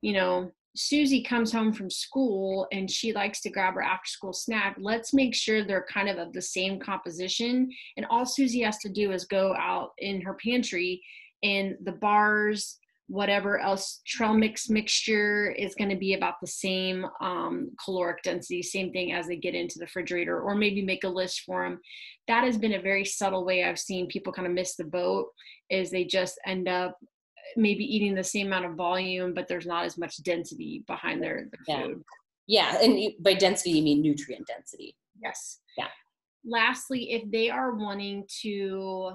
you 0.03 0.13
know 0.13 0.51
Susie 0.77 1.23
comes 1.23 1.53
home 1.53 1.73
from 1.73 1.91
school 1.91 2.67
and 2.73 2.91
she 2.91 3.13
likes 3.13 3.41
to 3.41 3.51
grab 3.51 3.75
her 3.75 3.83
after 3.83 4.09
school 4.09 4.33
snack, 4.33 4.77
let's 4.79 5.13
make 5.13 5.35
sure 5.35 5.65
they're 5.65 5.87
kind 5.91 6.09
of 6.09 6.19
of 6.19 6.33
the 6.33 6.43
same 6.43 6.79
composition. 6.79 7.69
And 7.97 8.07
all 8.09 8.25
Susie 8.25 8.63
has 8.63 8.79
to 8.79 8.89
do 8.89 9.13
is 9.13 9.25
go 9.25 9.55
out 9.57 9.91
in 9.99 10.21
her 10.21 10.35
pantry 10.35 11.03
and 11.43 11.77
the 11.83 11.93
bars, 11.93 12.79
whatever 13.09 13.59
else, 13.59 14.03
trail 14.07 14.33
mix 14.33 14.69
mixture 14.69 15.51
is 15.51 15.75
going 15.75 15.91
to 15.91 15.97
be 15.97 16.15
about 16.15 16.35
the 16.41 16.47
same 16.47 17.05
um, 17.21 17.73
caloric 17.85 18.23
density, 18.23 18.63
same 18.63 18.93
thing 18.93 19.13
as 19.13 19.27
they 19.27 19.37
get 19.37 19.57
into 19.57 19.79
the 19.79 19.87
refrigerator, 19.87 20.41
or 20.41 20.55
maybe 20.55 20.83
make 20.83 21.03
a 21.03 21.09
list 21.09 21.41
for 21.41 21.65
them. 21.65 21.81
That 22.29 22.45
has 22.45 22.57
been 22.57 22.75
a 22.75 22.81
very 22.81 23.05
subtle 23.05 23.45
way 23.45 23.65
I've 23.65 23.81
seen 23.81 24.07
people 24.07 24.33
kind 24.33 24.47
of 24.47 24.55
miss 24.55 24.77
the 24.77 24.85
boat 24.85 25.27
is 25.71 25.91
they 25.91 26.05
just 26.05 26.39
end 26.47 26.69
up 26.69 26.97
maybe 27.57 27.85
eating 27.85 28.15
the 28.15 28.25
same 28.25 28.49
amount 28.49 28.67
of 28.67 28.75
volume, 28.75 29.35
but 29.35 29.49
there's 29.49 29.67
not 29.67 29.85
as 29.85 29.99
much 29.99 30.23
density 30.23 30.85
behind 30.87 31.23
their, 31.23 31.49
their 31.51 31.61
yeah. 31.67 31.83
food. 31.83 32.03
Yeah, 32.47 32.83
and 32.83 33.13
by 33.21 33.35
density 33.35 33.71
you 33.71 33.83
mean 33.83 34.03
nutrient 34.03 34.47
density. 34.47 34.97
Yes. 35.23 35.61
Yeah. 35.79 35.89
Lastly, 36.45 37.13
if 37.13 37.31
they 37.31 37.51
are 37.51 37.75
wanting 37.75 38.25
to 38.43 39.13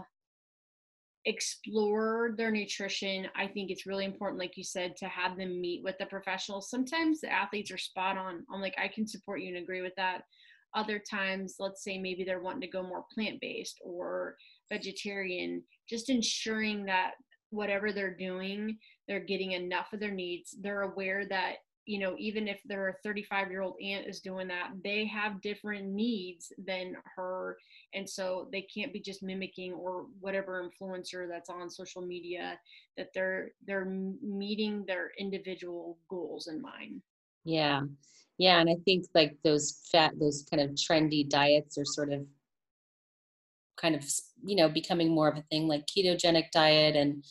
explore 1.26 2.36
their 2.38 2.52
nutrition, 2.52 3.28
I 3.36 3.48
think 3.48 3.72
it's 3.72 3.88
really 3.88 4.06
important, 4.06 4.40
like 4.40 4.58
you 4.58 4.64
said, 4.64 4.96
to 4.98 5.08
have 5.08 5.38
them 5.38 5.60
meet 5.60 5.84
with 5.84 5.98
the 5.98 6.06
professionals. 6.06 6.70
Sometimes 6.70 7.20
the 7.20 7.32
athletes 7.32 7.72
are 7.72 7.78
spot 7.78 8.18
on. 8.18 8.46
I'm 8.54 8.62
like, 8.62 8.76
I 8.78 8.88
can 8.88 9.08
support 9.08 9.42
you 9.42 9.50
and 9.50 9.58
agree 9.58 9.82
with 9.82 9.96
that. 9.98 10.22
Other 10.76 11.00
times, 11.00 11.56
let's 11.60 11.84
say 11.84 11.98
maybe 11.98 12.24
they're 12.24 12.42
wanting 12.42 12.62
to 12.62 12.68
go 12.68 12.84
more 12.84 13.06
plant 13.14 13.42
based 13.42 13.80
or 13.84 14.36
vegetarian, 14.70 15.64
just 15.90 16.10
ensuring 16.10 16.86
that 16.86 17.12
whatever 17.52 17.92
they're 17.92 18.16
doing 18.16 18.78
they're 19.08 19.20
getting 19.20 19.52
enough 19.52 19.94
of 19.94 20.00
their 20.00 20.12
needs. 20.12 20.56
They're 20.62 20.82
aware 20.82 21.26
that 21.30 21.56
you 21.86 22.00
know 22.00 22.16
even 22.18 22.48
if 22.48 22.60
their 22.66 22.98
35 23.04 23.52
year 23.52 23.62
old 23.62 23.76
aunt 23.80 24.08
is 24.08 24.20
doing 24.20 24.48
that 24.48 24.72
they 24.84 25.06
have 25.06 25.42
different 25.42 25.88
needs 25.88 26.52
than 26.66 26.96
her. 27.16 27.58
And 27.94 28.10
so 28.10 28.48
they 28.52 28.62
can't 28.62 28.94
be 28.94 29.00
just 29.00 29.24
mimicking 29.24 29.74
or 29.74 30.08
whatever 30.20 30.68
influencer 30.68 31.28
that's 31.30 31.50
on 31.50 31.70
social 31.70 32.02
media 32.02 32.60
that 32.98 33.10
they're 33.14 33.52
they're 33.66 33.86
meeting 33.86 34.84
their 34.88 35.12
individual 35.20 35.98
goals 36.10 36.48
in 36.48 36.62
mind. 36.62 37.02
Yeah. 37.44 37.82
Yeah 38.38 38.60
and 38.60 38.70
i 38.70 38.76
think 38.84 39.06
like 39.14 39.38
those 39.46 39.88
fat 39.92 40.12
those 40.20 40.46
kind 40.50 40.62
of 40.62 40.72
trendy 40.72 41.28
diets 41.30 41.78
are 41.78 41.86
sort 41.86 42.12
of 42.12 42.26
kind 43.78 43.96
of 43.96 44.04
you 44.46 44.56
know 44.56 44.70
becoming 44.70 45.14
more 45.14 45.28
of 45.28 45.38
a 45.38 45.44
thing 45.52 45.68
like 45.68 45.86
ketogenic 45.86 46.52
diet 46.52 46.96
and 46.96 47.24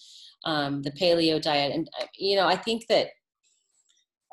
um, 0.45 0.83
the 0.83 0.91
paleo 0.93 1.41
diet 1.41 1.73
and 1.73 1.89
uh, 2.01 2.07
you 2.17 2.37
know 2.37 2.47
i 2.47 2.57
think 2.57 2.87
that 2.89 3.09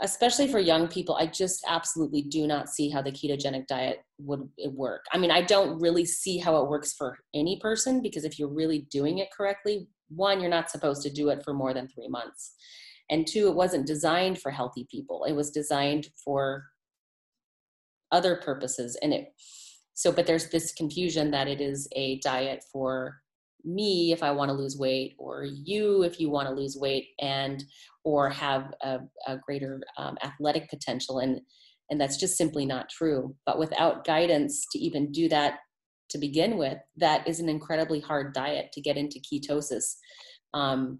especially 0.01 0.47
for 0.47 0.59
young 0.59 0.87
people, 0.87 1.15
I 1.15 1.27
just 1.27 1.63
absolutely 1.67 2.23
do 2.23 2.47
not 2.47 2.69
see 2.69 2.89
how 2.89 3.01
the 3.01 3.11
ketogenic 3.11 3.67
diet 3.67 3.99
would 4.17 4.49
work. 4.71 5.05
I 5.13 5.17
mean, 5.19 5.29
I 5.29 5.41
don't 5.41 5.79
really 5.79 6.05
see 6.05 6.39
how 6.39 6.57
it 6.57 6.69
works 6.69 6.93
for 6.93 7.19
any 7.35 7.59
person 7.59 8.01
because 8.01 8.25
if 8.25 8.39
you're 8.39 8.53
really 8.53 8.87
doing 8.89 9.19
it 9.19 9.29
correctly, 9.31 9.87
one, 10.09 10.41
you're 10.41 10.49
not 10.49 10.71
supposed 10.71 11.03
to 11.03 11.11
do 11.11 11.29
it 11.29 11.43
for 11.43 11.53
more 11.53 11.73
than 11.73 11.87
three 11.87 12.07
months. 12.07 12.55
And 13.11 13.27
two, 13.27 13.47
it 13.47 13.55
wasn't 13.55 13.85
designed 13.85 14.41
for 14.41 14.49
healthy 14.49 14.87
people. 14.89 15.25
It 15.25 15.33
was 15.33 15.51
designed 15.51 16.07
for 16.23 16.65
other 18.11 18.37
purposes. 18.37 18.97
And 19.03 19.13
it, 19.13 19.27
so, 20.01 20.11
but 20.11 20.25
there's 20.25 20.49
this 20.49 20.73
confusion 20.73 21.29
that 21.29 21.47
it 21.47 21.61
is 21.61 21.87
a 21.95 22.17
diet 22.21 22.63
for 22.73 23.21
me 23.63 24.11
if 24.11 24.23
I 24.23 24.31
want 24.31 24.49
to 24.49 24.55
lose 24.55 24.75
weight, 24.75 25.13
or 25.19 25.43
you 25.43 26.01
if 26.01 26.19
you 26.19 26.31
want 26.31 26.47
to 26.47 26.55
lose 26.55 26.75
weight, 26.75 27.09
and 27.19 27.63
or 28.03 28.27
have 28.31 28.73
a, 28.81 29.01
a 29.27 29.37
greater 29.37 29.79
um, 29.99 30.17
athletic 30.23 30.71
potential, 30.71 31.19
and 31.19 31.39
and 31.91 32.01
that's 32.01 32.17
just 32.17 32.35
simply 32.35 32.65
not 32.65 32.89
true. 32.89 33.35
But 33.45 33.59
without 33.59 34.03
guidance 34.03 34.65
to 34.71 34.79
even 34.79 35.11
do 35.11 35.29
that 35.29 35.59
to 36.09 36.17
begin 36.17 36.57
with, 36.57 36.79
that 36.97 37.27
is 37.27 37.39
an 37.39 37.47
incredibly 37.47 37.99
hard 37.99 38.33
diet 38.33 38.71
to 38.73 38.81
get 38.81 38.97
into 38.97 39.19
ketosis. 39.19 39.97
Um, 40.55 40.99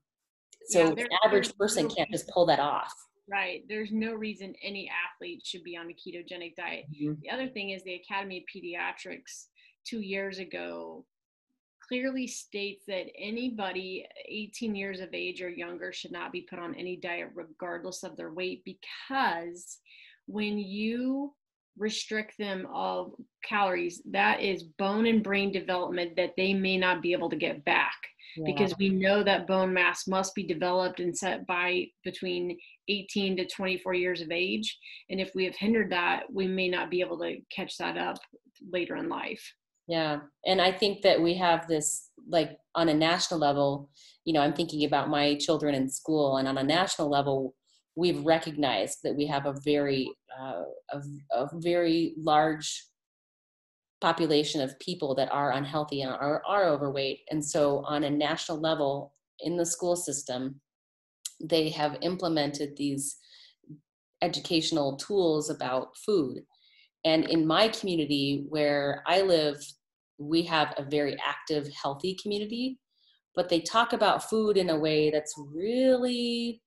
so 0.68 0.94
yeah, 0.96 1.06
average 1.26 1.58
person 1.58 1.90
can't 1.90 2.12
just 2.12 2.30
pull 2.30 2.46
that 2.46 2.60
off. 2.60 2.94
Right. 3.30 3.64
There's 3.68 3.92
no 3.92 4.14
reason 4.14 4.54
any 4.62 4.90
athlete 4.90 5.42
should 5.46 5.64
be 5.64 5.78
on 5.78 5.90
a 5.90 5.94
ketogenic 5.94 6.56
diet. 6.56 6.86
Mm-hmm. 6.94 7.14
The 7.22 7.30
other 7.30 7.48
thing 7.48 7.70
is 7.70 7.84
the 7.84 7.96
Academy 7.96 8.38
of 8.38 8.44
Pediatrics 8.54 9.48
two 9.86 10.02
years 10.02 10.40
ago 10.40 11.06
clearly 11.92 12.26
states 12.26 12.86
that 12.88 13.08
anybody 13.20 14.08
18 14.30 14.76
years 14.76 15.02
of 15.02 15.14
age 15.14 15.42
or 15.42 15.50
younger 15.50 15.92
should 15.92 16.12
not 16.12 16.32
be 16.32 16.42
put 16.50 16.58
on 16.58 16.74
any 16.76 16.96
diet 16.96 17.30
regardless 17.36 18.04
of 18.04 18.16
their 18.16 18.32
weight 18.32 18.64
because 18.64 19.80
when 20.26 20.58
you 20.58 21.34
restrict 21.78 22.38
them 22.38 22.66
of 22.74 23.12
calories 23.44 24.02
that 24.10 24.40
is 24.40 24.64
bone 24.64 25.06
and 25.06 25.22
brain 25.22 25.52
development 25.52 26.16
that 26.16 26.32
they 26.38 26.54
may 26.54 26.78
not 26.78 27.02
be 27.02 27.12
able 27.12 27.30
to 27.30 27.36
get 27.36 27.64
back 27.66 27.98
yeah. 28.38 28.44
because 28.46 28.74
we 28.78 28.90
know 28.90 29.22
that 29.24 29.48
bone 29.48 29.74
mass 29.74 30.08
must 30.08 30.34
be 30.34 30.44
developed 30.44 31.02
and 31.02 31.18
set 31.18 31.46
by 31.46 31.86
between 32.06 32.58
18 32.88 33.38
to 33.38 33.48
24 33.48 33.94
years 33.94 34.22
of 34.22 34.32
age 34.32 34.78
and 35.10 35.20
if 35.20 35.32
we 35.36 35.46
have 35.46 35.56
hindered 35.56 35.92
that 35.92 36.24
we 36.32 36.48
may 36.48 36.68
not 36.68 36.90
be 36.90 37.02
able 37.02 37.18
to 37.20 37.38
catch 37.56 37.78
that 37.78 37.98
up 37.98 38.18
later 38.72 38.96
in 38.96 39.10
life 39.10 39.54
yeah. 39.92 40.20
And 40.46 40.62
I 40.62 40.72
think 40.72 41.02
that 41.02 41.22
we 41.22 41.34
have 41.36 41.68
this, 41.68 42.12
like, 42.30 42.58
on 42.76 42.88
a 42.88 42.94
national 42.94 43.42
level, 43.42 43.90
you 44.24 44.32
know, 44.32 44.40
I'm 44.40 44.54
thinking 44.54 44.86
about 44.86 45.10
my 45.10 45.36
children 45.36 45.76
in 45.76 45.90
school, 45.90 46.38
and 46.38 46.48
on 46.48 46.58
a 46.58 46.64
national 46.64 47.10
level, 47.10 47.56
we've 47.98 48.24
recognized 48.24 49.00
that 49.04 49.16
we 49.16 49.28
have 49.28 49.46
a 49.46 49.56
very, 49.66 50.10
uh, 50.40 50.64
a, 50.92 51.02
a 51.34 51.50
very 51.56 52.14
large 52.18 52.86
population 54.00 54.62
of 54.62 54.80
people 54.80 55.14
that 55.16 55.30
are 55.30 55.52
unhealthy 55.52 56.02
and 56.02 56.14
are, 56.14 56.42
are 56.48 56.70
overweight. 56.70 57.20
And 57.30 57.44
so, 57.44 57.84
on 57.86 58.06
a 58.06 58.10
national 58.10 58.62
level, 58.62 59.14
in 59.42 59.58
the 59.58 59.66
school 59.66 59.98
system, 59.98 60.62
they 61.44 61.70
have 61.70 61.98
implemented 62.02 62.76
these 62.78 63.18
educational 64.22 64.98
tools 64.98 65.50
about 65.50 65.98
food. 65.98 66.42
And 67.04 67.26
in 67.30 67.48
my 67.48 67.68
community 67.70 68.46
where 68.50 69.04
I 69.08 69.22
live, 69.22 69.58
we 70.18 70.44
have 70.44 70.74
a 70.78 70.84
very 70.84 71.18
active, 71.26 71.68
healthy 71.74 72.16
community, 72.22 72.80
but 73.36 73.50
they 73.50 73.62
talk 73.62 73.94
about 73.94 74.30
food 74.30 74.58
in 74.58 74.70
a 74.70 74.78
way 74.78 75.10
that's 75.10 75.34
really 75.38 76.62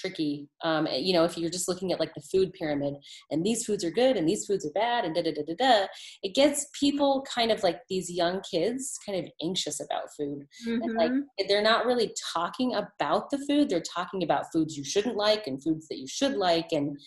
tricky. 0.00 0.48
Um, 0.62 0.86
eh, 0.86 0.96
you 0.96 1.12
know, 1.12 1.24
if 1.24 1.36
you're 1.36 1.50
just 1.50 1.68
looking 1.68 1.92
at 1.92 2.00
like 2.00 2.14
the 2.14 2.22
food 2.22 2.52
pyramid 2.52 2.94
and 3.30 3.44
these 3.44 3.64
foods 3.64 3.84
are 3.84 3.90
good 3.90 4.16
and 4.16 4.28
these 4.28 4.46
foods 4.46 4.66
are 4.66 4.72
bad 4.72 5.04
and 5.04 5.14
da 5.14 5.22
da 5.22 5.32
da 5.32 5.42
da 5.46 5.54
da, 5.58 5.86
it 6.22 6.34
gets 6.34 6.66
people 6.78 7.24
kind 7.32 7.50
of 7.50 7.62
like 7.62 7.80
these 7.88 8.10
young 8.10 8.40
kids 8.48 8.98
kind 9.04 9.18
of 9.18 9.30
anxious 9.42 9.80
about 9.80 10.14
food. 10.16 10.46
Mm-hmm. 10.66 10.82
And 10.82 10.94
like 10.94 11.10
mm-hmm. 11.10 11.46
they're 11.48 11.62
not 11.62 11.86
really 11.86 12.14
talking 12.32 12.74
about 12.74 13.30
the 13.30 13.38
food, 13.48 13.68
they're 13.68 13.80
talking 13.80 14.22
about 14.22 14.46
foods 14.52 14.76
you 14.76 14.84
shouldn't 14.84 15.16
like 15.16 15.46
and 15.46 15.62
foods 15.62 15.88
that 15.88 15.98
you 15.98 16.08
should 16.08 16.34
like. 16.34 16.72
And 16.72 16.98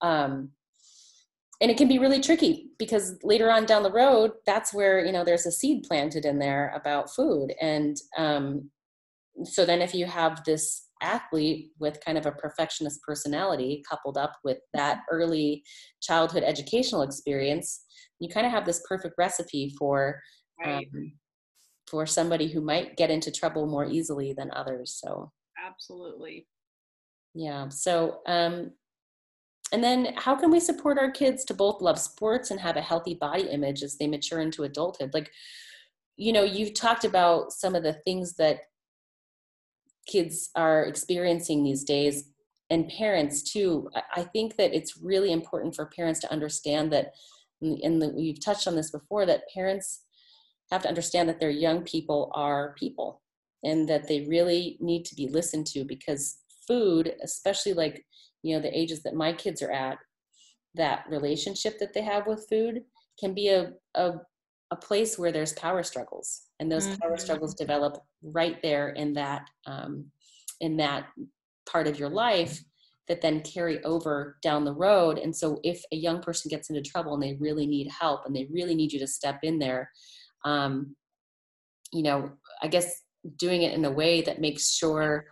um, 0.00 0.50
and 1.60 1.70
it 1.70 1.76
can 1.76 1.86
be 1.86 2.00
really 2.00 2.20
tricky 2.20 2.70
because 2.76 3.16
later 3.22 3.48
on 3.48 3.64
down 3.64 3.84
the 3.84 3.92
road 3.92 4.32
that's 4.46 4.74
where 4.74 5.04
you 5.04 5.12
know 5.12 5.24
there's 5.24 5.46
a 5.46 5.52
seed 5.52 5.84
planted 5.84 6.24
in 6.24 6.40
there 6.40 6.72
about 6.74 7.14
food 7.14 7.54
and 7.60 7.98
um, 8.18 8.68
so 9.44 9.64
then 9.64 9.80
if 9.80 9.94
you 9.94 10.06
have 10.06 10.42
this 10.44 10.88
athlete 11.02 11.70
with 11.78 12.02
kind 12.04 12.16
of 12.16 12.26
a 12.26 12.32
perfectionist 12.32 13.00
personality 13.02 13.82
coupled 13.88 14.16
up 14.16 14.32
with 14.44 14.58
that 14.72 15.00
early 15.10 15.62
childhood 16.00 16.42
educational 16.42 17.02
experience 17.02 17.84
you 18.20 18.28
kind 18.28 18.46
of 18.46 18.52
have 18.52 18.64
this 18.64 18.82
perfect 18.88 19.14
recipe 19.18 19.74
for 19.78 20.20
right. 20.64 20.86
um, 20.94 21.12
for 21.86 22.06
somebody 22.06 22.48
who 22.48 22.60
might 22.60 22.96
get 22.96 23.10
into 23.10 23.30
trouble 23.30 23.66
more 23.66 23.84
easily 23.84 24.32
than 24.32 24.50
others 24.52 24.98
so 25.02 25.30
absolutely 25.66 26.46
yeah 27.34 27.68
so 27.68 28.20
um, 28.26 28.70
and 29.72 29.82
then 29.82 30.12
how 30.16 30.36
can 30.36 30.50
we 30.50 30.60
support 30.60 30.98
our 30.98 31.10
kids 31.10 31.44
to 31.46 31.54
both 31.54 31.80
love 31.80 31.98
sports 31.98 32.50
and 32.50 32.60
have 32.60 32.76
a 32.76 32.82
healthy 32.82 33.14
body 33.14 33.44
image 33.44 33.82
as 33.82 33.96
they 33.96 34.06
mature 34.06 34.40
into 34.40 34.64
adulthood? 34.64 35.14
Like, 35.14 35.30
you 36.16 36.32
know, 36.32 36.44
you've 36.44 36.74
talked 36.74 37.04
about 37.04 37.52
some 37.52 37.74
of 37.74 37.82
the 37.82 37.94
things 38.04 38.34
that 38.34 38.58
kids 40.06 40.50
are 40.54 40.84
experiencing 40.84 41.62
these 41.62 41.84
days 41.84 42.24
and 42.70 42.88
parents 42.88 43.42
too. 43.42 43.88
I 44.14 44.22
think 44.22 44.56
that 44.56 44.74
it's 44.74 44.96
really 44.96 45.32
important 45.32 45.74
for 45.74 45.86
parents 45.86 46.20
to 46.20 46.32
understand 46.32 46.92
that, 46.92 47.12
and 47.60 48.02
we've 48.16 48.42
touched 48.42 48.66
on 48.66 48.74
this 48.74 48.90
before, 48.90 49.26
that 49.26 49.44
parents 49.54 50.02
have 50.70 50.82
to 50.82 50.88
understand 50.88 51.28
that 51.28 51.38
their 51.38 51.50
young 51.50 51.82
people 51.82 52.32
are 52.34 52.74
people 52.78 53.20
and 53.62 53.88
that 53.88 54.08
they 54.08 54.22
really 54.22 54.78
need 54.80 55.04
to 55.04 55.14
be 55.14 55.28
listened 55.28 55.66
to 55.66 55.84
because 55.84 56.38
food, 56.66 57.14
especially 57.22 57.74
like 57.74 58.04
you 58.42 58.56
know 58.56 58.62
the 58.62 58.76
ages 58.76 59.02
that 59.02 59.14
my 59.14 59.32
kids 59.32 59.62
are 59.62 59.70
at 59.70 59.98
that 60.74 61.04
relationship 61.08 61.78
that 61.78 61.92
they 61.92 62.02
have 62.02 62.26
with 62.26 62.48
food 62.48 62.82
can 63.20 63.34
be 63.34 63.48
a, 63.48 63.72
a, 63.94 64.12
a 64.72 64.76
place 64.76 65.18
where 65.18 65.30
there's 65.30 65.52
power 65.52 65.82
struggles 65.82 66.48
and 66.58 66.72
those 66.72 66.86
mm-hmm. 66.86 66.96
power 67.02 67.18
struggles 67.18 67.54
develop 67.54 67.98
right 68.22 68.60
there 68.62 68.88
in 68.90 69.12
that 69.12 69.46
um, 69.66 70.06
in 70.60 70.76
that 70.78 71.04
part 71.70 71.86
of 71.86 71.98
your 71.98 72.08
life 72.08 72.58
that 73.06 73.20
then 73.20 73.42
carry 73.42 73.84
over 73.84 74.38
down 74.42 74.64
the 74.64 74.72
road 74.72 75.18
and 75.18 75.36
so 75.36 75.60
if 75.62 75.84
a 75.92 75.96
young 75.96 76.22
person 76.22 76.48
gets 76.48 76.70
into 76.70 76.80
trouble 76.80 77.12
and 77.12 77.22
they 77.22 77.36
really 77.38 77.66
need 77.66 77.88
help 78.00 78.24
and 78.24 78.34
they 78.34 78.48
really 78.50 78.74
need 78.74 78.92
you 78.92 78.98
to 78.98 79.06
step 79.06 79.40
in 79.42 79.58
there 79.58 79.90
um, 80.46 80.96
you 81.92 82.02
know 82.02 82.30
i 82.62 82.66
guess 82.66 83.02
doing 83.36 83.62
it 83.62 83.74
in 83.74 83.84
a 83.84 83.90
way 83.90 84.22
that 84.22 84.40
makes 84.40 84.74
sure 84.74 85.26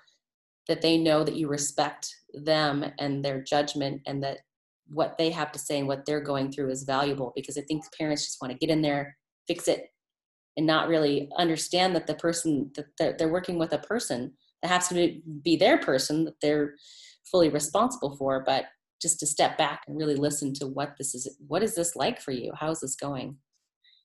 that 0.69 0.83
they 0.83 0.99
know 0.99 1.25
that 1.25 1.35
you 1.35 1.49
respect 1.49 2.15
them 2.35 2.85
and 2.99 3.25
their 3.25 3.43
judgment 3.43 4.03
and 4.07 4.23
that 4.23 4.39
what 4.91 5.17
they 5.19 5.31
have 5.31 5.53
to 5.53 5.59
say 5.59 5.79
and 5.79 5.89
what 5.89 6.05
they're 6.05 6.21
going 6.21 6.51
through 6.51 6.71
is 6.71 6.83
valuable 6.83 7.33
because 7.35 7.57
I 7.57 7.63
think 7.63 7.85
parents 7.97 8.25
just 8.25 8.39
want 8.43 8.53
to 8.53 8.59
get 8.59 8.73
in 8.73 8.83
there, 8.83 9.17
fix 9.51 9.67
it, 9.67 9.91
and 10.57 10.67
not 10.67 10.89
really 10.89 11.29
understand 11.37 11.97
that 11.97 12.07
the 12.07 12.15
person 12.15 12.71
that 12.99 13.19
they're 13.19 13.33
working 13.33 13.59
with 13.59 13.73
a 13.73 13.79
person 13.79 14.33
that 14.63 14.69
has 14.69 14.89
to 14.89 15.21
be 15.43 15.57
their 15.57 15.79
person 15.79 16.25
that 16.25 16.35
they're 16.41 16.75
fully 17.31 17.49
responsible 17.49 18.15
for, 18.17 18.45
but 18.45 18.67
just 19.03 19.19
to 19.19 19.27
step 19.27 19.57
back 19.57 19.83
and 19.87 19.99
really 19.99 20.15
listen 20.15 20.53
to 20.53 20.67
what 20.67 20.95
this 20.99 21.15
is 21.15 21.37
what 21.49 21.63
is 21.63 21.75
this 21.75 21.97
like 21.97 22.21
for 22.21 22.33
you? 22.33 22.53
How 22.55 22.71
is 22.71 22.81
this 22.81 22.95
going? 22.95 23.37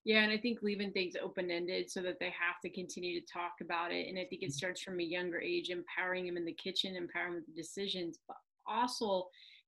Yeah, 0.06 0.22
and 0.22 0.32
I 0.32 0.38
think 0.38 0.60
leaving 0.62 0.92
things 0.92 1.16
open 1.22 1.50
ended 1.50 1.90
so 1.90 2.02
that 2.04 2.20
they 2.20 2.28
have 2.28 2.62
to 2.64 2.70
continue 2.70 3.20
to 3.20 3.26
talk 3.26 3.54
about 3.62 3.92
it. 3.92 4.08
And 4.08 4.20
I 4.20 4.26
think 4.26 4.44
it 4.44 4.54
starts 4.54 4.82
from 4.82 5.00
a 5.00 5.04
younger 5.04 5.42
age, 5.42 5.70
empowering 5.70 6.26
them 6.26 6.38
in 6.38 6.46
the 6.46 6.54
kitchen, 6.54 6.96
empowering 6.96 7.34
them 7.34 7.44
with 7.46 7.56
the 7.56 7.62
decisions, 7.62 8.20
but 8.28 8.38
also 8.68 9.28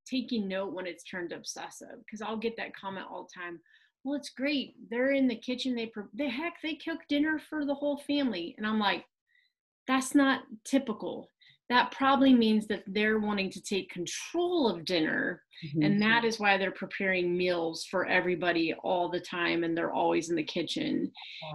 taking 0.10 0.48
note 0.48 0.74
when 0.74 0.86
it's 0.86 1.04
turned 1.04 1.32
obsessive. 1.32 1.98
Because 2.06 2.22
I'll 2.22 2.38
get 2.38 2.56
that 2.58 2.76
comment 2.76 3.08
all 3.10 3.28
the 3.28 3.42
time. 3.42 3.60
Well, 4.08 4.16
it's 4.16 4.30
great. 4.30 4.76
They're 4.90 5.12
in 5.12 5.28
the 5.28 5.36
kitchen. 5.36 5.76
They 5.76 5.92
the 6.14 6.30
heck 6.30 6.62
they 6.64 6.76
cook 6.76 7.00
dinner 7.10 7.42
for 7.50 7.66
the 7.66 7.74
whole 7.74 7.98
family, 7.98 8.56
and 8.58 8.66
I'm 8.66 8.80
like, 8.80 9.04
that's 9.86 10.16
not 10.16 10.44
typical. 10.64 11.30
that 11.68 11.92
probably 11.92 12.34
means 12.34 12.68
that 12.68 12.84
they're 12.88 13.20
wanting 13.20 13.52
to 13.52 13.62
take 13.62 13.90
control 13.90 14.70
of 14.70 14.86
dinner 14.86 15.44
Mm-hmm. 15.66 15.82
And 15.82 16.02
that 16.02 16.24
is 16.24 16.40
why 16.40 16.58
they're 16.58 16.72
preparing 16.72 17.36
meals 17.36 17.86
for 17.90 18.06
everybody 18.06 18.74
all 18.84 19.10
the 19.10 19.20
time 19.20 19.64
and 19.64 19.76
they're 19.76 19.94
always 19.94 20.30
in 20.30 20.36
the 20.36 20.44
kitchen. 20.44 21.12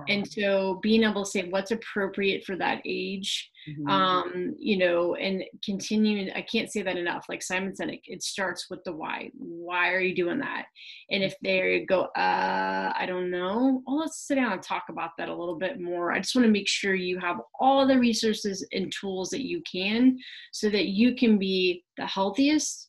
And 0.09 0.27
so 0.27 0.81
being 0.83 1.05
able 1.05 1.25
to 1.25 1.31
say 1.31 1.49
what's 1.49 1.71
appropriate 1.71 2.45
for 2.45 2.57
that 2.57 2.83
age, 2.85 3.51
mm-hmm. 3.69 3.89
um, 3.89 4.57
you 4.59 4.79
know, 4.79 5.15
and 5.15 5.45
continuing, 5.65 6.33
I 6.33 6.43
can't 6.43 6.71
say 6.71 6.83
that 6.83 6.97
enough. 6.97 7.27
Like 7.29 7.43
Simon 7.43 7.77
said, 7.77 7.91
it, 7.91 8.01
it 8.05 8.23
starts 8.23 8.69
with 8.69 8.83
the 8.85 8.93
why. 8.93 9.31
Why 9.37 9.93
are 9.93 10.01
you 10.01 10.17
doing 10.17 10.41
that? 10.41 10.65
And 11.11 11.23
if 11.23 11.35
they 11.43 11.85
go, 11.89 12.03
uh, 12.17 12.93
I 12.97 13.07
don't 13.07 13.31
know, 13.31 13.83
well, 13.87 13.99
let's 13.99 14.27
sit 14.27 14.35
down 14.35 14.53
and 14.53 14.63
talk 14.63 14.85
about 14.89 15.11
that 15.19 15.29
a 15.29 15.37
little 15.37 15.59
bit 15.59 15.81
more. 15.81 16.13
I 16.13 16.19
just 16.19 16.35
want 16.35 16.47
to 16.47 16.53
make 16.53 16.69
sure 16.69 16.95
you 16.95 17.21
have 17.21 17.37
all 17.61 17.87
the 17.87 17.99
resources 17.99 18.67
and 18.73 18.93
tools 18.93 19.31
that 19.31 19.47
you 19.47 19.63
can 19.71 20.19
so 20.53 20.69
that 20.71 20.87
you 20.87 21.15
can 21.15 21.39
be 21.39 21.85
the 21.97 22.07
healthiest 22.07 22.89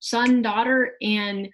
son, 0.00 0.42
daughter, 0.42 0.92
and 1.02 1.48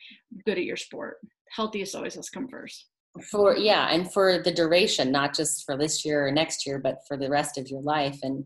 good 0.45 0.59
at 0.59 0.65
your 0.65 0.77
sport. 0.77 1.19
Healthiest 1.51 1.95
always 1.95 2.15
has 2.15 2.31
come 2.31 2.49
first. 2.49 2.87
For 3.31 3.57
yeah, 3.57 3.89
and 3.91 4.13
for 4.13 4.43
the 4.43 4.53
duration, 4.53 5.13
not 5.13 5.35
just 5.35 5.65
for 5.65 5.77
this 5.77 6.05
year 6.05 6.27
or 6.27 6.33
next 6.33 6.67
year, 6.67 6.79
but 6.79 6.99
for 7.07 7.17
the 7.17 7.31
rest 7.31 7.59
of 7.59 7.69
your 7.69 7.81
life. 7.81 8.19
And 8.23 8.45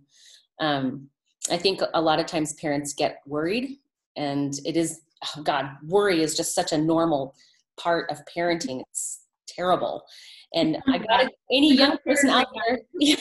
um, 0.60 1.08
I 1.50 1.56
think 1.56 1.80
a 1.94 2.00
lot 2.00 2.20
of 2.20 2.26
times 2.26 2.52
parents 2.54 2.92
get 2.92 3.20
worried, 3.26 3.78
and 4.16 4.52
it 4.66 4.76
is 4.76 5.00
oh 5.24 5.42
God, 5.42 5.70
worry 5.86 6.22
is 6.22 6.36
just 6.36 6.54
such 6.54 6.72
a 6.72 6.78
normal 6.78 7.34
part 7.78 8.10
of 8.10 8.20
parenting. 8.36 8.82
It's 8.90 9.22
terrible. 9.46 10.02
And 10.54 10.78
I 10.88 10.98
got 11.10 11.26
any 11.52 11.74
young 11.74 11.98
person 12.04 12.30
out 12.30 12.46
there, 12.54 12.78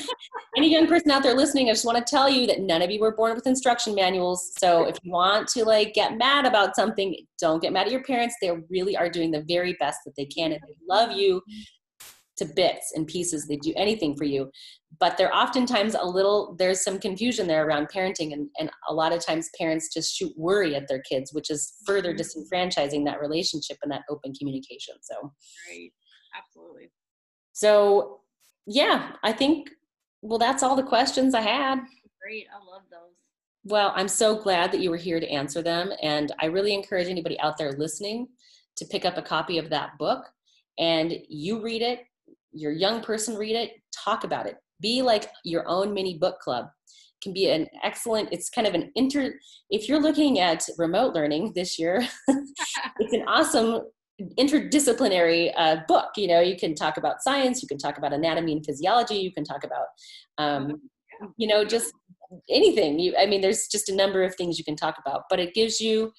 any 0.58 0.72
young 0.72 0.88
person 0.88 1.12
out 1.12 1.24
there 1.24 1.36
listening, 1.36 1.70
I 1.70 1.74
just 1.74 1.86
want 1.86 1.98
to 1.98 2.10
tell 2.10 2.30
you 2.30 2.48
that 2.48 2.62
none 2.62 2.82
of 2.82 2.90
you 2.90 3.00
were 3.00 3.16
born 3.16 3.36
with 3.36 3.48
instruction 3.48 3.96
manuals. 3.96 4.54
So 4.60 4.86
if 4.86 4.98
you 5.04 5.12
want 5.12 5.48
to 5.50 5.66
like 5.66 5.94
get 5.94 6.18
mad 6.18 6.46
about 6.46 6.76
something, 6.76 7.16
don't 7.40 7.62
get 7.62 7.74
mad 7.74 7.88
at 7.88 7.92
your 7.92 8.04
parents. 8.04 8.36
They 8.42 8.52
really 8.70 8.96
are 8.96 9.10
doing 9.10 9.32
the 9.32 9.44
very 9.48 9.76
best 9.80 10.00
that 10.06 10.14
they 10.16 10.26
can, 10.26 10.52
and 10.52 10.62
they 10.62 10.76
love 10.88 11.12
you 11.12 11.42
to 12.38 12.46
bits 12.46 12.94
and 12.96 13.08
pieces. 13.08 13.48
They 13.48 13.58
do 13.58 13.74
anything 13.76 14.16
for 14.16 14.24
you, 14.24 14.52
but 15.00 15.18
they're 15.18 15.36
oftentimes 15.36 15.96
a 15.96 16.06
little. 16.06 16.56
There's 16.58 16.84
some 16.84 17.00
confusion 17.00 17.48
there 17.48 17.66
around 17.68 17.90
parenting, 17.94 18.34
and 18.34 18.48
and 18.60 18.70
a 18.88 18.94
lot 18.94 19.12
of 19.12 19.26
times 19.26 19.50
parents 19.58 19.94
just 19.94 20.16
shoot 20.16 20.32
worry 20.38 20.76
at 20.76 20.88
their 20.88 21.02
kids, 21.02 21.34
which 21.34 21.50
is 21.50 21.74
further 21.86 22.14
mm-hmm. 22.14 22.22
disenfranchising 22.22 23.06
that 23.06 23.20
relationship 23.20 23.78
and 23.84 23.92
that 23.92 24.04
open 24.10 24.34
communication. 24.34 24.96
So, 25.02 25.34
right, 25.70 25.92
absolutely. 26.38 26.90
So, 27.58 28.20
yeah, 28.68 29.14
I 29.24 29.32
think, 29.32 29.72
well, 30.22 30.38
that's 30.38 30.62
all 30.62 30.76
the 30.76 30.84
questions 30.84 31.34
I 31.34 31.42
had. 31.42 31.80
Great. 32.22 32.46
I 32.54 32.64
love 32.64 32.84
those. 32.92 33.16
Well, 33.64 33.94
I'm 33.96 34.08
so 34.08 34.40
glad 34.40 34.72
that 34.72 34.80
you 34.80 34.92
were 34.92 34.96
here 34.96 35.20
to 35.20 35.28
answer 35.28 35.64
them. 35.64 35.92
And 36.04 36.32
I 36.40 36.46
really 36.46 36.76
encourage 36.76 37.08
anybody 37.08 37.40
out 37.40 37.58
there 37.58 37.72
listening 37.72 38.28
to 38.76 38.86
pick 38.86 39.06
up 39.06 39.18
a 39.18 39.24
copy 39.24 39.58
of 39.58 39.72
that 39.72 39.98
book 39.98 40.24
and 40.78 41.16
you 41.30 41.60
read 41.60 41.82
it, 41.82 42.02
your 42.52 42.72
young 42.72 43.02
person 43.02 43.36
read 43.36 43.56
it, 43.56 43.72
talk 43.92 44.24
about 44.24 44.46
it. 44.46 44.58
Be 44.80 45.02
like 45.02 45.32
your 45.44 45.68
own 45.68 45.96
mini 45.96 46.20
book 46.20 46.40
club. 46.40 46.66
It 46.66 47.24
can 47.24 47.34
be 47.34 47.50
an 47.50 47.66
excellent, 47.84 48.30
it's 48.32 48.52
kind 48.52 48.68
of 48.68 48.76
an 48.76 48.92
inter, 48.94 49.34
if 49.72 49.90
you're 49.90 50.00
looking 50.00 50.38
at 50.38 50.64
remote 50.78 51.16
learning 51.16 51.54
this 51.56 51.80
year, 51.80 52.08
it's 52.28 53.14
an 53.14 53.24
awesome 53.28 53.82
interdisciplinary 54.40 55.52
uh, 55.56 55.78
book. 55.88 56.10
You 56.16 56.28
know, 56.28 56.40
you 56.40 56.58
can 56.58 56.76
talk 56.76 56.98
about 56.98 57.22
science, 57.22 57.62
you 57.62 57.68
can 57.68 57.78
talk 57.78 57.98
about 57.98 58.14
anatomy 58.14 58.54
and 58.54 58.66
physiology, 58.66 59.16
you 59.16 59.32
can 59.32 59.44
talk 59.44 59.64
about, 59.64 59.88
um, 60.38 60.82
you 61.38 61.48
know, 61.48 61.64
just 61.64 61.94
anything. 62.50 63.00
You, 63.00 63.16
I 63.18 63.26
mean, 63.26 63.42
there's 63.42 63.68
just 63.68 63.90
a 63.90 63.96
number 63.96 64.24
of 64.24 64.36
things 64.36 64.58
you 64.58 64.66
can 64.66 64.76
talk 64.76 64.96
about, 65.06 65.24
but 65.30 65.40
it 65.40 65.54
gives 65.54 65.80
you, 65.80 66.12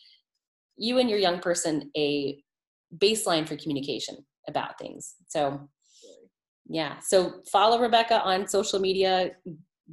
you 0.76 0.98
and 0.98 1.10
your 1.10 1.18
young 1.18 1.40
person, 1.40 1.90
a 1.96 2.42
baseline 2.96 3.46
for 3.46 3.56
communication 3.56 4.16
about 4.48 4.78
things. 4.78 5.14
So, 5.28 5.68
yeah. 6.68 6.98
So 7.00 7.42
follow 7.50 7.80
Rebecca 7.80 8.22
on 8.22 8.46
social 8.46 8.78
media. 8.78 9.30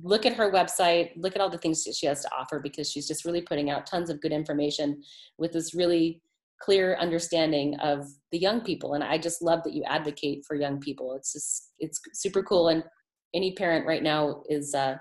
Look 0.04 0.26
at 0.26 0.34
her 0.34 0.52
website. 0.52 1.12
Look 1.16 1.36
at 1.36 1.42
all 1.42 1.50
the 1.50 1.58
things 1.58 1.84
that 1.86 1.96
she 1.96 2.06
has 2.06 2.22
to 2.22 2.30
offer 2.38 2.60
because 2.60 2.92
she's 2.92 3.08
just 3.08 3.26
really 3.26 3.42
putting 3.42 3.70
out 3.70 3.86
tons 3.86 4.10
of 4.10 4.22
good 4.22 4.34
information 4.34 5.02
with 5.38 5.54
this 5.54 5.74
really 5.74 6.22
clear 6.66 6.96
understanding 6.96 7.76
of 7.76 8.08
the 8.32 8.40
young 8.40 8.60
people 8.60 8.96
and 8.96 9.04
i 9.04 9.20
just 9.20 9.44
love 9.44 9.62
that 9.64 9.74
you 9.74 9.84
advocate 9.84 10.44
for 10.48 10.56
young 10.56 10.80
people. 10.80 11.14
It's 11.14 11.32
just 11.32 11.74
it's 11.78 12.02
super 12.14 12.42
cool 12.42 12.70
and 12.70 12.84
any 13.36 13.54
parent 13.54 13.86
right 13.86 14.02
now 14.02 14.44
is 14.50 14.74
uh 14.74 14.96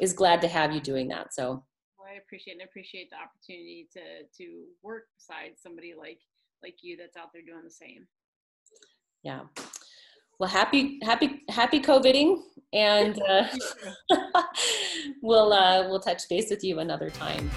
is 0.00 0.12
glad 0.12 0.42
to 0.42 0.48
have 0.48 0.72
you 0.72 0.80
doing 0.80 1.08
that 1.08 1.32
so. 1.32 1.64
Well, 1.98 2.08
i 2.12 2.18
appreciate 2.18 2.54
and 2.54 2.68
appreciate 2.68 3.08
the 3.10 3.16
opportunity 3.16 3.88
to 3.94 4.00
to 4.38 4.64
work 4.82 5.04
beside 5.16 5.52
somebody 5.56 5.94
like 5.98 6.18
like 6.62 6.76
you 6.82 6.96
that's 6.98 7.16
out 7.16 7.28
there 7.32 7.42
doing 7.42 7.64
the 7.64 7.70
same. 7.70 8.06
Yeah. 9.22 9.42
Well 10.38 10.50
happy 10.50 10.98
happy 11.02 11.42
happy 11.48 11.80
coviding 11.80 12.42
and 12.74 13.20
uh, 13.28 13.46
we'll 15.22 15.52
uh 15.52 15.88
we'll 15.88 16.00
touch 16.00 16.28
base 16.28 16.50
with 16.50 16.62
you 16.62 16.80
another 16.80 17.08
time 17.08 17.50